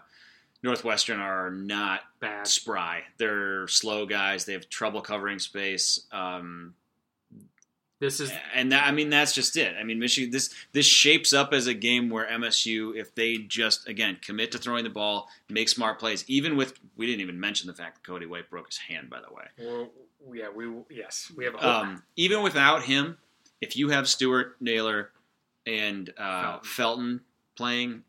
[0.63, 2.47] Northwestern are not bad.
[2.47, 3.03] spry.
[3.17, 4.45] They're slow guys.
[4.45, 6.07] They have trouble covering space.
[6.11, 6.73] Um,
[7.99, 9.75] This is and that, I mean that's just it.
[9.79, 13.87] I mean Michigan this this shapes up as a game where MSU if they just
[13.87, 17.67] again commit to throwing the ball, make smart plays, even with we didn't even mention
[17.67, 19.45] the fact that Cody White broke his hand by the way.
[19.59, 19.89] Well,
[20.33, 21.55] yeah, we yes we have.
[21.57, 23.17] Um, even without him,
[23.61, 25.09] if you have Stewart, Nailor,
[25.65, 26.69] and uh, Felton.
[26.69, 27.21] Felton.
[27.55, 28.03] playing,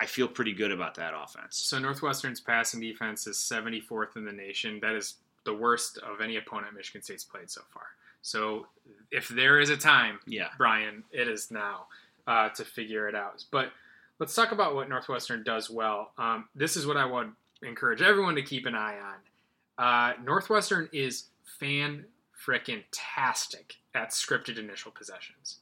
[0.00, 1.56] I feel pretty good about that offense.
[1.56, 4.78] so Northwestern's passing defense is 74th in the nation.
[4.80, 5.14] That is
[5.44, 7.84] the worst of any opponent Michigan State's played so far.
[8.22, 8.66] So
[9.10, 11.86] if there is a time, Yeah, Brian, it is now
[12.26, 13.44] uh, to figure it out.
[13.50, 13.70] But
[14.18, 16.12] let's talk about what Northwestern does well.
[16.18, 19.84] Um, this is what I would encourage everyone to keep an eye on.
[19.84, 22.04] Uh, Northwestern is fan
[22.46, 25.58] frickin' tastic at scripted initial possessions.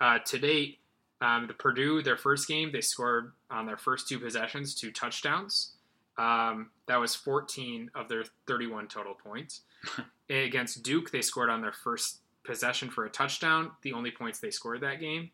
[0.00, 0.78] Uh, to date,
[1.20, 5.72] um, the Purdue, their first game, they scored on their first two possessions two touchdowns.
[6.18, 9.62] Um, that was 14 of their 31 total points.
[10.30, 14.50] Against Duke, they scored on their first possession for a touchdown, the only points they
[14.50, 15.30] scored that game.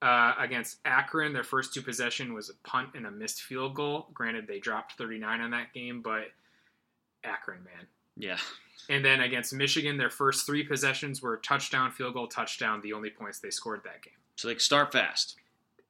[0.00, 4.06] Uh, against Akron, their first two possession was a punt and a missed field goal.
[4.14, 6.26] Granted, they dropped 39 on that game, but
[7.24, 7.86] Akron, man.
[8.16, 8.38] yeah,
[8.88, 13.10] And then against Michigan, their first three possessions were touchdown, field goal, touchdown, the only
[13.10, 14.14] points they scored that game.
[14.38, 15.34] So like start fast.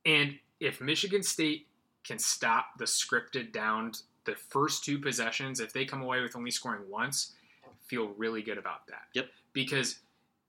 [0.06, 1.66] And if Michigan State
[2.02, 3.92] can stop the scripted down
[4.24, 7.34] the first two possessions, if they come away with only scoring once,
[7.86, 9.02] feel really good about that.
[9.12, 9.26] Yep.
[9.52, 9.98] Because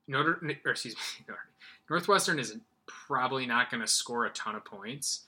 [0.07, 1.33] Notre, or excuse me,
[1.89, 2.55] Northwestern is
[2.87, 5.25] probably not going to score a ton of points.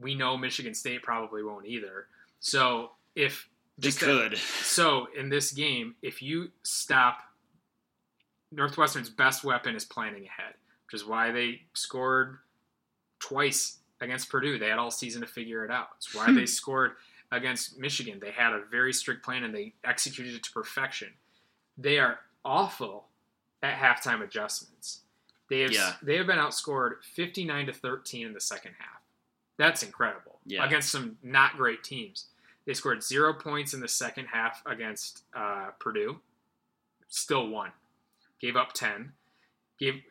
[0.00, 2.06] We know Michigan State probably won't either.
[2.40, 3.48] So if
[3.78, 4.38] They just that- could.
[4.64, 7.20] so in this game, if you stop
[8.50, 10.54] Northwestern's best weapon is planning ahead,
[10.90, 12.38] which is why they scored
[13.20, 14.58] twice against Purdue.
[14.58, 15.88] They had all season to figure it out.
[15.98, 16.92] It's why they scored
[17.30, 18.18] against Michigan.
[18.20, 21.08] They had a very strict plan and they executed it to perfection.
[21.76, 23.08] They are awful
[23.62, 25.00] at halftime adjustments.
[25.50, 25.94] They have Yeah.
[26.02, 29.02] they have been outscored 59 to 13 in the second half.
[29.56, 30.38] That's incredible.
[30.46, 30.64] Yeah.
[30.64, 32.26] Against some not great teams.
[32.64, 36.20] They scored zero points in the second half against uh, Purdue.
[37.08, 37.72] Still won.
[38.40, 39.12] Gave up 10.
[39.78, 40.02] Gave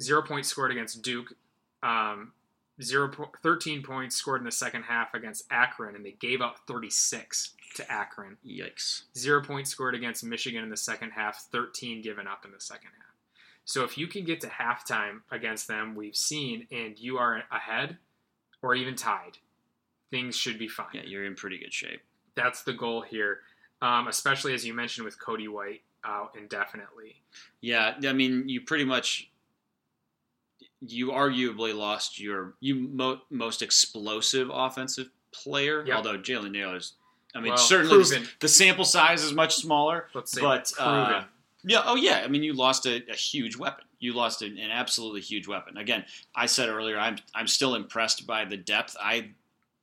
[0.00, 1.34] zero points scored against Duke.
[1.82, 2.32] Um,
[2.82, 6.60] zero po- 13 points scored in the second half against Akron, and they gave up
[6.66, 8.36] 36 to Akron.
[8.46, 9.02] Yikes.
[9.16, 12.90] Zero points scored against Michigan in the second half, 13 given up in the second
[12.98, 13.14] half.
[13.64, 17.98] So if you can get to halftime against them, we've seen, and you are ahead
[18.62, 19.38] or even tied,
[20.10, 20.88] things should be fine.
[20.92, 22.00] Yeah, you're in pretty good shape.
[22.34, 23.40] That's the goal here,
[23.80, 27.22] um, especially as you mentioned with Cody White out indefinitely.
[27.60, 29.29] Yeah, I mean, you pretty much
[30.80, 35.84] you arguably lost your you mo- most explosive offensive player.
[35.86, 35.96] Yep.
[35.96, 36.94] Although Jalen Nailor's
[37.34, 40.08] I mean, Well, certainly the, the sample size is much smaller.
[40.42, 41.24] But, uh.
[41.62, 41.82] Yeah.
[41.84, 42.22] Oh, yeah.
[42.24, 43.84] I mean, you lost a, a huge weapon.
[43.98, 45.76] You lost an, an absolutely huge weapon.
[45.76, 46.04] Again,
[46.34, 48.96] I said earlier, I'm I'm still impressed by the depth.
[48.98, 49.30] I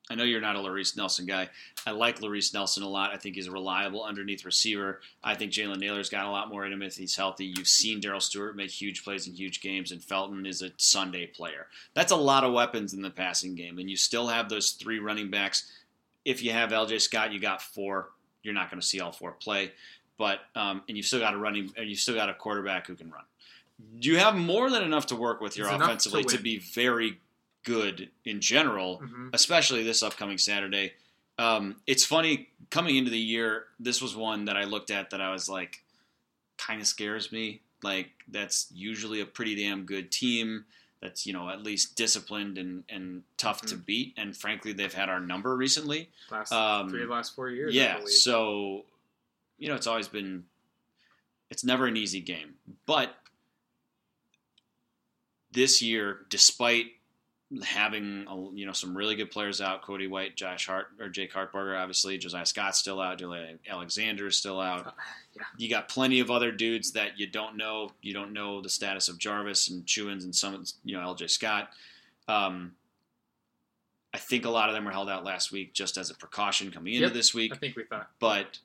[0.09, 1.49] I know you're not a Laress Nelson guy.
[1.85, 3.13] I like Laress Nelson a lot.
[3.13, 5.01] I think he's a reliable underneath receiver.
[5.23, 7.45] I think Jalen Nailor's got a lot more in him if he's healthy.
[7.45, 11.27] You've seen Darrell Stewart make huge plays in huge games, and Felton is a Sunday
[11.27, 11.67] player.
[11.93, 14.99] That's a lot of weapons in the passing game, and you still have those three
[14.99, 15.71] running backs.
[16.23, 18.09] If you have LJ Scott, you got four.
[18.43, 19.73] You're not going to see all four play,
[20.17, 22.95] but um, and you've still got a running, and you've still got a quarterback who
[22.95, 23.23] can run.
[23.99, 26.59] You have more than enough to work with here It's enough to offensively to be
[26.59, 27.19] very
[27.67, 29.29] good in general Mhm.
[29.33, 30.93] especially this upcoming Saturday.
[31.37, 33.67] Um, it's funny coming into the year.
[33.79, 35.83] This was one that I looked at that I was like,
[36.57, 37.61] kind of scares me.
[37.83, 40.65] Like that's usually a pretty damn good team.
[41.01, 43.85] That's you know at least disciplined and and tough to Mhm.
[43.85, 44.13] beat.
[44.17, 46.09] And frankly, they've had our number recently.
[46.31, 47.75] last um, three of the last four years.
[47.75, 48.85] Yeah, so
[49.59, 50.45] you know it's always been.
[51.49, 53.15] It's never an easy game, but
[55.51, 56.93] this year, despite
[57.63, 61.79] having you know some really good players out, Cody White, Josh Hart, or Jake Hartbarger,
[61.79, 64.93] obviously Josiah Scott's still out, Julian Alexander's still out.
[65.35, 65.43] yeah.
[65.57, 67.91] You got plenty of other dudes that you don't know.
[68.01, 71.69] You don't know the status of Jarvis and Chewins and some, you know, LJ Scott.
[72.27, 72.73] Um,
[74.13, 76.71] I think a lot of them were held out last week just as a precaution
[76.71, 78.09] coming into this week I think we thought.
[78.19, 78.57] but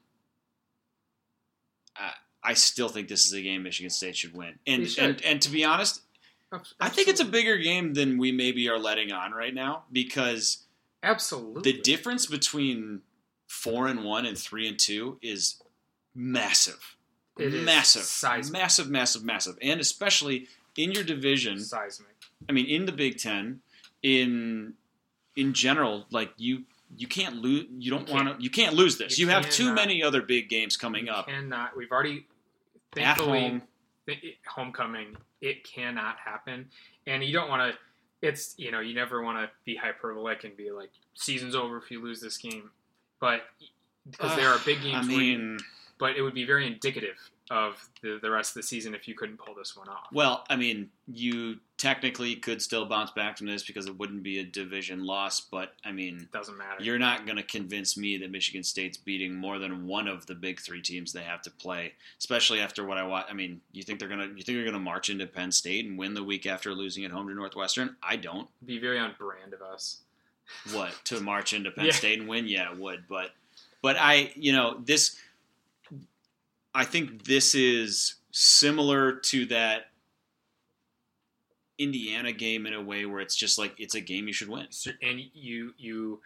[1.96, 4.58] I, I still think this is a game Michigan State should win.
[4.66, 6.00] And and and to be honest,
[6.80, 10.64] I think it's a bigger game than we maybe are letting on right now because
[11.02, 13.00] absolutely the difference between
[13.46, 15.62] four and one and three and two is
[16.14, 16.96] massive,
[17.38, 18.52] It is massive, seismic.
[18.60, 21.58] massive, massive, massive, and especially in your division.
[21.60, 22.08] seismic.
[22.48, 23.60] I mean, in the Big Ten,
[24.02, 24.74] in
[25.36, 26.64] in general, like you
[26.96, 27.66] you can't lose.
[27.78, 28.42] You don't want to.
[28.42, 29.18] You can't lose this.
[29.18, 31.76] You, You have too many other big games coming up Cannot.
[31.76, 32.26] We've already
[32.96, 33.62] at thankfully home.
[34.46, 35.16] Homecoming.
[35.40, 36.66] It cannot happen,
[37.06, 37.78] and you don't want to.
[38.26, 41.90] It's you know you never want to be hyperbolic and be like season's over if
[41.90, 42.70] you lose this game,
[43.20, 43.42] but
[44.10, 45.08] because there are big games.
[45.08, 45.58] I where you- mean,
[45.98, 47.16] but it would be very indicative
[47.52, 50.06] of the, the rest of the season if you couldn't pull this one off.
[50.12, 54.38] well, I mean, you technically could still bounce back from this because it wouldn't be
[54.38, 55.40] a division loss.
[55.40, 56.82] But I mean, Doesn't matter.
[56.82, 60.34] you're not going to convince me that Michigan State's beating more than one of the
[60.34, 63.26] big three teams they have to play, especially after what I watch.
[63.28, 65.98] I mean, you think they're gonna you think they're gonna march into Penn State and
[65.98, 67.96] win the week after losing at home to Northwestern?
[68.02, 68.48] I don't.
[68.64, 69.98] be very on brand of us.
[70.72, 71.92] what to march into Penn Yeah.
[71.92, 72.46] State and win?
[72.46, 73.04] Yeah, it would.
[73.08, 73.30] But
[73.82, 75.16] but I you know this.
[76.74, 79.90] I think this is similar to that
[81.78, 84.66] Indiana game in a way where it's just like it's a game you should win.
[85.02, 86.20] And you you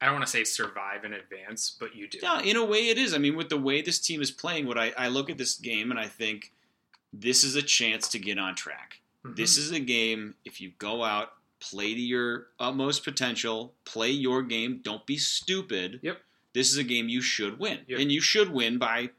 [0.00, 2.18] I don't want to say survive in advance, but you do.
[2.22, 3.14] Yeah, in a way it is.
[3.14, 5.56] I mean, with the way this team is playing, what I, I look at this
[5.56, 6.52] game and I think
[7.12, 9.00] this is a chance to get on track.
[9.24, 9.36] Mhm.
[9.36, 14.42] This is a game, if you go out, play to your utmost potential, play your
[14.42, 16.00] game, don't be stupid.
[16.02, 16.20] Yep.
[16.52, 17.80] This is a game you should win.
[17.88, 17.98] Yep.
[18.00, 19.10] And you should win by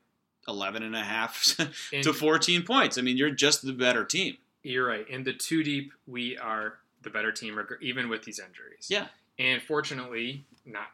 [0.50, 1.56] 11 and a half
[1.94, 2.98] And to 14 points.
[2.98, 4.38] I mean, you're just the better team.
[4.64, 5.08] You're right.
[5.08, 8.88] In the two deep, we are the better team, even with these injuries.
[8.90, 9.08] Yeah.
[9.38, 10.88] And fortunately, not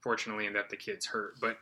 [0.00, 1.58] fortunately in that the kid's hurt, but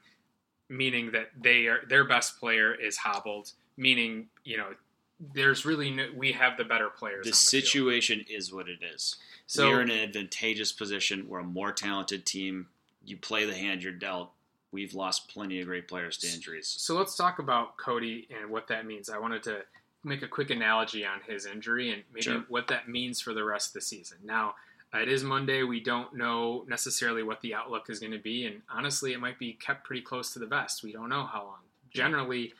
[0.68, 3.52] meaning that they are their best player is hobbled.
[3.76, 4.74] Meaning, you know,
[5.18, 7.24] there's really no, we have the better players.
[7.24, 7.64] The the field.
[7.64, 9.16] situation is what it is.
[9.46, 11.26] So we're in an advantageous position.
[11.28, 12.68] We're a more talented team.
[13.04, 14.30] You play the hand you're dealt.
[14.72, 16.68] We've lost plenty of great players to injuries.
[16.78, 19.10] So let's talk about Cody and what that means.
[19.10, 19.62] I wanted to
[20.04, 22.44] make a quick analogy on his injury and maybe Sure.
[22.48, 24.18] what that means for the rest of the season.
[24.22, 24.54] Now,
[24.94, 25.62] uh, it is Monday.
[25.64, 29.38] We don't know necessarily what the outlook is going to be, and honestly, it might
[29.38, 30.82] be kept pretty close to the vest.
[30.82, 31.58] We don't know how long.
[31.90, 32.54] Generally,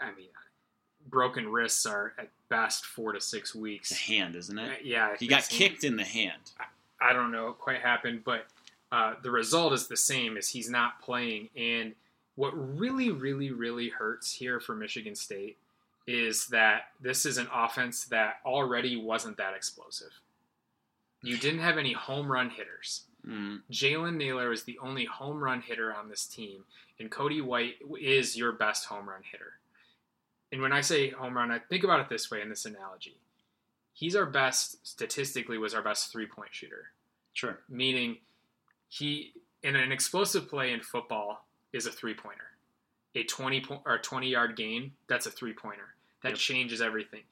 [0.00, 0.28] I mean,
[1.08, 3.90] broken wrists are at best four to six weeks.
[3.92, 4.84] hand, isn't Uh, it?
[4.84, 6.52] yeah, He got kicked in the hand.
[7.00, 8.46] I don't know what quite happened, but
[8.94, 11.48] uh, the result is the same as he's not playing.
[11.56, 11.94] And
[12.36, 15.58] what really, really, really hurts here for Michigan State
[16.06, 20.12] is that this is an offense that already wasn't that explosive.
[21.22, 23.02] You didn't have any home run hitters.
[23.26, 26.62] Mm, Jalen Nailor is the only home run hitter on this team,
[27.00, 29.54] and Cody White is your best home run hitter.
[30.52, 33.16] And when I say home run, I think about it this way in this analogy.
[33.92, 36.90] He's our best, statistically, was our best three point shooter
[37.32, 37.58] sure.
[37.68, 38.18] meaning
[38.88, 39.32] he
[39.62, 42.44] in an explosive play in football is a three pointer.
[43.14, 45.94] A twenty point or twenty yard gain, that's a three pointer.
[46.22, 46.38] That Yep.
[46.38, 47.22] changes everything.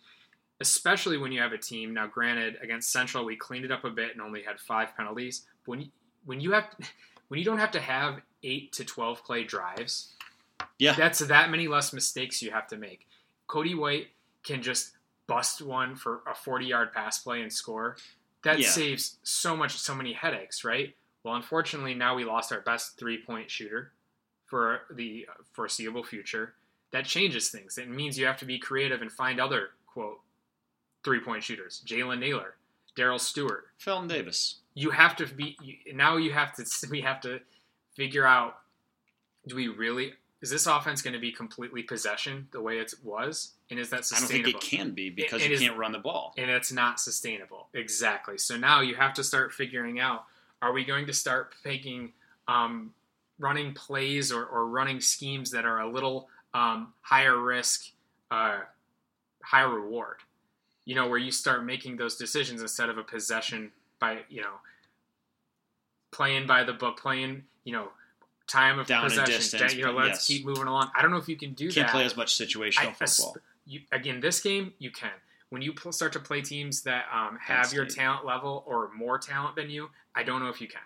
[0.60, 1.92] Especially when you have a team.
[1.94, 5.46] Now, granted, against Central we cleaned it up a bit and only had five penalties.
[5.64, 5.88] But when you,
[6.24, 6.66] when you have
[7.28, 10.14] when you don't have to have eight to twelve play drives,
[10.78, 10.94] Yeah.
[10.94, 13.06] that's that many less mistakes you have to make.
[13.46, 14.08] Cody White
[14.44, 14.92] can just
[15.26, 17.96] bust one for a forty yard pass play and score.
[18.44, 18.68] That Yeah.
[18.70, 20.94] saves so much, so many headaches, right?
[21.24, 23.92] Well, unfortunately, now we lost our best three point shooter
[24.46, 26.54] for the foreseeable future.
[26.90, 27.78] That changes things.
[27.78, 30.20] It means you have to be creative and find other quote
[31.04, 31.82] three point shooters.
[31.86, 32.54] Jalen Nailor,
[32.96, 33.66] Darrell Stewart.
[33.78, 34.56] Felton Davis.
[34.74, 35.56] You have to be
[35.92, 36.16] now.
[36.16, 37.40] You have to we have to
[37.94, 38.58] figure out.
[39.46, 40.12] Do we really?
[40.40, 43.52] Is this offense going to be completely possession the way it was?
[43.70, 44.48] And is that sustainable?
[44.48, 46.34] I don't think it can be because It you is- can't run the ball.
[46.36, 47.68] and it's not sustainable.
[47.74, 48.38] Exactly.
[48.38, 50.24] So now you have to start figuring out:
[50.62, 52.12] Are we going to start making
[52.48, 52.94] um,
[53.38, 57.90] running plays or, or running schemes that are a little um, higher risk,
[58.30, 58.60] uh,
[59.42, 60.18] higher reward?
[60.84, 64.54] You know, where you start making those decisions instead of a possession by you know
[66.12, 67.88] playing by the book, playing you know
[68.46, 69.34] time of Down possession.
[69.34, 70.38] distance, you know, but let's yes.
[70.38, 70.90] keep moving along.
[70.96, 71.74] I don't know if you can do that.
[71.74, 73.36] Can't play as much situational I- football.
[73.66, 75.10] you, again, this game you can.
[75.52, 79.18] When you pl- start to play teams that um, have your talent level or more
[79.18, 80.80] talent than you, I don't know if you can.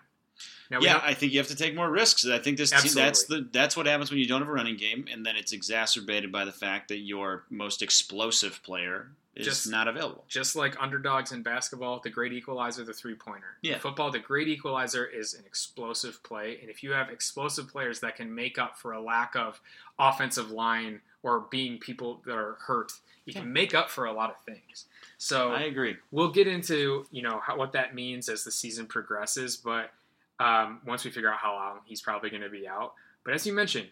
[0.69, 2.27] Now, yeah, I think you have to take more risks.
[2.27, 4.75] I think this team, that's the that's what happens when you don't have a running
[4.75, 9.69] game, and then it's exacerbated by the fact that your most explosive player is Just-
[9.69, 10.25] not available.
[10.27, 13.55] just like underdogs in basketball, the great equalizer, the three pointer.
[13.61, 13.75] Yeah.
[13.75, 18.01] In football, the great equalizer is an explosive play, and if you have explosive players
[18.01, 19.61] that can make up for a lack of
[19.97, 22.91] offensive line or being people that are hurt,
[23.25, 24.85] you can make up for a lot of things.
[25.17, 25.97] So I agree.
[26.11, 29.91] we'll get into you know how, what that means as the season progresses but
[30.39, 32.93] um, once we figure out how long he's probably going to be out
[33.25, 33.87] but as you mentioned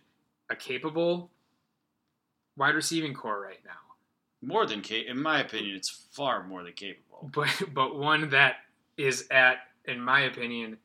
[0.52, 1.32] a capable
[2.56, 5.12] wide receiving core right now More than capable.
[5.18, 7.30] In my opinion, it's far more than capable.
[7.34, 8.58] but but one that
[8.98, 10.78] is at in my opinion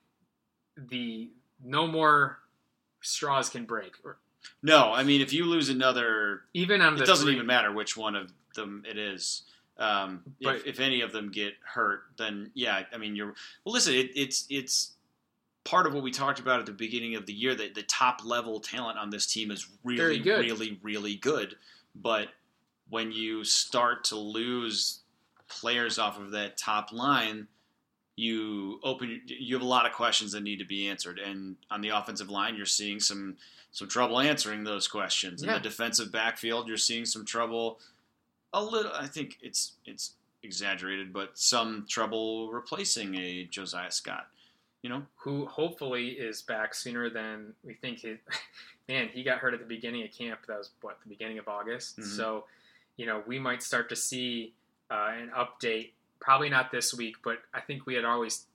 [0.76, 1.28] the
[1.62, 2.38] no more
[3.02, 4.16] straws can break or
[4.62, 7.72] No, I mean, if you lose another, even on the it doesn't three- even matter
[7.72, 9.42] which one of them it is.
[9.78, 13.34] Um, But- if, if any of them get hurt, then yeah, I mean, you're
[13.64, 13.72] well.
[13.72, 14.92] Listen, it, it's it's
[15.64, 18.20] part of what we talked about at the beginning of the year that the top
[18.24, 21.56] level talent on this team is really, really, really good.
[21.94, 22.28] But
[22.88, 25.00] when you start to lose
[25.48, 27.46] players off of that top line,
[28.20, 31.18] you open you have a lot of questions that need to be answered.
[31.18, 33.36] And on the offensive line, you're seeing some
[33.72, 35.42] some trouble answering those questions.
[35.42, 37.78] In the defensive backfield, you're seeing some trouble.
[38.52, 44.26] A little, I think it's it's exaggerated, but some trouble replacing a Josiah Scott.
[44.82, 47.98] You know, who hopefully is back sooner than we think.
[47.98, 48.16] He,
[48.88, 50.40] man, he got hurt at the beginning of camp.
[50.48, 51.98] That was what the beginning of August.
[51.98, 52.16] Mhm.
[52.16, 52.44] So,
[52.96, 54.52] you know, we might start to see
[54.90, 55.92] uh, an update.
[56.20, 58.46] Probably not this week, but I think we had always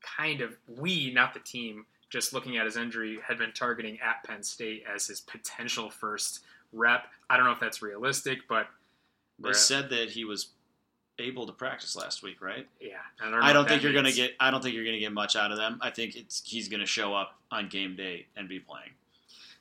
[0.00, 4.24] kind of we, not the team, just looking at his injury, had been targeting at
[4.24, 6.40] Penn State as his potential first
[6.72, 7.04] rep.
[7.28, 8.66] I don't know if that's realistic, but
[9.38, 10.48] they said that he was
[11.18, 12.66] able to practice last week, right?
[12.80, 14.32] yeah, I don't, know I don't think you're gonna get.
[14.40, 15.78] I don't think you're gonna get much out of them.
[15.80, 18.90] I think it's he's gonna show up on game day and be playing.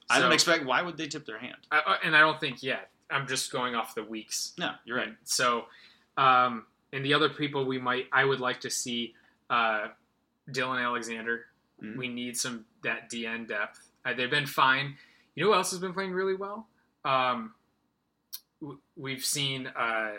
[0.10, 0.66] I don't expect.
[0.66, 1.58] Why would they tip their hand?
[1.72, 2.90] I, and I don't think yet.
[3.12, 5.16] I'm just going off the weeks No, you're right.
[5.24, 5.66] So,
[6.18, 9.14] um, and the other people we might, I would like to see
[9.50, 9.88] uh,
[10.52, 11.46] Dylan Alexander.
[11.84, 11.96] Mhm.
[11.98, 13.80] We need some that DN depth.
[14.06, 14.96] Uh, they've been fine.
[15.36, 16.68] You know who else has been playing really well?
[17.06, 17.54] Um,
[18.62, 20.14] w- we've seen uh,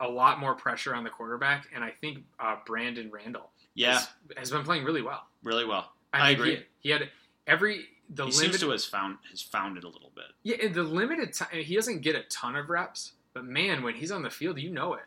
[0.00, 4.08] a lot more pressure on the quarterback, and I think uh, Brandon Randle Yeah, has,
[4.36, 5.26] has been playing really well.
[5.42, 5.92] really well.
[6.12, 6.56] I, I agree.
[6.56, 7.10] He, he had
[7.46, 8.34] every the he limit.
[8.34, 10.24] seems to has found has found it a little bit.
[10.42, 14.10] Yeah, the limited time he doesn't get a ton of reps, but man, when he's
[14.10, 15.02] on the field, you know it.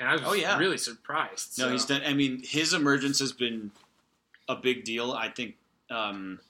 [0.00, 0.58] And I was Oh, yeah.
[0.58, 1.58] really surprised.
[1.58, 1.72] No, so.
[1.72, 2.02] he's done.
[2.04, 3.70] I mean, his emergence has been
[4.48, 5.12] a big deal.
[5.12, 5.56] I think.
[5.90, 6.40] Um,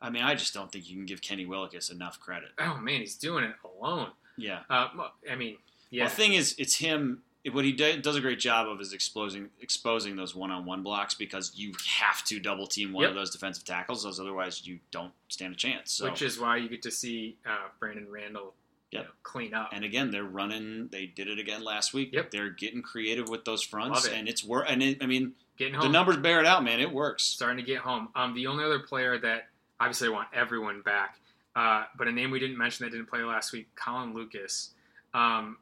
[0.00, 2.50] I mean, I just don't think you can give Kenny Willekes enough credit.
[2.58, 4.10] Oh man, he's doing it alone.
[4.36, 4.60] Yeah.
[4.70, 4.88] Uh,
[5.30, 5.56] I mean,
[5.90, 7.22] yeah, Well, the thing is, it's him.
[7.50, 10.82] What he do- does a great job of is exposing exposing those one on one
[10.82, 13.10] blocks because you have to double team one Yep.
[13.10, 15.92] of those defensive tackles, otherwise you don't stand a chance.
[15.92, 18.54] So, which is why you get to see uh, Brandon Randle
[18.92, 19.04] Yep.
[19.04, 19.68] know, clean up.
[19.72, 20.88] and again, they're running.
[20.90, 22.10] They did it again last week.
[22.12, 22.30] Yep.
[22.30, 24.12] They're getting creative with those fronts, it.
[24.14, 24.64] and it's work.
[24.68, 25.82] And it, I mean, Getting home.
[25.82, 26.80] the numbers bear it out, man.
[26.80, 27.24] It works.
[27.24, 28.08] starting to get home.
[28.14, 29.48] Um, the only other player that
[29.80, 31.18] obviously I want everyone back,
[31.56, 34.70] uh, but a name we didn't mention that didn't play last week, Colin Lucas.
[35.12, 35.58] Um,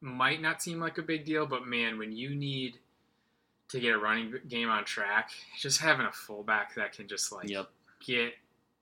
[0.00, 2.78] might not seem like a big deal, but man, when you need
[3.68, 7.48] to get a running game on track, just having a fullback that can just like
[7.48, 7.68] Yep.
[8.06, 8.32] get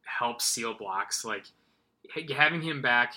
[0.04, 1.44] help seal blocks, like
[2.34, 3.14] having him back,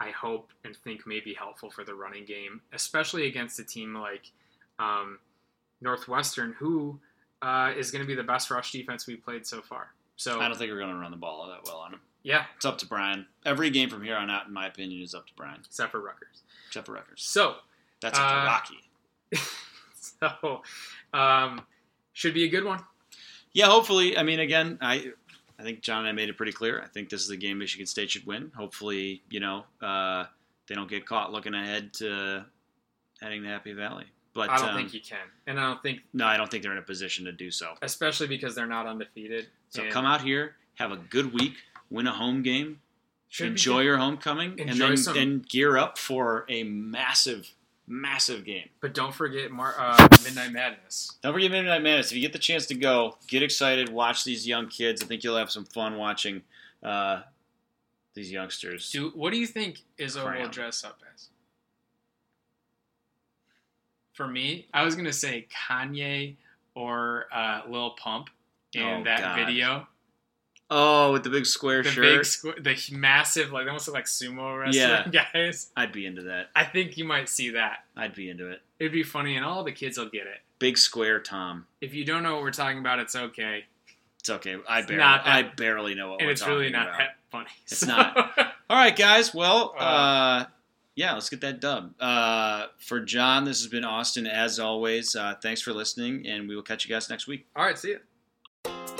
[0.00, 3.94] I hope and think may be helpful for the running game, especially against a team
[3.94, 4.30] like
[4.78, 5.18] um,
[5.80, 6.98] Northwestern, who
[7.42, 9.88] uh, is going to be the best rush defense we've played so far.
[10.16, 12.00] So I don't think we're going to run the ball that well on him.
[12.22, 13.26] yeah, It's up to Brian.
[13.46, 16.00] Every game from here on out, in my opinion, is up to Brian, except for
[16.00, 16.42] Rutgers.
[16.68, 17.22] except for Rutgers.
[17.22, 17.56] So
[18.00, 18.80] That's Uh, Rocky.
[19.94, 20.62] so
[21.12, 21.62] um,
[22.12, 22.80] should be a good one.
[23.52, 24.16] Yeah, hopefully.
[24.18, 25.12] I mean, again, I
[25.58, 26.80] I think John and I made it pretty clear.
[26.80, 28.52] I think this is a game Michigan State should win.
[28.56, 30.26] Hopefully, you know, uh,
[30.68, 32.44] they don't get caught looking ahead to
[33.20, 34.04] heading to Happy Valley.
[34.34, 35.18] But I don't um, think you can,
[35.48, 37.74] and I don't think, no, I don't think they're in a position to do so.
[37.82, 39.48] especially because they're not undefeated.
[39.70, 41.54] So and come out here, have a good week,
[41.90, 42.80] win a home game,
[43.28, 47.50] should enjoy your homecoming, and then some- and gear up for a massive,
[47.88, 48.68] massive game.
[48.80, 51.16] But don't forget Mar- uh, Midnight Madness.
[51.22, 52.10] Don't forget Midnight Madness.
[52.10, 55.02] If you get the chance to go, get excited, watch these young kids.
[55.02, 56.42] I think you'll have some fun watching
[56.82, 57.22] uh,
[58.14, 58.90] these youngsters.
[58.92, 61.28] Do what do you think Izzo will dress up as?
[64.12, 66.34] For me, I was gonna say Kanye
[66.74, 68.30] or uh, Lil Pump
[68.74, 69.36] in Oh, that God.
[69.46, 69.86] video.
[70.70, 72.02] Oh, with the big square The shirt.
[72.04, 75.70] big, squ- the massive, like they almost look like sumo wrestling guys.
[75.76, 76.50] I'd be into that.
[76.54, 77.84] I think you might see that.
[77.96, 78.60] I'd be into it.
[78.78, 80.40] It'd be funny, and all the kids will get it.
[80.58, 81.66] Big square Tom.
[81.80, 83.64] If you don't know what we're talking about, it's okay,
[84.20, 84.56] It's okay.
[84.68, 86.98] I barely, not that- I barely know what and it's really not about.
[86.98, 87.48] that funny.
[87.64, 88.16] It's not.
[88.70, 89.32] All right, guys.
[89.32, 90.44] Well, Uh, uh,
[90.96, 91.94] yeah, let's get that dub.
[92.00, 94.26] Uh, for John, this has been Austin.
[94.26, 97.46] As always, uh, thanks for listening, and we will catch you guys next week.
[97.56, 97.98] all right, see ya.